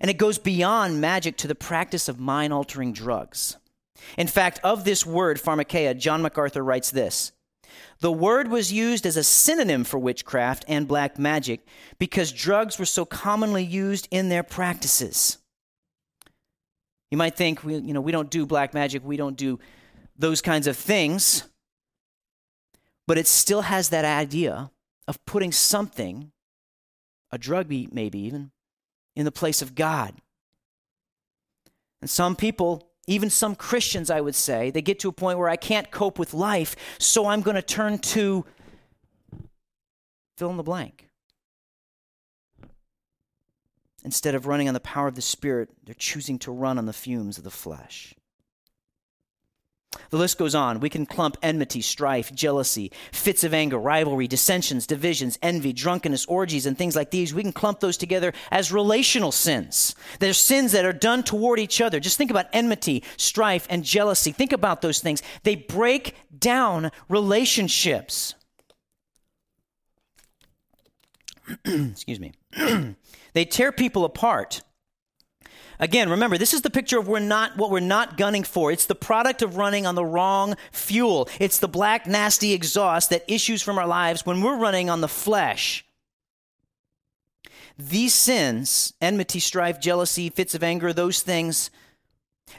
and 0.00 0.10
it 0.10 0.16
goes 0.16 0.38
beyond 0.38 1.00
magic 1.00 1.36
to 1.38 1.48
the 1.48 1.56
practice 1.56 2.08
of 2.08 2.20
mind 2.20 2.52
altering 2.52 2.92
drugs. 2.92 3.56
In 4.16 4.28
fact, 4.28 4.60
of 4.62 4.84
this 4.84 5.04
word, 5.04 5.38
pharmakeia, 5.38 5.98
John 5.98 6.22
MacArthur 6.22 6.62
writes 6.62 6.92
this 6.92 7.32
The 7.98 8.12
word 8.12 8.46
was 8.48 8.72
used 8.72 9.06
as 9.06 9.16
a 9.16 9.24
synonym 9.24 9.82
for 9.82 9.98
witchcraft 9.98 10.64
and 10.68 10.86
black 10.86 11.18
magic 11.18 11.66
because 11.98 12.30
drugs 12.30 12.78
were 12.78 12.84
so 12.84 13.04
commonly 13.04 13.64
used 13.64 14.06
in 14.12 14.28
their 14.28 14.44
practices. 14.44 15.38
You 17.10 17.16
might 17.18 17.36
think, 17.36 17.64
we, 17.64 17.76
you 17.76 17.94
know, 17.94 18.00
we 18.00 18.12
don't 18.12 18.30
do 18.30 18.44
black 18.46 18.74
magic, 18.74 19.04
we 19.04 19.16
don't 19.16 19.36
do 19.36 19.58
those 20.16 20.42
kinds 20.42 20.66
of 20.66 20.76
things, 20.76 21.44
but 23.06 23.16
it 23.16 23.26
still 23.26 23.62
has 23.62 23.88
that 23.88 24.04
idea 24.04 24.70
of 25.06 25.24
putting 25.24 25.52
something, 25.52 26.32
a 27.30 27.38
drug 27.38 27.68
maybe 27.70 28.18
even, 28.18 28.50
in 29.16 29.24
the 29.24 29.32
place 29.32 29.62
of 29.62 29.74
God. 29.74 30.14
And 32.00 32.10
some 32.10 32.36
people, 32.36 32.90
even 33.06 33.30
some 33.30 33.54
Christians, 33.54 34.10
I 34.10 34.20
would 34.20 34.34
say, 34.34 34.70
they 34.70 34.82
get 34.82 35.00
to 35.00 35.08
a 35.08 35.12
point 35.12 35.38
where 35.38 35.48
I 35.48 35.56
can't 35.56 35.90
cope 35.90 36.18
with 36.18 36.34
life, 36.34 36.76
so 36.98 37.26
I'm 37.26 37.40
going 37.40 37.56
to 37.56 37.62
turn 37.62 37.98
to 37.98 38.44
fill 40.36 40.50
in 40.50 40.56
the 40.56 40.62
blank. 40.62 41.07
Instead 44.04 44.34
of 44.34 44.46
running 44.46 44.68
on 44.68 44.74
the 44.74 44.80
power 44.80 45.08
of 45.08 45.16
the 45.16 45.22
Spirit, 45.22 45.70
they're 45.84 45.94
choosing 45.94 46.38
to 46.38 46.52
run 46.52 46.78
on 46.78 46.86
the 46.86 46.92
fumes 46.92 47.38
of 47.38 47.44
the 47.44 47.50
flesh. 47.50 48.14
The 50.10 50.16
list 50.16 50.38
goes 50.38 50.54
on. 50.54 50.80
We 50.80 50.90
can 50.90 51.06
clump 51.06 51.36
enmity, 51.42 51.80
strife, 51.80 52.32
jealousy, 52.34 52.92
fits 53.10 53.42
of 53.42 53.52
anger, 53.52 53.78
rivalry, 53.78 54.26
dissensions, 54.26 54.86
divisions, 54.86 55.38
envy, 55.42 55.72
drunkenness, 55.72 56.26
orgies, 56.26 56.66
and 56.66 56.76
things 56.76 56.94
like 56.94 57.10
these. 57.10 57.34
We 57.34 57.42
can 57.42 57.52
clump 57.52 57.80
those 57.80 57.96
together 57.96 58.32
as 58.50 58.70
relational 58.70 59.32
sins. 59.32 59.94
They're 60.20 60.32
sins 60.32 60.72
that 60.72 60.84
are 60.84 60.92
done 60.92 61.22
toward 61.22 61.58
each 61.58 61.80
other. 61.80 62.00
Just 62.00 62.16
think 62.16 62.30
about 62.30 62.46
enmity, 62.52 63.02
strife, 63.16 63.66
and 63.68 63.84
jealousy. 63.84 64.30
Think 64.32 64.52
about 64.52 64.82
those 64.82 65.00
things. 65.00 65.22
They 65.42 65.56
break 65.56 66.14
down 66.38 66.90
relationships. 67.08 68.34
Excuse 71.64 72.20
me. 72.20 72.32
They 73.38 73.44
tear 73.44 73.70
people 73.70 74.04
apart. 74.04 74.62
Again, 75.78 76.10
remember, 76.10 76.38
this 76.38 76.52
is 76.52 76.62
the 76.62 76.70
picture 76.70 76.98
of 76.98 77.06
we're 77.06 77.20
not 77.20 77.56
what 77.56 77.70
we're 77.70 77.78
not 77.78 78.16
gunning 78.16 78.42
for. 78.42 78.72
It's 78.72 78.86
the 78.86 78.96
product 78.96 79.42
of 79.42 79.56
running 79.56 79.86
on 79.86 79.94
the 79.94 80.04
wrong 80.04 80.56
fuel. 80.72 81.28
It's 81.38 81.60
the 81.60 81.68
black, 81.68 82.04
nasty 82.08 82.52
exhaust 82.52 83.10
that 83.10 83.22
issues 83.28 83.62
from 83.62 83.78
our 83.78 83.86
lives 83.86 84.26
when 84.26 84.42
we're 84.42 84.58
running 84.58 84.90
on 84.90 85.02
the 85.02 85.06
flesh. 85.06 85.86
These 87.78 88.12
sins, 88.12 88.94
enmity, 89.00 89.38
strife, 89.38 89.80
jealousy, 89.80 90.30
fits 90.30 90.56
of 90.56 90.64
anger, 90.64 90.92
those 90.92 91.22
things, 91.22 91.70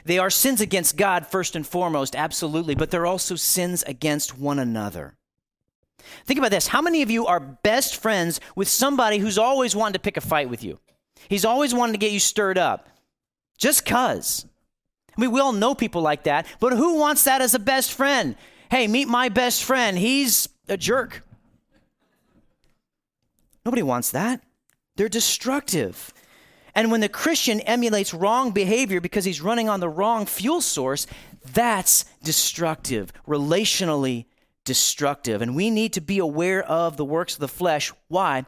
they 0.06 0.18
are 0.18 0.30
sins 0.30 0.62
against 0.62 0.96
God 0.96 1.26
first 1.26 1.54
and 1.54 1.66
foremost, 1.66 2.16
absolutely, 2.16 2.74
but 2.74 2.90
they're 2.90 3.04
also 3.04 3.34
sins 3.34 3.82
against 3.82 4.38
one 4.38 4.58
another. 4.58 5.18
Think 6.24 6.38
about 6.38 6.50
this. 6.50 6.66
How 6.66 6.82
many 6.82 7.02
of 7.02 7.10
you 7.10 7.26
are 7.26 7.40
best 7.40 7.96
friends 7.96 8.40
with 8.54 8.68
somebody 8.68 9.18
who's 9.18 9.38
always 9.38 9.74
wanting 9.76 9.94
to 9.94 9.98
pick 9.98 10.16
a 10.16 10.20
fight 10.20 10.48
with 10.50 10.62
you? 10.62 10.78
He's 11.28 11.44
always 11.44 11.74
wanting 11.74 11.94
to 11.94 11.98
get 11.98 12.12
you 12.12 12.20
stirred 12.20 12.58
up. 12.58 12.88
Just 13.58 13.84
cuz. 13.84 14.46
I 15.16 15.20
mean, 15.20 15.32
we 15.32 15.40
all 15.40 15.52
know 15.52 15.74
people 15.74 16.02
like 16.02 16.24
that, 16.24 16.46
but 16.60 16.72
who 16.72 16.98
wants 16.98 17.24
that 17.24 17.42
as 17.42 17.54
a 17.54 17.58
best 17.58 17.92
friend? 17.92 18.36
Hey, 18.70 18.86
meet 18.86 19.08
my 19.08 19.28
best 19.28 19.64
friend. 19.64 19.98
He's 19.98 20.48
a 20.68 20.76
jerk. 20.76 21.22
Nobody 23.64 23.82
wants 23.82 24.12
that. 24.12 24.42
They're 24.96 25.08
destructive. 25.08 26.12
And 26.74 26.90
when 26.90 27.00
the 27.00 27.08
Christian 27.08 27.60
emulates 27.60 28.14
wrong 28.14 28.52
behavior 28.52 29.00
because 29.00 29.24
he's 29.24 29.40
running 29.40 29.68
on 29.68 29.80
the 29.80 29.88
wrong 29.88 30.24
fuel 30.24 30.60
source, 30.60 31.06
that's 31.52 32.04
destructive, 32.22 33.12
relationally 33.26 34.26
destructive. 34.64 35.42
And 35.42 35.56
we 35.56 35.70
need 35.70 35.92
to 35.94 36.00
be 36.00 36.18
aware 36.18 36.62
of 36.62 36.96
the 36.96 37.04
works 37.04 37.34
of 37.34 37.40
the 37.40 37.48
flesh. 37.48 37.92
Why? 38.08 38.44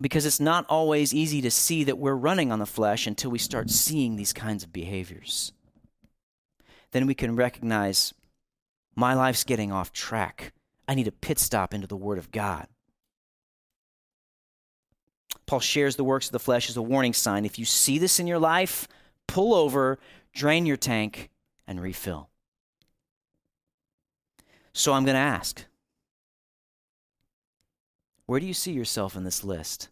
Because 0.00 0.26
it's 0.26 0.40
not 0.40 0.66
always 0.68 1.14
easy 1.14 1.40
to 1.42 1.50
see 1.50 1.84
that 1.84 1.98
we're 1.98 2.14
running 2.14 2.50
on 2.50 2.58
the 2.58 2.66
flesh 2.66 3.06
until 3.06 3.30
we 3.30 3.38
start 3.38 3.70
seeing 3.70 4.16
these 4.16 4.32
kinds 4.32 4.64
of 4.64 4.72
behaviors. 4.72 5.52
Then 6.92 7.06
we 7.06 7.14
can 7.14 7.36
recognize 7.36 8.14
my 8.94 9.14
life's 9.14 9.44
getting 9.44 9.72
off 9.72 9.92
track. 9.92 10.52
I 10.86 10.94
need 10.94 11.08
a 11.08 11.12
pit 11.12 11.38
stop 11.38 11.74
into 11.74 11.86
the 11.86 11.96
Word 11.96 12.18
of 12.18 12.30
God. 12.30 12.68
Paul 15.46 15.60
shares 15.60 15.96
the 15.96 16.04
works 16.04 16.26
of 16.26 16.32
the 16.32 16.38
flesh 16.38 16.68
as 16.68 16.76
a 16.76 16.82
warning 16.82 17.12
sign. 17.12 17.44
If 17.44 17.58
you 17.58 17.64
see 17.64 17.98
this 17.98 18.18
in 18.18 18.26
your 18.26 18.38
life, 18.38 18.88
pull 19.26 19.54
over, 19.54 19.98
drain 20.32 20.66
your 20.66 20.76
tank, 20.76 21.30
and 21.66 21.80
refill. 21.80 22.30
So 24.74 24.92
I'm 24.92 25.04
going 25.04 25.14
to 25.14 25.20
ask 25.20 25.64
where 28.26 28.40
do 28.40 28.46
you 28.46 28.54
see 28.54 28.72
yourself 28.72 29.16
in 29.16 29.24
this 29.24 29.44
list? 29.44 29.88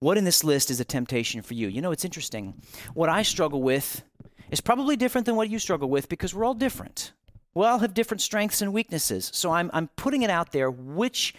What 0.00 0.18
in 0.18 0.24
this 0.24 0.44
list 0.44 0.70
is 0.70 0.80
a 0.80 0.84
temptation 0.84 1.42
for 1.42 1.54
you? 1.54 1.68
You 1.68 1.80
know, 1.80 1.92
it's 1.92 2.04
interesting. 2.04 2.54
What 2.94 3.08
I 3.08 3.22
struggle 3.22 3.62
with 3.62 4.02
is 4.50 4.60
probably 4.60 4.96
different 4.96 5.26
than 5.26 5.36
what 5.36 5.48
you 5.48 5.58
struggle 5.58 5.88
with 5.88 6.08
because 6.08 6.34
we're 6.34 6.44
all 6.44 6.54
different. 6.54 7.12
We 7.54 7.64
all 7.66 7.78
have 7.78 7.94
different 7.94 8.20
strengths 8.20 8.62
and 8.62 8.72
weaknesses. 8.72 9.30
So 9.32 9.50
I'm, 9.52 9.70
I'm 9.72 9.88
putting 9.96 10.22
it 10.22 10.30
out 10.30 10.52
there 10.52 10.70
which 10.70 11.34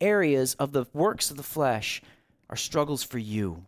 areas 0.00 0.54
of 0.54 0.72
the 0.72 0.86
works 0.92 1.30
of 1.30 1.36
the 1.36 1.42
flesh 1.42 2.02
are 2.50 2.56
struggles 2.56 3.02
for 3.02 3.18
you. 3.18 3.66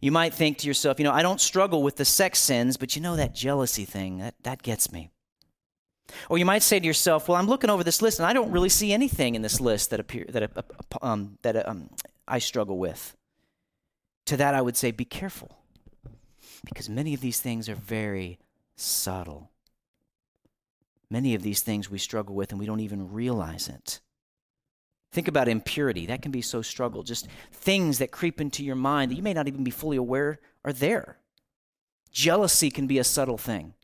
You 0.00 0.12
might 0.12 0.32
think 0.32 0.58
to 0.58 0.66
yourself, 0.66 0.98
you 0.98 1.04
know, 1.04 1.12
I 1.12 1.22
don't 1.22 1.40
struggle 1.40 1.82
with 1.82 1.96
the 1.96 2.04
sex 2.04 2.38
sins, 2.38 2.76
but 2.76 2.96
you 2.96 3.02
know 3.02 3.16
that 3.16 3.34
jealousy 3.34 3.84
thing, 3.84 4.18
that, 4.18 4.34
that 4.42 4.62
gets 4.62 4.90
me. 4.90 5.10
Or 6.28 6.38
you 6.38 6.44
might 6.44 6.62
say 6.62 6.80
to 6.80 6.86
yourself, 6.86 7.28
well, 7.28 7.36
I'm 7.36 7.46
looking 7.46 7.70
over 7.70 7.84
this 7.84 8.02
list 8.02 8.18
and 8.18 8.26
I 8.26 8.32
don't 8.32 8.50
really 8.50 8.68
see 8.68 8.92
anything 8.92 9.34
in 9.34 9.42
this 9.42 9.60
list 9.60 9.90
that, 9.90 10.00
appear, 10.00 10.24
that, 10.30 10.56
uh, 10.56 10.62
um, 11.02 11.38
that 11.42 11.68
um, 11.68 11.90
I 12.26 12.38
struggle 12.38 12.78
with. 12.78 13.14
To 14.26 14.36
that, 14.36 14.54
I 14.54 14.62
would 14.62 14.76
say, 14.76 14.90
be 14.90 15.04
careful. 15.04 15.58
Because 16.64 16.88
many 16.88 17.14
of 17.14 17.20
these 17.20 17.40
things 17.40 17.68
are 17.68 17.74
very 17.74 18.38
subtle. 18.76 19.50
Many 21.10 21.34
of 21.34 21.42
these 21.42 21.62
things 21.62 21.90
we 21.90 21.98
struggle 21.98 22.34
with 22.34 22.50
and 22.50 22.58
we 22.58 22.66
don't 22.66 22.80
even 22.80 23.12
realize 23.12 23.68
it. 23.68 24.00
Think 25.12 25.28
about 25.28 25.48
impurity. 25.48 26.06
That 26.06 26.22
can 26.22 26.30
be 26.30 26.42
so 26.42 26.62
struggle. 26.62 27.02
Just 27.02 27.26
things 27.52 27.98
that 27.98 28.12
creep 28.12 28.40
into 28.40 28.64
your 28.64 28.76
mind 28.76 29.10
that 29.10 29.16
you 29.16 29.22
may 29.22 29.34
not 29.34 29.48
even 29.48 29.64
be 29.64 29.70
fully 29.70 29.96
aware 29.96 30.38
are 30.64 30.72
there. 30.72 31.18
Jealousy 32.12 32.70
can 32.70 32.86
be 32.86 32.98
a 32.98 33.04
subtle 33.04 33.38
thing. 33.38 33.74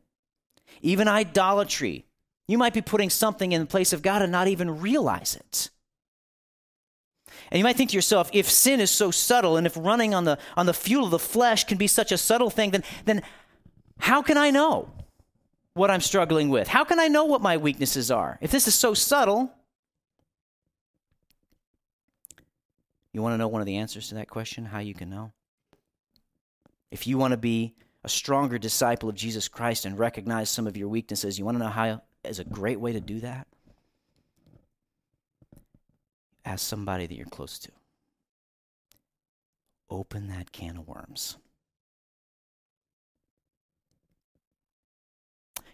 Even 0.83 1.09
idolatry 1.09 2.07
You 2.49 2.59
might 2.59 2.75
be 2.75 2.81
putting 2.81 3.11
something 3.11 3.53
in 3.53 3.61
the 3.61 3.67
place 3.67 3.93
of 3.93 4.03
God 4.03 4.23
and 4.23 4.31
not 4.31 4.47
even 4.47 4.81
realize 4.81 5.35
it. 5.35 5.71
And 7.51 7.59
you 7.59 7.65
might 7.65 7.77
think 7.77 7.91
to 7.91 7.97
yourself, 7.97 8.31
if 8.33 8.49
sin 8.49 8.81
is 8.81 8.91
so 8.91 9.11
subtle 9.11 9.57
and 9.57 9.67
if 9.67 9.77
running 9.77 10.15
on 10.15 10.25
the, 10.25 10.39
on 10.57 10.67
the 10.67 10.73
fuel 10.73 11.07
of 11.07 11.11
the 11.11 11.19
flesh 11.19 11.65
can 11.65 11.77
be 11.77 11.87
such 11.87 12.13
a 12.13 12.19
subtle 12.19 12.51
thing, 12.51 12.71
then, 12.71 12.85
then 13.05 13.23
how 13.99 14.23
can 14.23 14.37
I 14.37 14.51
know 14.51 14.91
what 15.75 15.91
I'm 15.91 16.01
struggling 16.01 16.49
with? 16.49 16.69
How 16.69 16.85
can 16.85 17.01
I 17.01 17.09
know 17.09 17.25
what 17.25 17.43
my 17.43 17.57
weaknesses 17.57 18.11
are? 18.11 18.39
If 18.41 18.51
this 18.53 18.69
is 18.69 18.75
so 18.75 18.95
subtle, 18.95 19.51
you 23.17 23.23
want 23.23 23.33
to 23.33 23.39
know 23.39 23.49
one 23.49 23.63
of 23.63 23.67
the 23.67 23.79
answers 23.79 24.11
to 24.11 24.17
that 24.17 24.29
question, 24.29 24.67
how 24.67 24.81
you 24.81 24.93
can 24.93 25.09
know? 25.09 25.33
If 26.91 27.07
you 27.07 27.17
want 27.17 27.31
to 27.31 27.39
be 27.39 27.75
a 28.05 28.11
stronger 28.11 28.59
disciple 28.59 29.09
of 29.09 29.15
Jesus 29.15 29.49
Christ 29.49 29.87
and 29.87 29.99
recognize 29.99 30.51
some 30.51 30.67
of 30.67 30.77
your 30.77 30.89
weaknesses, 30.89 31.39
you 31.39 31.47
want 31.47 31.55
to 31.55 31.65
know 31.65 31.71
how 31.71 32.03
is 32.25 32.41
a 32.41 32.45
great 32.45 32.79
way 32.79 32.93
to 32.93 33.01
do 33.01 33.21
that? 33.21 33.47
Ask 36.45 36.69
somebody 36.69 37.07
that 37.07 37.15
you're 37.15 37.25
close 37.25 37.59
to. 37.61 37.73
Open 39.89 40.29
that 40.29 40.53
can 40.53 40.77
of 40.77 40.87
worms. 40.87 41.39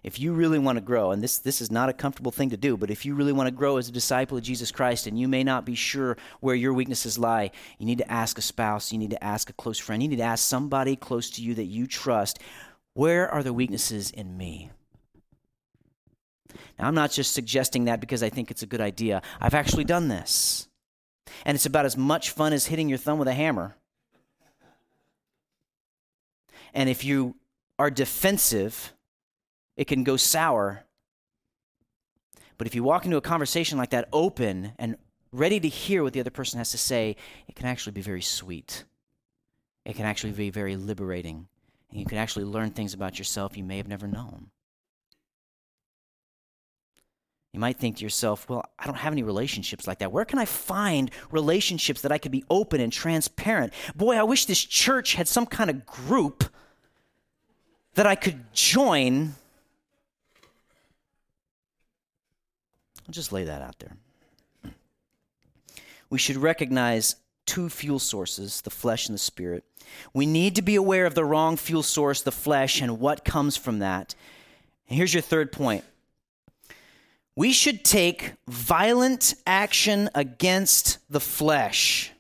If 0.02 0.18
you 0.18 0.32
really 0.32 0.58
want 0.58 0.76
to 0.76 0.82
grow, 0.82 1.12
and 1.12 1.22
this, 1.22 1.38
this 1.38 1.60
is 1.60 1.70
not 1.70 1.88
a 1.88 1.92
comfortable 1.92 2.32
thing 2.32 2.50
to 2.50 2.56
do, 2.56 2.76
but 2.76 2.90
if 2.90 3.06
you 3.06 3.14
really 3.14 3.32
want 3.32 3.46
to 3.46 3.54
grow 3.54 3.76
as 3.76 3.88
a 3.88 3.92
disciple 3.92 4.36
of 4.36 4.42
Jesus 4.42 4.72
Christ 4.72 5.06
and 5.06 5.18
you 5.18 5.28
may 5.28 5.44
not 5.44 5.64
be 5.64 5.76
sure 5.76 6.16
where 6.40 6.56
your 6.56 6.72
weaknesses 6.72 7.18
lie, 7.18 7.52
you 7.78 7.86
need 7.86 7.98
to 7.98 8.12
ask 8.12 8.36
a 8.36 8.42
spouse, 8.42 8.92
you 8.92 8.98
need 8.98 9.10
to 9.10 9.22
ask 9.22 9.48
a 9.48 9.52
close 9.52 9.78
friend, 9.78 10.02
you 10.02 10.08
need 10.08 10.16
to 10.16 10.22
ask 10.22 10.44
somebody 10.44 10.96
close 10.96 11.30
to 11.30 11.42
you 11.42 11.54
that 11.54 11.64
you 11.64 11.86
trust, 11.86 12.40
where 12.94 13.28
are 13.30 13.42
the 13.42 13.52
weaknesses 13.52 14.10
in 14.10 14.36
me? 14.36 14.70
Now, 16.78 16.88
I'm 16.88 16.94
not 16.94 17.12
just 17.12 17.32
suggesting 17.32 17.84
that 17.84 18.00
because 18.00 18.22
I 18.22 18.28
think 18.28 18.50
it's 18.50 18.62
a 18.62 18.66
good 18.66 18.80
idea. 18.80 19.22
I've 19.40 19.54
actually 19.54 19.84
done 19.84 20.08
this. 20.08 20.68
And 21.44 21.54
it's 21.54 21.66
about 21.66 21.86
as 21.86 21.96
much 21.96 22.30
fun 22.30 22.52
as 22.52 22.66
hitting 22.66 22.88
your 22.88 22.98
thumb 22.98 23.18
with 23.18 23.28
a 23.28 23.34
hammer. 23.34 23.76
And 26.74 26.88
if 26.88 27.04
you 27.04 27.36
are 27.78 27.90
defensive, 27.90 28.92
it 29.76 29.86
can 29.86 30.04
go 30.04 30.16
sour. 30.16 30.84
But 32.58 32.66
if 32.66 32.74
you 32.74 32.84
walk 32.84 33.04
into 33.04 33.16
a 33.16 33.22
conversation 33.22 33.78
like 33.78 33.90
that 33.90 34.08
open 34.12 34.72
and 34.78 34.96
ready 35.32 35.58
to 35.60 35.68
hear 35.68 36.02
what 36.02 36.12
the 36.12 36.20
other 36.20 36.30
person 36.30 36.58
has 36.58 36.70
to 36.70 36.78
say, 36.78 37.16
it 37.48 37.56
can 37.56 37.66
actually 37.66 37.92
be 37.92 38.02
very 38.02 38.22
sweet. 38.22 38.84
It 39.84 39.96
can 39.96 40.06
actually 40.06 40.32
be 40.32 40.50
very 40.50 40.76
liberating. 40.76 41.48
And 41.90 41.98
you 41.98 42.06
can 42.06 42.18
actually 42.18 42.44
learn 42.44 42.70
things 42.70 42.94
about 42.94 43.18
yourself 43.18 43.56
you 43.56 43.64
may 43.64 43.78
have 43.78 43.88
never 43.88 44.06
known. 44.06 44.50
You 47.52 47.60
might 47.60 47.78
think 47.78 47.98
to 47.98 48.02
yourself, 48.02 48.48
well, 48.48 48.64
I 48.78 48.86
don't 48.86 48.94
have 48.94 49.12
any 49.12 49.22
relationships 49.22 49.86
like 49.86 49.98
that. 49.98 50.10
Where 50.10 50.24
can 50.24 50.38
I 50.38 50.46
find 50.46 51.10
relationships 51.30 52.00
that 52.00 52.12
I 52.12 52.16
could 52.16 52.32
be 52.32 52.44
open 52.48 52.80
and 52.80 52.90
transparent? 52.90 53.74
Boy, 53.94 54.16
I 54.16 54.22
wish 54.22 54.46
this 54.46 54.62
church 54.64 55.14
had 55.14 55.28
some 55.28 55.44
kind 55.44 55.68
of 55.68 55.84
group 55.84 56.44
that 57.94 58.06
I 58.06 58.14
could 58.14 58.50
join 58.54 59.34
I'll 63.06 63.12
just 63.12 63.32
lay 63.32 63.44
that 63.44 63.62
out 63.62 63.78
there. 63.78 63.96
We 66.10 66.18
should 66.18 66.36
recognize 66.36 67.16
two 67.46 67.68
fuel 67.68 67.98
sources 67.98 68.60
the 68.60 68.70
flesh 68.70 69.08
and 69.08 69.14
the 69.14 69.18
spirit. 69.18 69.64
We 70.14 70.26
need 70.26 70.56
to 70.56 70.62
be 70.62 70.76
aware 70.76 71.06
of 71.06 71.14
the 71.14 71.24
wrong 71.24 71.56
fuel 71.56 71.82
source, 71.82 72.22
the 72.22 72.32
flesh, 72.32 72.80
and 72.80 73.00
what 73.00 73.24
comes 73.24 73.56
from 73.56 73.80
that. 73.80 74.14
And 74.88 74.96
here's 74.96 75.14
your 75.14 75.22
third 75.22 75.52
point 75.52 75.84
we 77.34 77.52
should 77.52 77.84
take 77.84 78.34
violent 78.46 79.34
action 79.46 80.10
against 80.14 80.98
the 81.10 81.20
flesh. 81.20 82.12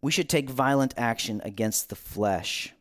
We 0.00 0.10
should 0.10 0.28
take 0.28 0.50
violent 0.50 0.94
action 0.96 1.40
against 1.44 1.88
the 1.88 1.94
flesh. 1.94 2.72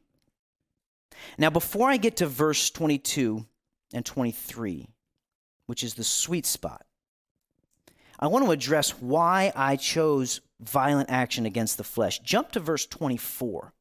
Now, 1.38 1.50
before 1.52 1.90
I 1.90 1.98
get 1.98 2.18
to 2.18 2.26
verse 2.26 2.72
22, 2.72 3.46
and 3.94 4.06
23, 4.06 4.90
which 5.68 5.84
is 5.84 5.94
the 5.94 6.04
sweet 6.04 6.46
spot. 6.46 6.86
I 8.20 8.28
want 8.28 8.46
to 8.46 8.52
address 8.52 8.92
why 9.02 9.52
I 9.56 9.76
chose 9.76 10.42
violent 10.60 11.10
action 11.10 11.46
against 11.46 11.78
the 11.78 11.84
flesh. 11.84 12.20
Jump 12.20 12.52
to 12.52 12.60
verse 12.60 12.86
24. 12.86 13.74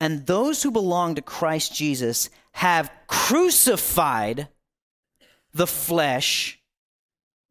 And 0.00 0.26
those 0.26 0.62
who 0.62 0.72
belong 0.72 1.14
to 1.14 1.22
Christ 1.22 1.74
Jesus 1.74 2.28
have 2.52 2.90
crucified 3.06 4.48
the 5.54 5.66
flesh 5.66 6.60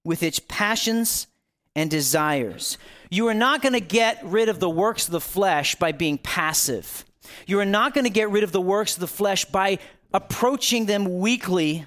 with 0.03 0.23
its 0.23 0.39
passions 0.39 1.27
and 1.75 1.89
desires. 1.89 2.77
You 3.09 3.27
are 3.27 3.33
not 3.33 3.61
going 3.61 3.73
to 3.73 3.79
get 3.79 4.19
rid 4.23 4.49
of 4.49 4.59
the 4.59 4.69
works 4.69 5.05
of 5.05 5.11
the 5.11 5.21
flesh 5.21 5.75
by 5.75 5.93
being 5.93 6.17
passive. 6.17 7.05
You 7.47 7.59
are 7.59 7.65
not 7.65 7.93
going 7.93 8.03
to 8.03 8.09
get 8.09 8.29
rid 8.29 8.43
of 8.43 8.51
the 8.51 8.59
works 8.59 8.95
of 8.95 8.99
the 8.99 9.07
flesh 9.07 9.45
by 9.45 9.79
approaching 10.13 10.85
them 10.85 11.19
weakly, 11.19 11.85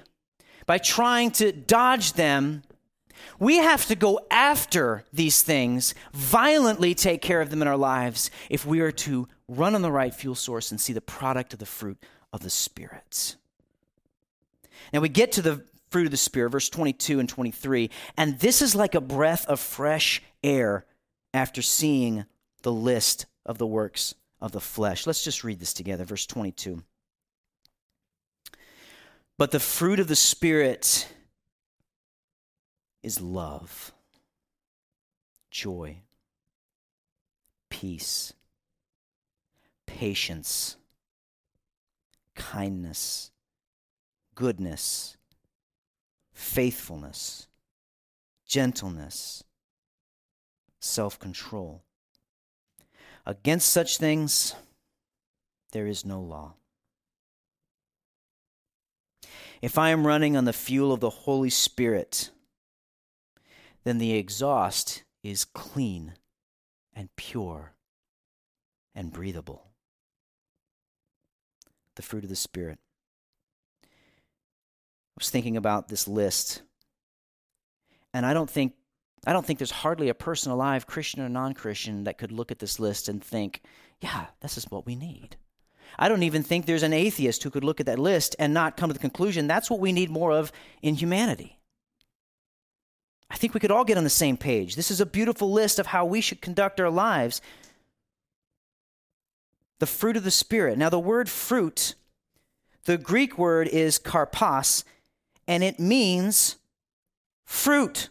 by 0.65 0.77
trying 0.77 1.31
to 1.31 1.51
dodge 1.51 2.13
them, 2.13 2.63
we 3.39 3.57
have 3.57 3.85
to 3.87 3.95
go 3.95 4.19
after 4.31 5.03
these 5.11 5.43
things, 5.43 5.93
violently 6.13 6.95
take 6.95 7.21
care 7.21 7.41
of 7.41 7.49
them 7.49 7.61
in 7.61 7.67
our 7.67 7.77
lives 7.77 8.31
if 8.49 8.65
we 8.65 8.79
are 8.79 8.91
to 8.91 9.27
run 9.47 9.75
on 9.75 9.81
the 9.81 9.91
right 9.91 10.13
fuel 10.13 10.35
source 10.35 10.71
and 10.71 10.79
see 10.79 10.93
the 10.93 11.01
product 11.01 11.53
of 11.53 11.59
the 11.59 11.65
fruit 11.65 11.97
of 12.33 12.41
the 12.41 12.49
Spirit. 12.49 13.35
Now 14.93 15.01
we 15.01 15.09
get 15.09 15.31
to 15.33 15.41
the 15.41 15.63
fruit 15.89 16.05
of 16.05 16.11
the 16.11 16.17
Spirit, 16.17 16.51
verse 16.51 16.69
22 16.69 17.19
and 17.19 17.29
23, 17.29 17.89
and 18.17 18.39
this 18.39 18.61
is 18.61 18.75
like 18.75 18.95
a 18.95 19.01
breath 19.01 19.45
of 19.47 19.59
fresh 19.59 20.21
air 20.43 20.85
after 21.33 21.61
seeing 21.61 22.25
the 22.61 22.71
list 22.71 23.25
of 23.45 23.57
the 23.57 23.67
works 23.67 24.15
of 24.41 24.51
the 24.51 24.61
flesh. 24.61 25.05
Let's 25.05 25.23
just 25.23 25.43
read 25.43 25.59
this 25.59 25.73
together, 25.73 26.05
verse 26.05 26.25
22. 26.25 26.83
But 29.37 29.51
the 29.51 29.59
fruit 29.59 29.99
of 29.99 30.07
the 30.07 30.15
Spirit 30.15 31.13
is 33.03 33.19
love, 33.19 33.91
joy, 35.51 35.97
peace, 37.69 38.31
patience, 39.85 40.77
kindness, 42.35 43.31
goodness, 44.35 45.17
faithfulness, 46.33 47.47
gentleness, 48.47 49.43
self 50.79 51.19
control. 51.19 51.83
Against 53.25 53.69
such 53.69 53.97
things, 53.97 54.55
there 55.73 55.87
is 55.87 56.05
no 56.05 56.21
law. 56.21 56.53
If 59.61 59.77
I 59.77 59.89
am 59.89 60.05
running 60.05 60.35
on 60.35 60.45
the 60.45 60.53
fuel 60.53 60.91
of 60.91 60.99
the 60.99 61.09
Holy 61.09 61.49
Spirit, 61.49 62.31
then 63.83 63.97
the 63.97 64.13
exhaust 64.13 65.03
is 65.23 65.45
clean 65.45 66.13
and 66.93 67.15
pure 67.15 67.73
and 68.93 69.11
breathable. 69.11 69.67
The 71.95 72.01
fruit 72.01 72.23
of 72.23 72.29
the 72.29 72.35
Spirit. 72.35 72.79
I 73.83 73.87
was 75.17 75.29
thinking 75.29 75.55
about 75.55 75.87
this 75.87 76.07
list, 76.07 76.61
and 78.13 78.25
I 78.25 78.33
don't 78.33 78.49
think 78.49 78.73
I 79.27 79.33
don't 79.33 79.45
think 79.45 79.57
there's 79.57 79.71
hardly 79.71 80.09
a 80.09 80.13
person 80.13 80.51
alive, 80.51 80.85
Christian 80.85 81.21
or 81.21 81.29
non-Christian, 81.29 82.03
that 82.03 82.19
could 82.19 82.31
look 82.31 82.51
at 82.51 82.59
this 82.59 82.79
list 82.79 83.09
and 83.09 83.23
think, 83.23 83.63
"Yeah, 83.99 84.27
this 84.41 84.55
is 84.57 84.69
what 84.69 84.85
we 84.85 84.95
need." 84.95 85.37
I 85.97 86.09
don't 86.09 86.23
even 86.23 86.43
think 86.43 86.65
there's 86.65 86.83
an 86.83 86.93
atheist 86.93 87.43
who 87.43 87.49
could 87.49 87.63
look 87.63 87.79
at 87.79 87.85
that 87.85 87.99
list 87.99 88.35
and 88.39 88.53
not 88.53 88.77
come 88.77 88.89
to 88.89 88.93
the 88.93 88.99
conclusion 88.99 89.47
that's 89.47 89.69
what 89.69 89.79
we 89.79 89.91
need 89.91 90.09
more 90.09 90.31
of 90.31 90.51
in 90.81 90.95
humanity. 90.95 91.57
I 93.29 93.37
think 93.37 93.53
we 93.53 93.59
could 93.59 93.71
all 93.71 93.85
get 93.85 93.97
on 93.97 94.03
the 94.03 94.09
same 94.09 94.37
page. 94.37 94.75
This 94.75 94.91
is 94.91 95.01
a 95.01 95.05
beautiful 95.05 95.51
list 95.51 95.79
of 95.79 95.87
how 95.87 96.05
we 96.05 96.21
should 96.21 96.41
conduct 96.41 96.79
our 96.79 96.89
lives. 96.89 97.41
The 99.79 99.87
fruit 99.87 100.15
of 100.15 100.23
the 100.23 100.31
Spirit. 100.31 100.77
Now, 100.77 100.89
the 100.89 100.99
word 100.99 101.29
fruit, 101.29 101.95
the 102.85 102.97
Greek 102.97 103.37
word 103.37 103.67
is 103.67 103.99
karpos, 103.99 104.83
and 105.47 105.63
it 105.63 105.79
means 105.79 106.57
fruit. 107.45 108.09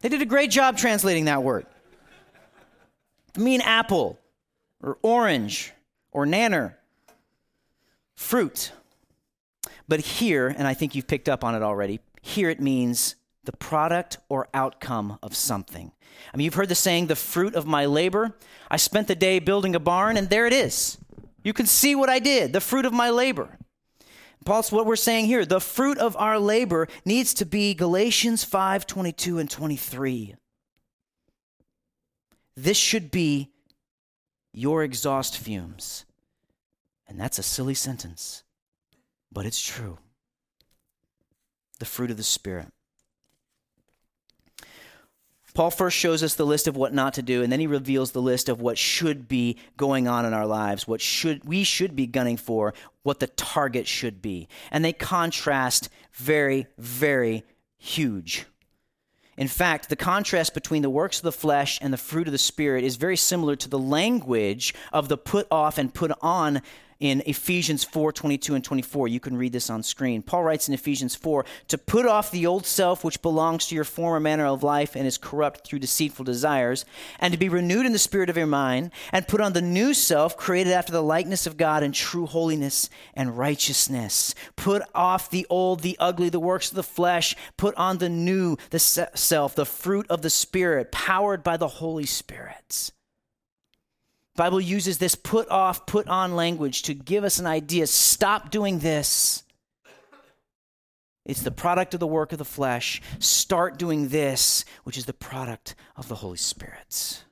They 0.00 0.08
did 0.08 0.22
a 0.22 0.26
great 0.26 0.50
job 0.50 0.76
translating 0.76 1.26
that 1.26 1.42
word. 1.42 1.66
It 3.34 3.40
mean 3.40 3.60
apple 3.60 4.18
or 4.82 4.98
orange 5.02 5.72
or 6.12 6.26
nanner, 6.26 6.74
fruit. 8.14 8.72
But 9.88 10.00
here, 10.00 10.48
and 10.48 10.66
I 10.66 10.74
think 10.74 10.94
you've 10.94 11.06
picked 11.06 11.28
up 11.28 11.42
on 11.42 11.54
it 11.54 11.62
already, 11.62 12.00
here 12.20 12.50
it 12.50 12.60
means 12.60 13.16
the 13.44 13.52
product 13.52 14.18
or 14.28 14.48
outcome 14.54 15.18
of 15.22 15.34
something. 15.34 15.90
I 16.32 16.36
mean, 16.36 16.44
you've 16.44 16.54
heard 16.54 16.68
the 16.68 16.74
saying, 16.74 17.06
the 17.06 17.16
fruit 17.16 17.54
of 17.54 17.66
my 17.66 17.86
labor. 17.86 18.36
I 18.70 18.76
spent 18.76 19.08
the 19.08 19.14
day 19.14 19.38
building 19.38 19.74
a 19.74 19.80
barn, 19.80 20.16
and 20.16 20.30
there 20.30 20.46
it 20.46 20.52
is. 20.52 20.98
You 21.42 21.52
can 21.52 21.66
see 21.66 21.94
what 21.94 22.08
I 22.08 22.20
did, 22.20 22.52
the 22.52 22.60
fruit 22.60 22.86
of 22.86 22.92
my 22.92 23.10
labor. 23.10 23.58
Paul's 24.44 24.72
what 24.72 24.86
we're 24.86 24.96
saying 24.96 25.26
here. 25.26 25.44
The 25.44 25.60
fruit 25.60 25.98
of 25.98 26.16
our 26.16 26.38
labor 26.38 26.88
needs 27.04 27.34
to 27.34 27.46
be 27.46 27.74
Galatians 27.74 28.44
5 28.44 28.86
22 28.86 29.38
and 29.38 29.50
23. 29.50 30.34
This 32.56 32.76
should 32.76 33.10
be 33.10 33.51
your 34.52 34.82
exhaust 34.82 35.38
fumes. 35.38 36.04
And 37.08 37.20
that's 37.20 37.38
a 37.38 37.42
silly 37.42 37.74
sentence, 37.74 38.42
but 39.30 39.46
it's 39.46 39.60
true. 39.60 39.98
The 41.78 41.84
fruit 41.84 42.10
of 42.10 42.16
the 42.16 42.22
Spirit. 42.22 42.68
Paul 45.54 45.70
first 45.70 45.98
shows 45.98 46.22
us 46.22 46.34
the 46.34 46.46
list 46.46 46.66
of 46.66 46.76
what 46.76 46.94
not 46.94 47.14
to 47.14 47.22
do, 47.22 47.42
and 47.42 47.52
then 47.52 47.60
he 47.60 47.66
reveals 47.66 48.12
the 48.12 48.22
list 48.22 48.48
of 48.48 48.62
what 48.62 48.78
should 48.78 49.28
be 49.28 49.58
going 49.76 50.08
on 50.08 50.24
in 50.24 50.32
our 50.32 50.46
lives, 50.46 50.88
what 50.88 51.02
should 51.02 51.44
we 51.44 51.62
should 51.62 51.94
be 51.94 52.06
gunning 52.06 52.38
for, 52.38 52.72
what 53.02 53.20
the 53.20 53.26
target 53.26 53.86
should 53.86 54.22
be. 54.22 54.48
And 54.70 54.82
they 54.82 54.94
contrast 54.94 55.90
very, 56.14 56.68
very 56.78 57.44
huge. 57.76 58.46
In 59.36 59.48
fact, 59.48 59.88
the 59.88 59.96
contrast 59.96 60.52
between 60.52 60.82
the 60.82 60.90
works 60.90 61.18
of 61.18 61.22
the 61.22 61.32
flesh 61.32 61.78
and 61.80 61.92
the 61.92 61.98
fruit 61.98 62.28
of 62.28 62.32
the 62.32 62.38
Spirit 62.38 62.84
is 62.84 62.96
very 62.96 63.16
similar 63.16 63.56
to 63.56 63.68
the 63.68 63.78
language 63.78 64.74
of 64.92 65.08
the 65.08 65.16
put 65.16 65.46
off 65.50 65.78
and 65.78 65.92
put 65.92 66.12
on 66.20 66.60
in 67.02 67.20
Ephesians 67.26 67.82
4 67.82 68.12
22 68.12 68.54
and 68.54 68.62
24. 68.62 69.08
You 69.08 69.18
can 69.18 69.36
read 69.36 69.52
this 69.52 69.68
on 69.68 69.82
screen. 69.82 70.22
Paul 70.22 70.44
writes 70.44 70.68
in 70.68 70.74
Ephesians 70.74 71.16
4 71.16 71.44
to 71.66 71.76
put 71.76 72.06
off 72.06 72.30
the 72.30 72.46
old 72.46 72.64
self 72.64 73.02
which 73.02 73.20
belongs 73.20 73.66
to 73.66 73.74
your 73.74 73.82
former 73.82 74.20
manner 74.20 74.46
of 74.46 74.62
life 74.62 74.94
and 74.94 75.04
is 75.04 75.18
corrupt 75.18 75.66
through 75.66 75.80
deceitful 75.80 76.24
desires, 76.24 76.84
and 77.18 77.32
to 77.32 77.38
be 77.38 77.48
renewed 77.48 77.86
in 77.86 77.92
the 77.92 77.98
spirit 77.98 78.30
of 78.30 78.36
your 78.36 78.46
mind, 78.46 78.92
and 79.10 79.26
put 79.26 79.40
on 79.40 79.52
the 79.52 79.60
new 79.60 79.92
self 79.92 80.36
created 80.36 80.72
after 80.72 80.92
the 80.92 81.02
likeness 81.02 81.44
of 81.44 81.56
God 81.56 81.82
in 81.82 81.90
true 81.90 82.26
holiness 82.26 82.88
and 83.14 83.36
righteousness. 83.36 84.36
Put 84.54 84.82
off 84.94 85.28
the 85.28 85.44
old, 85.50 85.80
the 85.80 85.96
ugly, 85.98 86.28
the 86.28 86.38
works 86.38 86.70
of 86.70 86.76
the 86.76 86.84
flesh. 86.84 87.34
Put 87.56 87.74
on 87.74 87.98
the 87.98 88.08
new, 88.08 88.56
the 88.70 88.78
self, 88.78 89.56
the 89.56 89.66
fruit 89.66 90.06
of 90.08 90.22
the 90.22 90.30
Spirit, 90.30 90.92
powered 90.92 91.42
by 91.42 91.56
the 91.56 91.66
Holy 91.66 92.06
Spirit. 92.06 92.92
Bible 94.34 94.60
uses 94.60 94.98
this 94.98 95.14
put 95.14 95.48
off, 95.50 95.84
put 95.84 96.08
on 96.08 96.34
language 96.34 96.82
to 96.82 96.94
give 96.94 97.22
us 97.22 97.38
an 97.38 97.46
idea. 97.46 97.86
Stop 97.86 98.50
doing 98.50 98.78
this. 98.78 99.42
It's 101.24 101.42
the 101.42 101.50
product 101.50 101.94
of 101.94 102.00
the 102.00 102.06
work 102.06 102.32
of 102.32 102.38
the 102.38 102.44
flesh. 102.44 103.00
Start 103.18 103.78
doing 103.78 104.08
this, 104.08 104.64
which 104.84 104.96
is 104.96 105.04
the 105.04 105.12
product 105.12 105.74
of 105.96 106.08
the 106.08 106.16
Holy 106.16 106.38
Spirit. 106.38 107.24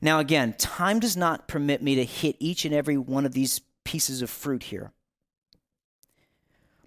Now, 0.00 0.18
again, 0.18 0.54
time 0.58 1.00
does 1.00 1.16
not 1.16 1.48
permit 1.48 1.82
me 1.82 1.94
to 1.96 2.04
hit 2.04 2.36
each 2.38 2.64
and 2.64 2.74
every 2.74 2.98
one 2.98 3.24
of 3.24 3.32
these 3.32 3.60
pieces 3.84 4.22
of 4.22 4.30
fruit 4.30 4.64
here. 4.64 4.92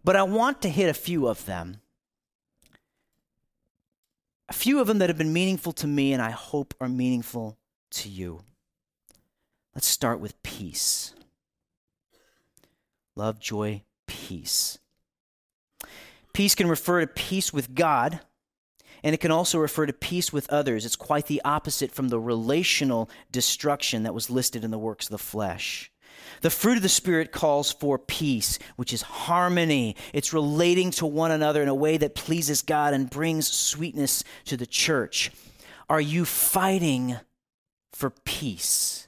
But 0.03 0.15
I 0.15 0.23
want 0.23 0.61
to 0.61 0.69
hit 0.69 0.89
a 0.89 0.93
few 0.93 1.27
of 1.27 1.45
them. 1.45 1.77
A 4.47 4.53
few 4.53 4.79
of 4.79 4.87
them 4.87 4.99
that 4.99 5.09
have 5.09 5.17
been 5.17 5.33
meaningful 5.33 5.73
to 5.73 5.87
me 5.87 6.13
and 6.13 6.21
I 6.21 6.29
hope 6.29 6.75
are 6.79 6.87
meaningful 6.87 7.57
to 7.91 8.09
you. 8.09 8.41
Let's 9.75 9.87
start 9.87 10.19
with 10.19 10.41
peace. 10.41 11.13
Love, 13.15 13.39
joy, 13.39 13.83
peace. 14.07 14.77
Peace 16.33 16.55
can 16.55 16.67
refer 16.67 17.01
to 17.01 17.07
peace 17.07 17.53
with 17.53 17.75
God, 17.75 18.21
and 19.03 19.13
it 19.13 19.19
can 19.19 19.31
also 19.31 19.59
refer 19.59 19.85
to 19.85 19.93
peace 19.93 20.33
with 20.33 20.51
others. 20.51 20.85
It's 20.85 20.95
quite 20.95 21.27
the 21.27 21.41
opposite 21.45 21.91
from 21.91 22.09
the 22.09 22.19
relational 22.19 23.09
destruction 23.31 24.03
that 24.03 24.13
was 24.13 24.29
listed 24.29 24.63
in 24.63 24.71
the 24.71 24.77
works 24.79 25.07
of 25.07 25.11
the 25.11 25.17
flesh. 25.17 25.91
The 26.41 26.49
fruit 26.49 26.77
of 26.77 26.83
the 26.83 26.89
Spirit 26.89 27.31
calls 27.31 27.71
for 27.71 27.99
peace, 27.99 28.59
which 28.77 28.93
is 28.93 29.01
harmony. 29.01 29.95
It's 30.13 30.33
relating 30.33 30.91
to 30.91 31.05
one 31.05 31.31
another 31.31 31.61
in 31.61 31.67
a 31.67 31.75
way 31.75 31.97
that 31.97 32.15
pleases 32.15 32.61
God 32.61 32.93
and 32.93 33.09
brings 33.09 33.47
sweetness 33.51 34.23
to 34.45 34.57
the 34.57 34.65
church. 34.65 35.31
Are 35.89 36.01
you 36.01 36.25
fighting 36.25 37.17
for 37.93 38.09
peace? 38.09 39.04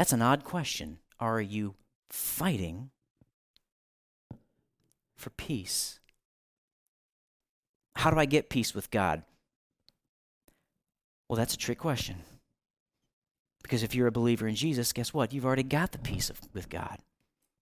That's 0.00 0.14
an 0.14 0.22
odd 0.22 0.44
question. 0.44 0.96
Are 1.18 1.42
you 1.42 1.74
fighting 2.08 2.88
for 5.14 5.28
peace? 5.28 6.00
How 7.96 8.10
do 8.10 8.18
I 8.18 8.24
get 8.24 8.48
peace 8.48 8.74
with 8.74 8.90
God? 8.90 9.24
Well, 11.28 11.36
that's 11.36 11.52
a 11.52 11.58
trick 11.58 11.76
question. 11.76 12.16
Because 13.62 13.82
if 13.82 13.94
you're 13.94 14.06
a 14.06 14.10
believer 14.10 14.48
in 14.48 14.54
Jesus, 14.54 14.94
guess 14.94 15.12
what? 15.12 15.34
You've 15.34 15.44
already 15.44 15.64
got 15.64 15.92
the 15.92 15.98
peace 15.98 16.30
of, 16.30 16.40
with 16.54 16.70
God. 16.70 16.96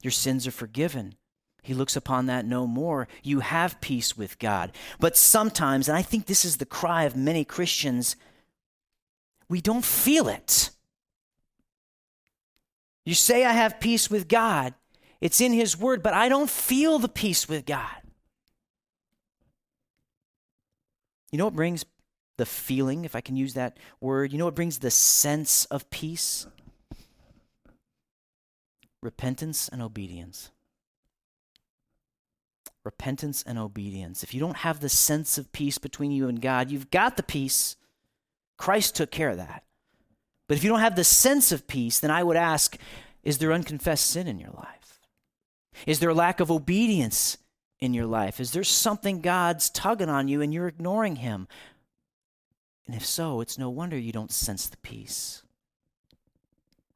Your 0.05 0.13
sins 0.13 0.47
are 0.47 0.53
forgiven. 0.53 1.17
He 1.65 1.75
looks 1.75 1.97
upon 1.97 2.27
that 2.27 2.47
no 2.47 2.69
more. 2.69 3.09
You 3.25 3.41
have 3.41 3.81
peace 3.81 4.17
with 4.17 4.39
God. 4.39 4.71
But 5.01 5.17
sometimes, 5.17 5.89
and 5.89 5.99
I 5.99 6.03
think 6.03 6.27
this 6.27 6.45
is 6.45 6.59
the 6.59 6.67
cry 6.67 7.03
of 7.03 7.17
many 7.17 7.45
Christians, 7.45 8.15
we 9.49 9.61
don't 9.61 9.85
feel 9.85 10.29
it. 10.29 10.71
You 13.09 13.15
say, 13.15 13.47
I 13.47 13.53
have 13.53 13.81
peace 13.81 14.11
with 14.11 14.29
God. 14.29 14.75
It's 15.19 15.41
in 15.41 15.55
His 15.55 15.79
Word, 15.79 16.03
but 16.03 16.13
I 16.13 16.29
don't 16.29 16.51
feel 16.51 16.99
the 16.99 17.09
peace 17.09 17.49
with 17.49 17.65
God. 17.65 18.03
You 21.33 21.39
know 21.39 21.47
what 21.47 21.57
brings 21.57 21.87
the 22.37 22.45
feeling, 22.45 23.07
if 23.07 23.17
I 23.17 23.23
can 23.23 23.35
use 23.35 23.55
that 23.55 23.79
word? 23.99 24.31
You 24.31 24.37
know 24.37 24.45
what 24.45 24.55
brings 24.55 24.81
the 24.81 24.91
sense 24.91 25.65
of 25.67 25.89
peace? 25.89 26.47
Repentance 29.03 29.71
and 29.71 29.81
obedience. 29.81 30.51
Repentance 32.85 33.43
and 33.47 33.59
obedience. 33.59 34.23
If 34.23 34.35
you 34.35 34.41
don't 34.41 34.59
have 34.59 34.81
the 34.81 34.91
sense 34.91 35.39
of 35.39 35.51
peace 35.53 35.79
between 35.79 36.11
you 36.11 36.29
and 36.29 36.43
God, 36.43 36.71
you've 36.71 36.91
got 36.91 37.17
the 37.17 37.23
peace. 37.23 37.77
Christ 38.59 38.97
took 38.97 39.11
care 39.11 39.31
of 39.31 39.39
that. 39.39 39.65
But 40.49 40.57
if 40.57 40.65
you 40.65 40.71
don't 40.71 40.81
have 40.81 40.97
the 40.97 41.05
sense 41.05 41.53
of 41.53 41.69
peace, 41.69 42.01
then 42.01 42.11
I 42.11 42.25
would 42.25 42.37
ask 42.37 42.77
is 43.23 43.39
there 43.39 43.53
unconfessed 43.53 44.07
sin 44.07 44.27
in 44.27 44.39
your 44.39 44.51
life? 44.51 45.01
Is 45.87 46.01
there 46.01 46.11
a 46.11 46.15
lack 46.15 46.41
of 46.41 46.51
obedience 46.51 47.37
in 47.79 47.95
your 47.95 48.07
life? 48.07 48.41
Is 48.41 48.53
there 48.53 48.65
something 48.65 49.21
God's 49.21 49.71
tugging 49.71 50.09
on 50.09 50.29
you 50.29 50.41
and 50.41 50.53
you're 50.53 50.67
ignoring 50.67 51.17
Him? 51.17 51.47
And 52.87 52.97
if 52.97 53.05
so, 53.05 53.41
it's 53.41 53.59
no 53.59 53.69
wonder 53.69 53.99
you 53.99 54.13
don't 54.13 54.33
sense 54.33 54.69
the 54.69 54.79
peace. 54.79 55.43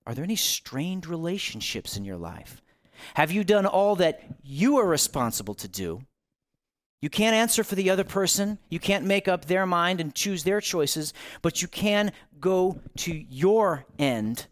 Are 0.06 0.14
there 0.14 0.24
any 0.24 0.36
strained 0.36 1.06
relationships 1.06 1.96
in 1.96 2.04
your 2.04 2.16
life? 2.16 2.62
Have 3.14 3.30
you 3.30 3.44
done 3.44 3.66
all 3.66 3.96
that 3.96 4.22
you 4.42 4.78
are 4.78 4.86
responsible 4.86 5.54
to 5.54 5.68
do? 5.68 6.02
You 7.02 7.10
can't 7.10 7.34
answer 7.34 7.64
for 7.64 7.74
the 7.74 7.90
other 7.90 8.04
person. 8.04 8.58
You 8.70 8.78
can't 8.78 9.04
make 9.04 9.26
up 9.26 9.44
their 9.44 9.66
mind 9.66 10.00
and 10.00 10.14
choose 10.14 10.44
their 10.44 10.60
choices, 10.60 11.12
but 11.42 11.60
you 11.60 11.66
can 11.66 12.12
go 12.40 12.80
to 12.98 13.12
your 13.12 13.84
end. 13.98 14.46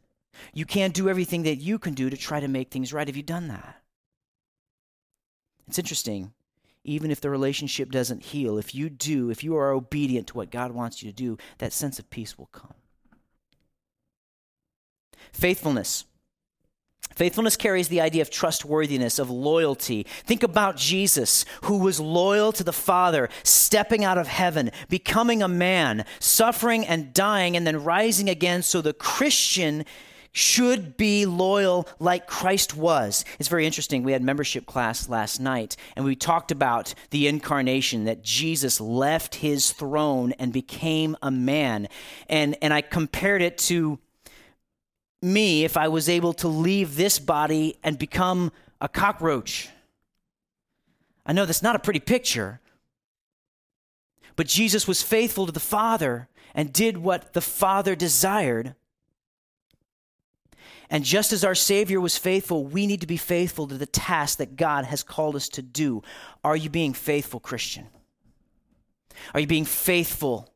You 0.53 0.67
can 0.67 0.91
do 0.91 1.09
everything 1.09 1.45
that 1.45 1.57
you 1.57 1.79
can 1.79 1.95
do 1.95 2.11
to 2.11 2.17
try 2.17 2.41
to 2.41 2.49
make 2.49 2.71
things 2.71 2.93
right. 2.93 3.07
Have 3.07 3.17
you 3.17 3.23
done 3.23 3.49
that? 3.49 3.81
It's 5.69 5.79
interesting. 5.79 6.33
Even 6.83 7.13
if 7.13 7.21
the 7.21 7.31
relationship 7.31 7.93
doesn't 7.93 8.25
heal, 8.25 8.59
if 8.59 8.75
you 8.75 8.91
do, 8.91 9.31
if 9.31 9.45
you 9.45 9.55
are 9.55 9.71
obedient 9.71 10.27
to 10.29 10.35
what 10.35 10.51
God 10.51 10.73
wants 10.73 11.03
you 11.03 11.11
to 11.11 11.17
do, 11.17 11.39
that 11.59 11.73
sense 11.73 12.01
of 12.01 12.11
peace 12.11 12.37
will 12.37 12.47
come. 12.47 12.75
Faithfulness. 15.33 16.05
Faithfulness 17.15 17.57
carries 17.57 17.89
the 17.89 18.01
idea 18.01 18.23
of 18.23 18.31
trustworthiness, 18.31 19.19
of 19.19 19.31
loyalty. 19.31 20.07
Think 20.25 20.43
about 20.43 20.77
Jesus, 20.77 21.45
who 21.63 21.79
was 21.79 22.01
loyal 22.01 22.53
to 22.53 22.65
the 22.65 22.73
Father, 22.73 23.29
stepping 23.43 24.05
out 24.05 24.19
of 24.19 24.29
heaven, 24.29 24.71
becoming 24.89 25.43
a 25.43 25.49
man, 25.49 26.05
suffering 26.19 26.87
and 26.87 27.13
dying, 27.13 27.57
and 27.57 27.67
then 27.67 27.85
rising 27.85 28.31
again. 28.31 28.63
So 28.63 28.81
the 28.81 28.95
Christian 28.95 29.85
should 30.33 30.97
be 30.97 31.27
loyal 31.27 31.89
like 31.99 32.27
Christ 32.27 32.77
was. 32.77 33.25
It's 33.39 33.49
very 33.49 33.67
interesting. 33.67 34.03
We 34.03 34.13
had 34.13 34.23
membership 34.23 34.67
class 34.67 35.09
last 35.09 35.41
night, 35.41 35.77
and 35.97 36.05
we 36.05 36.15
talked 36.15 36.53
about 36.53 36.95
the 37.11 37.27
incarnation 37.27 38.05
that 38.05 38.23
Jesus 38.23 38.81
left 38.81 39.37
his 39.37 39.73
throne 39.73 40.33
and 40.39 40.53
became 40.53 41.17
a 41.23 41.31
man. 41.31 41.89
And, 42.29 42.57
and 42.63 42.73
I 42.73 42.81
compared 42.81 43.43
it 43.43 43.59
to 43.59 43.99
me 45.23 45.65
if 45.65 45.77
I 45.77 45.89
was 45.89 46.09
able 46.09 46.33
to 46.35 46.49
leave 46.49 46.97
this 46.97 47.19
body 47.19 47.77
and 47.83 47.99
become 47.99 48.53
a 48.81 48.89
cockroach. 48.89 49.69
I 51.27 51.33
know 51.33 51.45
that's 51.45 51.63
not 51.63 51.77
a 51.77 51.81
pretty 51.81 52.01
picture, 52.01 52.61
but 54.37 54.47
Jesus 54.47 54.89
was 54.89 55.03
faithful 55.03 55.47
to 55.47 55.53
the 55.53 55.61
Father 55.61 56.29
and 56.55 56.73
did 56.73 56.99
what 56.99 57.35
the 57.35 57.41
Father 57.41 57.95
desired. 57.95 58.75
And 60.89 61.05
just 61.05 61.33
as 61.33 61.45
our 61.45 61.55
Savior 61.55 62.01
was 62.01 62.19
faithful, 62.19 62.65
we 62.65 62.87
need 62.87 63.01
to 63.03 63.07
be 63.07 63.17
faithful 63.17 63.69
to 63.69 63.79
the 63.79 63.87
task 63.87 64.39
that 64.39 64.57
God 64.57 64.87
has 64.87 65.03
called 65.03 65.37
us 65.37 65.49
to 65.51 65.63
do. 65.63 66.03
Are 66.43 66.57
you 66.57 66.69
being 66.69 66.95
faithful, 66.95 67.39
Christian? 67.39 67.87
Are 69.35 69.41
you 69.41 69.47
being 69.47 69.67
faithful 69.67 70.53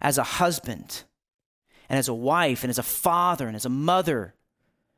as 0.00 0.18
a 0.18 0.24
husband? 0.24 1.04
And 1.88 1.98
as 1.98 2.08
a 2.08 2.14
wife 2.14 2.62
and 2.62 2.70
as 2.70 2.78
a 2.78 2.82
father 2.82 3.46
and 3.46 3.56
as 3.56 3.64
a 3.64 3.70
mother, 3.70 4.34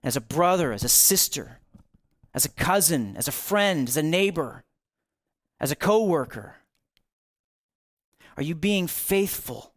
as 0.03 0.16
a 0.16 0.20
brother, 0.20 0.72
as 0.72 0.84
a 0.84 0.88
sister? 0.88 1.61
as 2.34 2.45
a 2.45 2.49
cousin, 2.51 3.16
as 3.16 3.28
a 3.28 3.32
friend, 3.32 3.88
as 3.88 3.97
a 3.97 4.03
neighbor, 4.03 4.64
as 5.59 5.70
a 5.70 5.76
coworker? 5.76 6.57
Are 8.36 8.43
you 8.43 8.55
being 8.55 8.86
faithful 8.86 9.72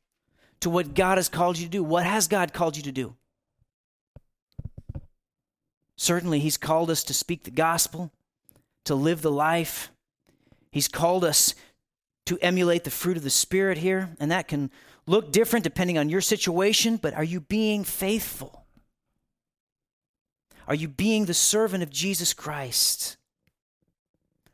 to 0.59 0.70
what 0.70 0.93
God 0.93 1.18
has 1.18 1.30
called 1.30 1.57
you 1.57 1.66
to 1.66 1.72
do? 1.72 1.84
What 1.84 2.05
has 2.05 2.28
God 2.28 2.53
called 2.53 2.78
you 2.78 2.84
to 2.84 2.91
do? 2.91 3.16
Certainly, 5.97 6.39
He's 6.39 6.57
called 6.57 6.89
us 6.89 7.03
to 7.05 7.14
speak 7.14 7.43
the 7.43 7.51
gospel, 7.51 8.11
to 8.86 8.95
live 8.95 9.22
the 9.22 9.32
life. 9.32 9.91
He's 10.72 10.88
called 10.88 11.24
us 11.24 11.55
to 12.26 12.38
emulate 12.39 12.84
the 12.84 12.91
fruit 12.91 13.18
of 13.18 13.24
the 13.24 13.30
Spirit 13.30 13.80
here, 13.80 14.16
and 14.20 14.32
that 14.32 14.47
can 14.47 14.72
look 15.05 15.31
different 15.31 15.63
depending 15.63 15.97
on 15.97 16.09
your 16.09 16.21
situation, 16.21 16.97
but 16.97 17.13
are 17.13 17.23
you 17.23 17.39
being 17.39 17.83
faithful? 17.83 18.65
Are 20.67 20.75
you 20.75 20.87
being 20.87 21.25
the 21.25 21.33
servant 21.33 21.83
of 21.83 21.89
Jesus 21.89 22.33
Christ? 22.33 23.17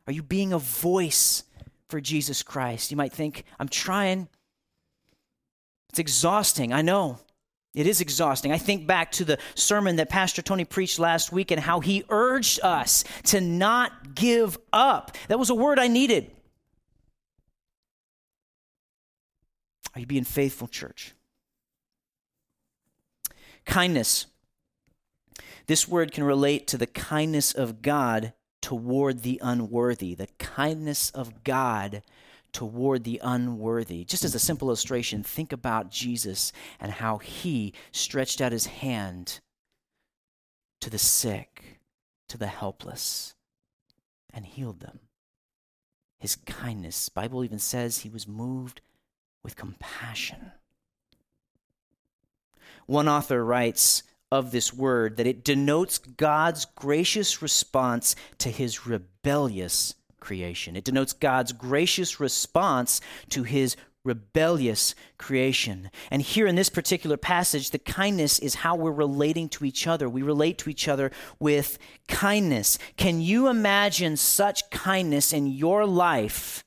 Are 0.06 0.12
you 0.12 0.22
being 0.22 0.52
a 0.52 0.58
voice 0.58 1.44
for 1.88 2.00
Jesus 2.00 2.42
Christ? 2.42 2.90
You 2.90 2.96
might 2.96 3.12
think, 3.12 3.44
I'm 3.58 3.68
trying. 3.68 4.28
It's 5.90 5.98
exhausting. 5.98 6.72
I 6.72 6.82
know. 6.82 7.18
It 7.74 7.86
is 7.86 8.00
exhausting. 8.00 8.50
I 8.50 8.58
think 8.58 8.88
back 8.88 9.12
to 9.12 9.24
the 9.24 9.38
sermon 9.54 9.96
that 9.96 10.08
Pastor 10.08 10.42
Tony 10.42 10.64
preached 10.64 10.98
last 10.98 11.30
week 11.30 11.52
and 11.52 11.60
how 11.60 11.78
he 11.78 12.04
urged 12.08 12.58
us 12.64 13.04
to 13.26 13.40
not 13.40 14.16
give 14.16 14.58
up. 14.72 15.16
That 15.28 15.38
was 15.38 15.50
a 15.50 15.54
word 15.54 15.78
I 15.78 15.86
needed. 15.86 16.32
Are 19.94 20.00
you 20.00 20.06
being 20.06 20.24
faithful, 20.24 20.68
church? 20.68 21.14
Kindness. 23.64 24.26
This 25.66 25.86
word 25.86 26.12
can 26.12 26.24
relate 26.24 26.66
to 26.68 26.78
the 26.78 26.86
kindness 26.86 27.52
of 27.52 27.82
God 27.82 28.32
toward 28.60 29.22
the 29.22 29.38
unworthy, 29.42 30.14
the 30.14 30.28
kindness 30.38 31.10
of 31.10 31.44
God 31.44 32.02
toward 32.52 33.04
the 33.04 33.20
unworthy. 33.22 34.04
Just 34.04 34.24
as 34.24 34.34
a 34.34 34.40
simple 34.40 34.68
illustration, 34.68 35.22
think 35.22 35.52
about 35.52 35.90
Jesus 35.90 36.52
and 36.80 36.92
how 36.92 37.18
he 37.18 37.72
stretched 37.92 38.40
out 38.40 38.52
his 38.52 38.66
hand 38.66 39.40
to 40.80 40.90
the 40.90 40.98
sick, 40.98 41.80
to 42.28 42.38
the 42.38 42.46
helpless, 42.46 43.34
and 44.32 44.46
healed 44.46 44.80
them. 44.80 45.00
His 46.18 46.36
kindness, 46.36 47.08
Bible 47.08 47.44
even 47.44 47.58
says 47.58 47.98
he 47.98 48.10
was 48.10 48.28
moved 48.28 48.80
with 49.42 49.56
compassion. 49.56 50.52
One 52.86 53.08
author 53.08 53.44
writes 53.44 54.02
of 54.32 54.50
this 54.50 54.72
word 54.72 55.16
that 55.16 55.26
it 55.26 55.44
denotes 55.44 55.98
God's 55.98 56.64
gracious 56.64 57.42
response 57.42 58.14
to 58.38 58.50
his 58.50 58.86
rebellious 58.86 59.94
creation. 60.20 60.76
It 60.76 60.84
denotes 60.84 61.12
God's 61.12 61.52
gracious 61.52 62.20
response 62.20 63.00
to 63.30 63.42
his 63.42 63.76
rebellious 64.04 64.94
creation. 65.18 65.90
And 66.10 66.22
here 66.22 66.46
in 66.46 66.54
this 66.54 66.68
particular 66.68 67.16
passage, 67.16 67.70
the 67.70 67.78
kindness 67.78 68.38
is 68.38 68.56
how 68.56 68.76
we're 68.76 68.92
relating 68.92 69.48
to 69.50 69.64
each 69.64 69.86
other. 69.86 70.08
We 70.08 70.22
relate 70.22 70.58
to 70.58 70.70
each 70.70 70.88
other 70.88 71.10
with 71.38 71.78
kindness. 72.08 72.78
Can 72.96 73.20
you 73.20 73.48
imagine 73.48 74.16
such 74.16 74.70
kindness 74.70 75.32
in 75.32 75.46
your 75.46 75.86
life? 75.86 76.64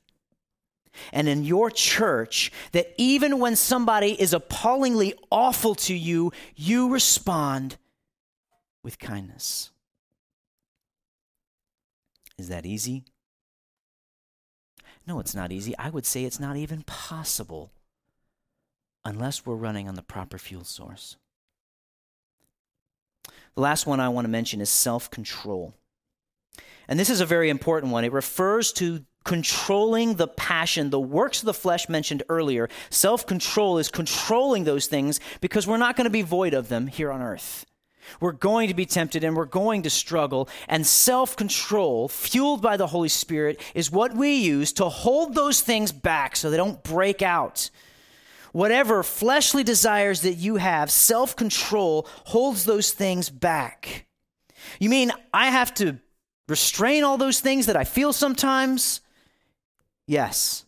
And 1.12 1.28
in 1.28 1.44
your 1.44 1.70
church 1.70 2.52
that 2.72 2.94
even 2.96 3.38
when 3.38 3.56
somebody 3.56 4.20
is 4.20 4.32
appallingly 4.32 5.14
awful 5.30 5.74
to 5.74 5.94
you, 5.94 6.32
you 6.54 6.92
respond 6.92 7.76
with 8.82 8.98
kindness. 8.98 9.70
Is 12.38 12.48
that 12.48 12.66
easy? 12.66 13.04
No, 15.06 15.20
it's 15.20 15.34
not 15.34 15.52
easy. 15.52 15.76
I 15.78 15.90
would 15.90 16.06
say 16.06 16.24
it's 16.24 16.40
not 16.40 16.56
even 16.56 16.82
possible 16.82 17.70
unless 19.04 19.44
we're 19.44 19.54
running 19.54 19.88
on 19.88 19.94
the 19.94 20.02
proper 20.02 20.38
fuel 20.38 20.64
source. 20.64 21.16
The 23.54 23.60
last 23.60 23.86
one 23.86 24.00
I 24.00 24.08
want 24.08 24.24
to 24.24 24.30
mention 24.30 24.60
is 24.60 24.70
self 24.70 25.10
control. 25.10 25.74
And 26.88 26.98
this 26.98 27.10
is 27.10 27.20
a 27.20 27.26
very 27.26 27.50
important 27.50 27.92
one. 27.92 28.04
It 28.04 28.12
refers 28.12 28.72
to 28.74 29.04
controlling 29.24 30.14
the 30.14 30.28
passion, 30.28 30.90
the 30.90 31.00
works 31.00 31.40
of 31.40 31.46
the 31.46 31.54
flesh 31.54 31.88
mentioned 31.88 32.22
earlier. 32.28 32.68
Self 32.90 33.26
control 33.26 33.78
is 33.78 33.88
controlling 33.88 34.64
those 34.64 34.86
things 34.86 35.20
because 35.40 35.66
we're 35.66 35.76
not 35.78 35.96
going 35.96 36.04
to 36.04 36.10
be 36.10 36.22
void 36.22 36.54
of 36.54 36.68
them 36.68 36.86
here 36.86 37.10
on 37.10 37.22
earth. 37.22 37.66
We're 38.20 38.32
going 38.32 38.68
to 38.68 38.74
be 38.74 38.86
tempted 38.86 39.24
and 39.24 39.36
we're 39.36 39.46
going 39.46 39.82
to 39.82 39.90
struggle. 39.90 40.48
And 40.68 40.86
self 40.86 41.36
control, 41.36 42.08
fueled 42.08 42.62
by 42.62 42.76
the 42.76 42.88
Holy 42.88 43.08
Spirit, 43.08 43.60
is 43.74 43.90
what 43.90 44.14
we 44.14 44.34
use 44.34 44.72
to 44.74 44.88
hold 44.88 45.34
those 45.34 45.60
things 45.60 45.92
back 45.92 46.36
so 46.36 46.50
they 46.50 46.56
don't 46.56 46.82
break 46.82 47.22
out. 47.22 47.70
Whatever 48.52 49.02
fleshly 49.02 49.64
desires 49.64 50.20
that 50.20 50.34
you 50.34 50.56
have, 50.56 50.90
self 50.90 51.34
control 51.34 52.06
holds 52.26 52.64
those 52.64 52.92
things 52.92 53.30
back. 53.30 54.06
You 54.78 54.90
mean 54.90 55.10
I 55.32 55.50
have 55.50 55.74
to 55.74 55.98
restrain 56.48 57.04
all 57.04 57.16
those 57.16 57.40
things 57.40 57.66
that 57.66 57.76
I 57.76 57.84
feel 57.84 58.12
sometimes? 58.12 59.00
Yes. 60.06 60.64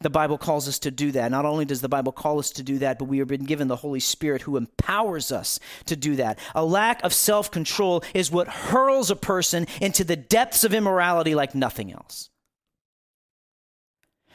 The 0.00 0.10
Bible 0.10 0.38
calls 0.38 0.68
us 0.68 0.78
to 0.80 0.92
do 0.92 1.10
that. 1.12 1.30
Not 1.32 1.44
only 1.44 1.64
does 1.64 1.80
the 1.80 1.88
Bible 1.88 2.12
call 2.12 2.38
us 2.38 2.50
to 2.52 2.62
do 2.62 2.78
that, 2.78 3.00
but 3.00 3.06
we 3.06 3.18
have 3.18 3.26
been 3.26 3.44
given 3.44 3.66
the 3.66 3.76
Holy 3.76 3.98
Spirit 3.98 4.42
who 4.42 4.56
empowers 4.56 5.32
us 5.32 5.58
to 5.86 5.96
do 5.96 6.14
that. 6.16 6.38
A 6.54 6.64
lack 6.64 7.02
of 7.02 7.12
self 7.12 7.50
control 7.50 8.04
is 8.14 8.30
what 8.30 8.48
hurls 8.48 9.10
a 9.10 9.16
person 9.16 9.66
into 9.80 10.04
the 10.04 10.14
depths 10.14 10.62
of 10.62 10.72
immorality 10.72 11.34
like 11.34 11.54
nothing 11.54 11.92
else. 11.92 12.30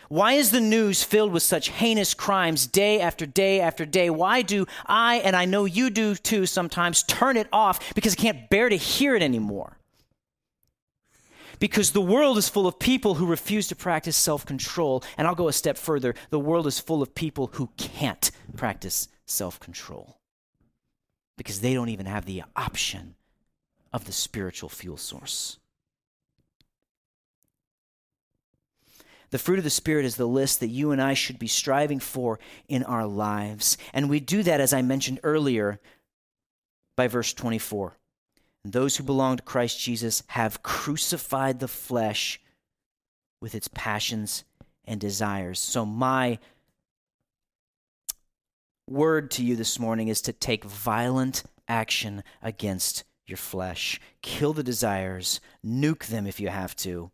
Why 0.10 0.34
is 0.34 0.52
the 0.52 0.60
news 0.60 1.02
filled 1.02 1.32
with 1.32 1.44
such 1.44 1.70
heinous 1.70 2.14
crimes 2.14 2.68
day 2.68 3.00
after 3.00 3.26
day 3.26 3.62
after 3.62 3.86
day? 3.86 4.10
Why 4.10 4.42
do 4.42 4.66
I, 4.86 5.16
and 5.16 5.34
I 5.34 5.46
know 5.46 5.64
you 5.64 5.90
do 5.90 6.16
too 6.16 6.46
sometimes, 6.46 7.04
turn 7.04 7.38
it 7.38 7.48
off 7.54 7.96
because 7.96 8.14
I 8.14 8.18
can't 8.18 8.50
bear 8.50 8.68
to 8.68 8.76
hear 8.76 9.16
it 9.16 9.24
anymore? 9.24 9.78
Because 11.64 11.92
the 11.92 12.02
world 12.02 12.38
is 12.38 12.50
full 12.50 12.68
of 12.68 12.78
people 12.78 13.14
who 13.14 13.26
refuse 13.26 13.70
to 13.70 13.74
practice 13.74 14.18
self 14.18 14.46
control. 14.46 15.02
And 15.18 15.26
I'll 15.26 15.34
go 15.34 15.48
a 15.48 15.54
step 15.54 15.78
further 15.78 16.14
the 16.30 16.38
world 16.38 16.68
is 16.68 16.78
full 16.78 17.02
of 17.02 17.16
people 17.16 17.52
who 17.54 17.70
can't 17.78 18.32
practice 18.58 19.08
self 19.26 19.62
control 19.62 20.18
because 21.38 21.62
they 21.62 21.74
don't 21.74 21.88
even 21.88 22.06
have 22.06 22.26
the 22.26 22.44
option 22.58 23.16
of 23.94 24.04
the 24.04 24.12
spiritual 24.12 24.68
fuel 24.68 24.98
source. 24.98 25.58
The 29.30 29.40
fruit 29.40 29.58
of 29.58 29.64
the 29.64 29.70
Spirit 29.70 30.04
is 30.04 30.18
the 30.18 30.28
list 30.28 30.60
that 30.60 30.68
you 30.68 30.92
and 30.92 31.02
I 31.02 31.14
should 31.14 31.40
be 31.40 31.48
striving 31.48 32.02
for 32.02 32.42
in 32.68 32.84
our 32.84 33.06
lives. 33.06 33.78
And 33.94 34.10
we 34.10 34.20
do 34.20 34.44
that, 34.44 34.60
as 34.60 34.74
I 34.74 34.82
mentioned 34.82 35.22
earlier, 35.24 35.80
by 36.98 37.08
verse 37.08 37.32
24. 37.34 37.96
Those 38.66 38.96
who 38.96 39.04
belong 39.04 39.38
to 39.38 39.44
Christ 39.44 39.80
Jesus 39.80 40.24
have 40.28 40.64
crucified 40.64 41.60
the 41.60 41.68
flesh 41.68 42.40
with 43.42 43.56
its 43.56 43.68
passions 43.68 44.46
and 44.86 45.02
desires. 45.02 45.60
So, 45.60 45.86
my 45.86 46.40
word 48.90 49.32
to 49.32 49.44
you 49.44 49.56
this 49.56 49.80
morning 49.80 50.08
is 50.08 50.22
to 50.22 50.34
take 50.34 50.64
violent 50.64 51.44
action 51.68 52.24
against 52.42 53.04
your 53.26 53.38
flesh. 53.38 54.00
Kill 54.22 54.54
the 54.54 54.64
desires, 54.64 55.42
nuke 55.66 56.06
them 56.06 56.28
if 56.28 56.40
you 56.40 56.50
have 56.50 56.76
to, 56.78 57.12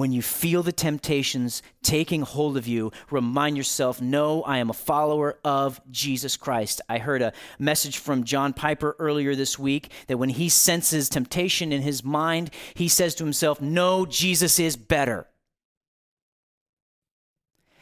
when 0.00 0.12
you 0.12 0.22
feel 0.22 0.62
the 0.62 0.72
temptations 0.72 1.62
taking 1.82 2.22
hold 2.22 2.56
of 2.56 2.66
you, 2.66 2.90
remind 3.10 3.56
yourself, 3.56 4.00
no, 4.00 4.42
I 4.42 4.58
am 4.58 4.70
a 4.70 4.72
follower 4.72 5.38
of 5.44 5.80
Jesus 5.90 6.36
Christ. 6.36 6.80
I 6.88 6.98
heard 6.98 7.20
a 7.22 7.34
message 7.58 7.98
from 7.98 8.24
John 8.24 8.54
Piper 8.54 8.96
earlier 8.98 9.36
this 9.36 9.58
week 9.58 9.90
that 10.06 10.16
when 10.16 10.30
he 10.30 10.48
senses 10.48 11.08
temptation 11.08 11.70
in 11.70 11.82
his 11.82 12.02
mind, 12.02 12.50
he 12.74 12.88
says 12.88 13.14
to 13.16 13.24
himself, 13.24 13.60
no, 13.60 14.06
Jesus 14.06 14.58
is 14.58 14.76
better. 14.76 15.26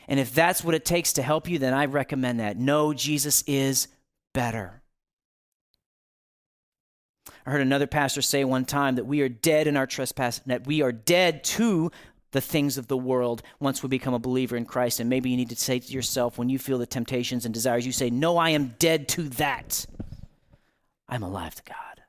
And 0.09 0.19
if 0.19 0.35
that's 0.35 0.65
what 0.65 0.75
it 0.75 0.85
takes 0.85 1.13
to 1.15 1.23
help 1.23 1.49
you, 1.49 1.59
then 1.59 1.73
I 1.73 1.85
recommend 1.85 2.41
that. 2.41 2.59
No, 2.59 2.93
Jesus 2.93 3.45
is 3.47 3.89
better. 4.35 4.78
I 7.49 7.51
heard 7.51 7.63
another 7.63 7.87
pastor 7.87 8.21
say 8.21 8.45
one 8.45 8.67
time 8.67 8.97
that 8.97 9.07
we 9.07 9.23
are 9.23 9.29
dead 9.31 9.67
in 9.67 9.75
our 9.79 9.87
trespass, 9.87 10.41
that 10.45 10.67
we 10.67 10.83
are 10.83 10.93
dead 10.93 11.43
to 11.45 11.91
the 12.33 12.43
things 12.43 12.77
of 12.77 12.89
the 12.89 12.97
world 12.99 13.41
once 13.59 13.83
we 13.83 13.89
become 13.89 14.13
a 14.13 14.19
believer 14.19 14.55
in 14.55 14.67
Christ. 14.67 15.01
And 15.01 15.09
maybe 15.09 15.31
you 15.31 15.37
need 15.39 15.49
to 15.49 15.57
say 15.57 15.79
to 15.79 15.93
yourself, 15.95 16.37
when 16.37 16.51
you 16.51 16.59
feel 16.59 16.77
the 16.77 16.85
temptations 16.85 17.47
and 17.47 17.55
desires, 17.55 17.87
you 17.87 17.93
say, 17.93 18.11
No, 18.11 18.37
I 18.37 18.51
am 18.51 18.75
dead 18.79 19.09
to 19.09 19.31
that. 19.31 19.87
I'm 21.09 21.23
alive 21.23 21.55
to 21.55 21.63
God. 21.63 22.03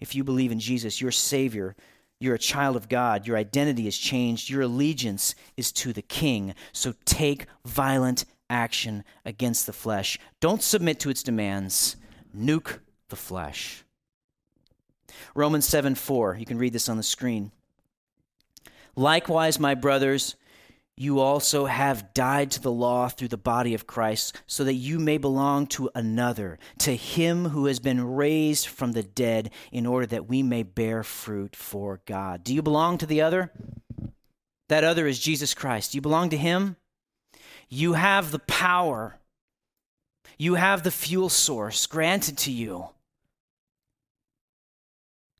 If 0.00 0.14
you 0.14 0.24
believe 0.24 0.52
in 0.52 0.58
Jesus, 0.58 1.02
your 1.02 1.12
Savior, 1.12 1.76
you're 2.18 2.36
a 2.36 2.38
child 2.38 2.76
of 2.76 2.88
God, 2.88 3.26
your 3.26 3.36
identity 3.36 3.86
is 3.86 3.98
changed, 3.98 4.48
your 4.48 4.62
allegiance 4.62 5.34
is 5.58 5.70
to 5.72 5.92
the 5.92 6.00
King. 6.00 6.54
So 6.72 6.94
take 7.04 7.44
violent 7.66 8.24
action 8.48 9.04
against 9.26 9.66
the 9.66 9.74
flesh. 9.74 10.18
Don't 10.40 10.62
submit 10.62 10.98
to 11.00 11.10
its 11.10 11.22
demands 11.22 11.96
nuke 12.36 12.80
the 13.08 13.16
flesh. 13.16 13.84
Romans 15.34 15.66
7 15.66 15.94
4, 15.94 16.36
you 16.36 16.46
can 16.46 16.58
read 16.58 16.72
this 16.72 16.88
on 16.88 16.96
the 16.96 17.02
screen. 17.02 17.52
Likewise, 18.94 19.60
my 19.60 19.74
brothers, 19.74 20.36
you 20.96 21.20
also 21.20 21.66
have 21.66 22.14
died 22.14 22.50
to 22.52 22.62
the 22.62 22.72
law 22.72 23.08
through 23.08 23.28
the 23.28 23.36
body 23.36 23.74
of 23.74 23.86
Christ, 23.86 24.40
so 24.46 24.64
that 24.64 24.74
you 24.74 24.98
may 24.98 25.18
belong 25.18 25.66
to 25.68 25.90
another, 25.94 26.58
to 26.78 26.96
him 26.96 27.50
who 27.50 27.66
has 27.66 27.78
been 27.78 28.14
raised 28.14 28.66
from 28.66 28.92
the 28.92 29.02
dead, 29.02 29.50
in 29.70 29.84
order 29.84 30.06
that 30.06 30.28
we 30.28 30.42
may 30.42 30.62
bear 30.62 31.02
fruit 31.02 31.54
for 31.54 32.00
God. 32.06 32.42
Do 32.42 32.54
you 32.54 32.62
belong 32.62 32.96
to 32.98 33.06
the 33.06 33.20
other? 33.20 33.52
That 34.68 34.84
other 34.84 35.06
is 35.06 35.18
Jesus 35.18 35.52
Christ. 35.52 35.92
Do 35.92 35.98
you 35.98 36.02
belong 36.02 36.30
to 36.30 36.36
him? 36.38 36.76
You 37.68 37.92
have 37.92 38.30
the 38.30 38.38
power, 38.38 39.18
you 40.36 40.54
have 40.54 40.82
the 40.82 40.90
fuel 40.90 41.28
source 41.28 41.86
granted 41.86 42.36
to 42.38 42.52
you 42.52 42.88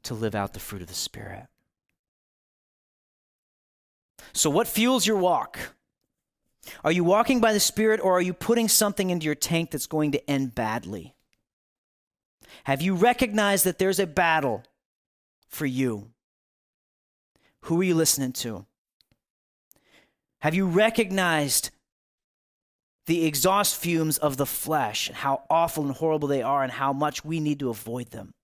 to 0.03 0.15
live 0.15 0.35
out 0.35 0.55
the 0.55 0.61
fruit 0.61 0.83
of 0.83 0.89
the 0.89 0.95
Spirit. 0.95 1.47
So, 4.33 4.51
what 4.51 4.69
fuels 4.69 5.07
your 5.07 5.17
walk? 5.17 5.59
Are 6.83 6.93
you 6.93 7.05
walking 7.05 7.41
by 7.41 7.53
the 7.53 7.61
Spirit 7.61 8.01
or 8.01 8.17
are 8.17 8.23
you 8.23 8.33
putting 8.33 8.69
something 8.69 9.11
into 9.11 9.27
your 9.27 9.35
tank 9.35 9.71
that's 9.71 9.87
going 9.87 10.13
to 10.13 10.31
end 10.31 10.55
badly? 10.55 11.15
Have 12.65 12.83
you 12.83 12.95
recognized 12.95 13.65
that 13.65 13.79
there's 13.79 14.01
a 14.01 14.07
battle 14.07 14.65
for 15.49 15.67
you? 15.67 16.11
Who 17.63 17.81
are 17.81 17.85
you 17.85 17.95
listening 17.95 18.33
to? 18.33 18.67
Have 20.41 20.55
you 20.55 20.67
recognized 20.67 21.71
the 23.07 23.25
exhaust 23.25 23.77
fumes 23.77 24.19
of 24.19 24.37
the 24.37 24.47
flesh 24.47 25.09
and 25.09 25.17
how 25.17 25.45
awful 25.49 25.85
and 25.85 25.95
horrible 25.95 26.29
they 26.29 26.43
are 26.43 26.63
and 26.63 26.73
how 26.73 26.93
much 26.93 27.25
we 27.25 27.41
need 27.41 27.61
to 27.61 27.71
avoid 27.71 28.11
them? 28.11 28.35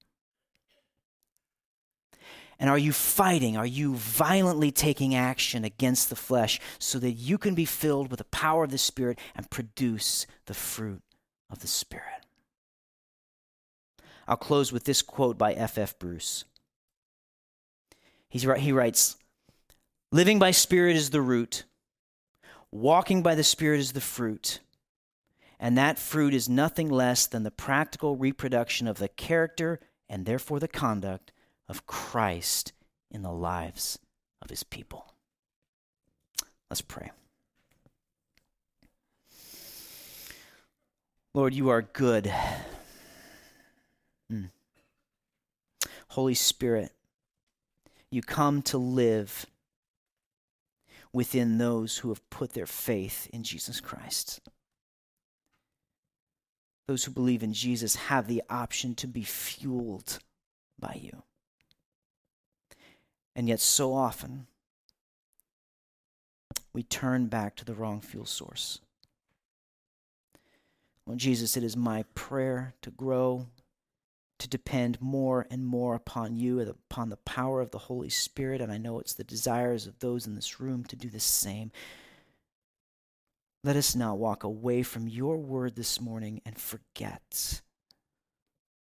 And 2.59 2.71
are 2.71 2.79
you 2.79 2.93
fighting? 2.93 3.57
Are 3.57 3.67
you 3.67 3.97
violently 3.97 4.71
taking 4.71 5.17
action 5.17 5.65
against 5.65 6.09
the 6.09 6.17
flesh 6.17 6.61
so 6.79 7.01
that 7.01 7.13
you 7.13 7.37
can 7.37 7.57
be 7.57 7.65
filled 7.65 8.09
with 8.09 8.19
the 8.19 8.25
power 8.25 8.63
of 8.63 8.71
the 8.71 8.79
Spirit 8.79 9.19
and 9.35 9.51
produce 9.51 10.29
the 10.47 10.55
fruit 10.55 11.03
of 11.51 11.59
the 11.59 11.67
Spirit? 11.67 12.25
I'll 14.29 14.37
close 14.37 14.71
with 14.71 14.85
this 14.85 15.03
quote 15.03 15.37
by 15.37 15.55
F. 15.55 15.77
F. 15.77 15.99
Bruce. 15.99 16.45
He's, 18.29 18.47
he 18.59 18.71
writes 18.71 19.17
Living 20.13 20.39
by 20.39 20.53
Spirit 20.53 20.95
is 20.95 21.11
the 21.11 21.21
root, 21.21 21.65
walking 22.73 23.23
by 23.23 23.35
the 23.35 23.45
Spirit 23.45 23.79
is 23.79 23.93
the 23.93 24.01
fruit. 24.01 24.59
And 25.61 25.79
that 25.79 25.99
fruit 25.99 26.35
is 26.35 26.49
nothing 26.49 26.89
less 26.89 27.27
than 27.27 27.45
the 27.45 27.51
practical 27.53 28.16
reproduction 28.16 28.89
of 28.89 28.99
the 28.99 29.09
character 29.09 29.79
and 30.09 30.27
therefore 30.27 30.59
the 30.59 30.66
conduct 30.66 31.31
of 31.68 31.87
Christ 31.87 32.73
in 33.11 33.23
the 33.23 33.31
lives 33.31 33.99
of 34.41 34.51
his 34.51 34.64
people. 34.64 35.14
Let's 36.68 36.81
pray. 36.81 37.11
Lord, 41.35 41.55
you 41.55 41.68
are 41.68 41.83
good. 41.83 42.33
Mm. 44.31 44.51
Holy 46.09 46.35
Spirit, 46.35 46.93
you 48.11 48.20
come 48.20 48.62
to 48.62 48.79
live 48.79 49.47
within 51.13 51.59
those 51.59 51.99
who 51.99 52.09
have 52.09 52.29
put 52.31 52.53
their 52.53 52.67
faith 52.67 53.29
in 53.33 53.43
Jesus 53.43 53.81
Christ. 53.81 54.41
Those 56.89 57.05
who 57.05 57.13
believe 57.13 57.43
in 57.43 57.53
Jesus 57.53 57.95
have 57.97 58.27
the 58.27 58.43
option 58.51 58.95
to 58.97 59.07
be 59.07 59.23
fueled 59.23 60.19
by 60.79 60.99
you. 61.01 61.23
And 63.37 63.49
yet, 63.49 63.61
so 63.61 63.95
often, 63.95 64.47
we 66.73 66.83
turn 66.83 67.27
back 67.27 67.57
to 67.57 67.65
the 67.65 67.75
wrong 67.75 68.01
fuel 68.01 68.27
source. 68.27 68.81
Well, 71.07 71.17
Jesus, 71.17 71.57
it 71.57 71.65
is 71.65 71.77
my 71.77 72.05
prayer 72.15 72.75
to 72.83 72.91
grow, 72.91 73.47
to 74.43 74.49
depend 74.49 75.01
more 75.01 75.47
and 75.51 75.64
more 75.64 75.95
upon 75.95 76.36
you, 76.36 76.61
and 76.61 76.68
upon 76.68 77.09
the 77.09 77.16
power 77.16 77.61
of 77.61 77.70
the 77.70 77.78
Holy 77.78 78.11
Spirit. 78.11 78.61
And 78.61 78.70
I 78.70 78.78
know 78.78 78.99
it's 78.99 79.14
the 79.14 79.24
desires 79.24 79.86
of 79.86 79.99
those 79.99 80.26
in 80.26 80.34
this 80.34 80.61
room 80.61 80.84
to 80.84 80.97
do 80.97 81.09
the 81.09 81.20
same. 81.20 81.70
Let 83.64 83.76
us 83.76 83.95
not 83.95 84.18
walk 84.18 84.45
away 84.45 84.82
from 84.82 85.09
your 85.09 85.38
word 85.38 85.76
this 85.76 86.01
morning 86.01 86.40
and 86.45 86.59
forget. 86.59 87.62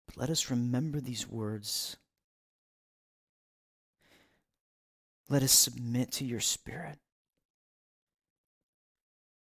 But 0.07 0.17
let 0.17 0.29
us 0.29 0.49
remember 0.49 0.99
these 0.99 1.27
words 1.27 1.97
Let 5.29 5.41
us 5.41 5.51
submit 5.51 6.11
to 6.13 6.25
your 6.25 6.39
spirit. 6.39 6.99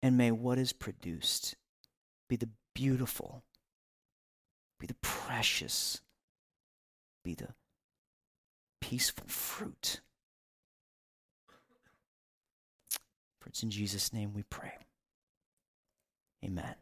And 0.02 0.18
may 0.18 0.32
what 0.32 0.58
is 0.58 0.74
produced 0.74 1.56
be 2.30 2.36
the 2.36 2.50
beautiful, 2.74 3.44
be 4.82 4.88
the 4.88 4.96
precious, 4.96 6.02
be 7.24 7.36
the 7.36 7.50
peaceful 8.82 9.28
fruit. 9.28 10.02
For 13.40 13.50
it's 13.50 13.62
in 13.62 13.70
Jesus' 13.70 14.12
name 14.12 14.34
we 14.34 14.42
pray. 14.42 14.74
Amen. 16.44 16.74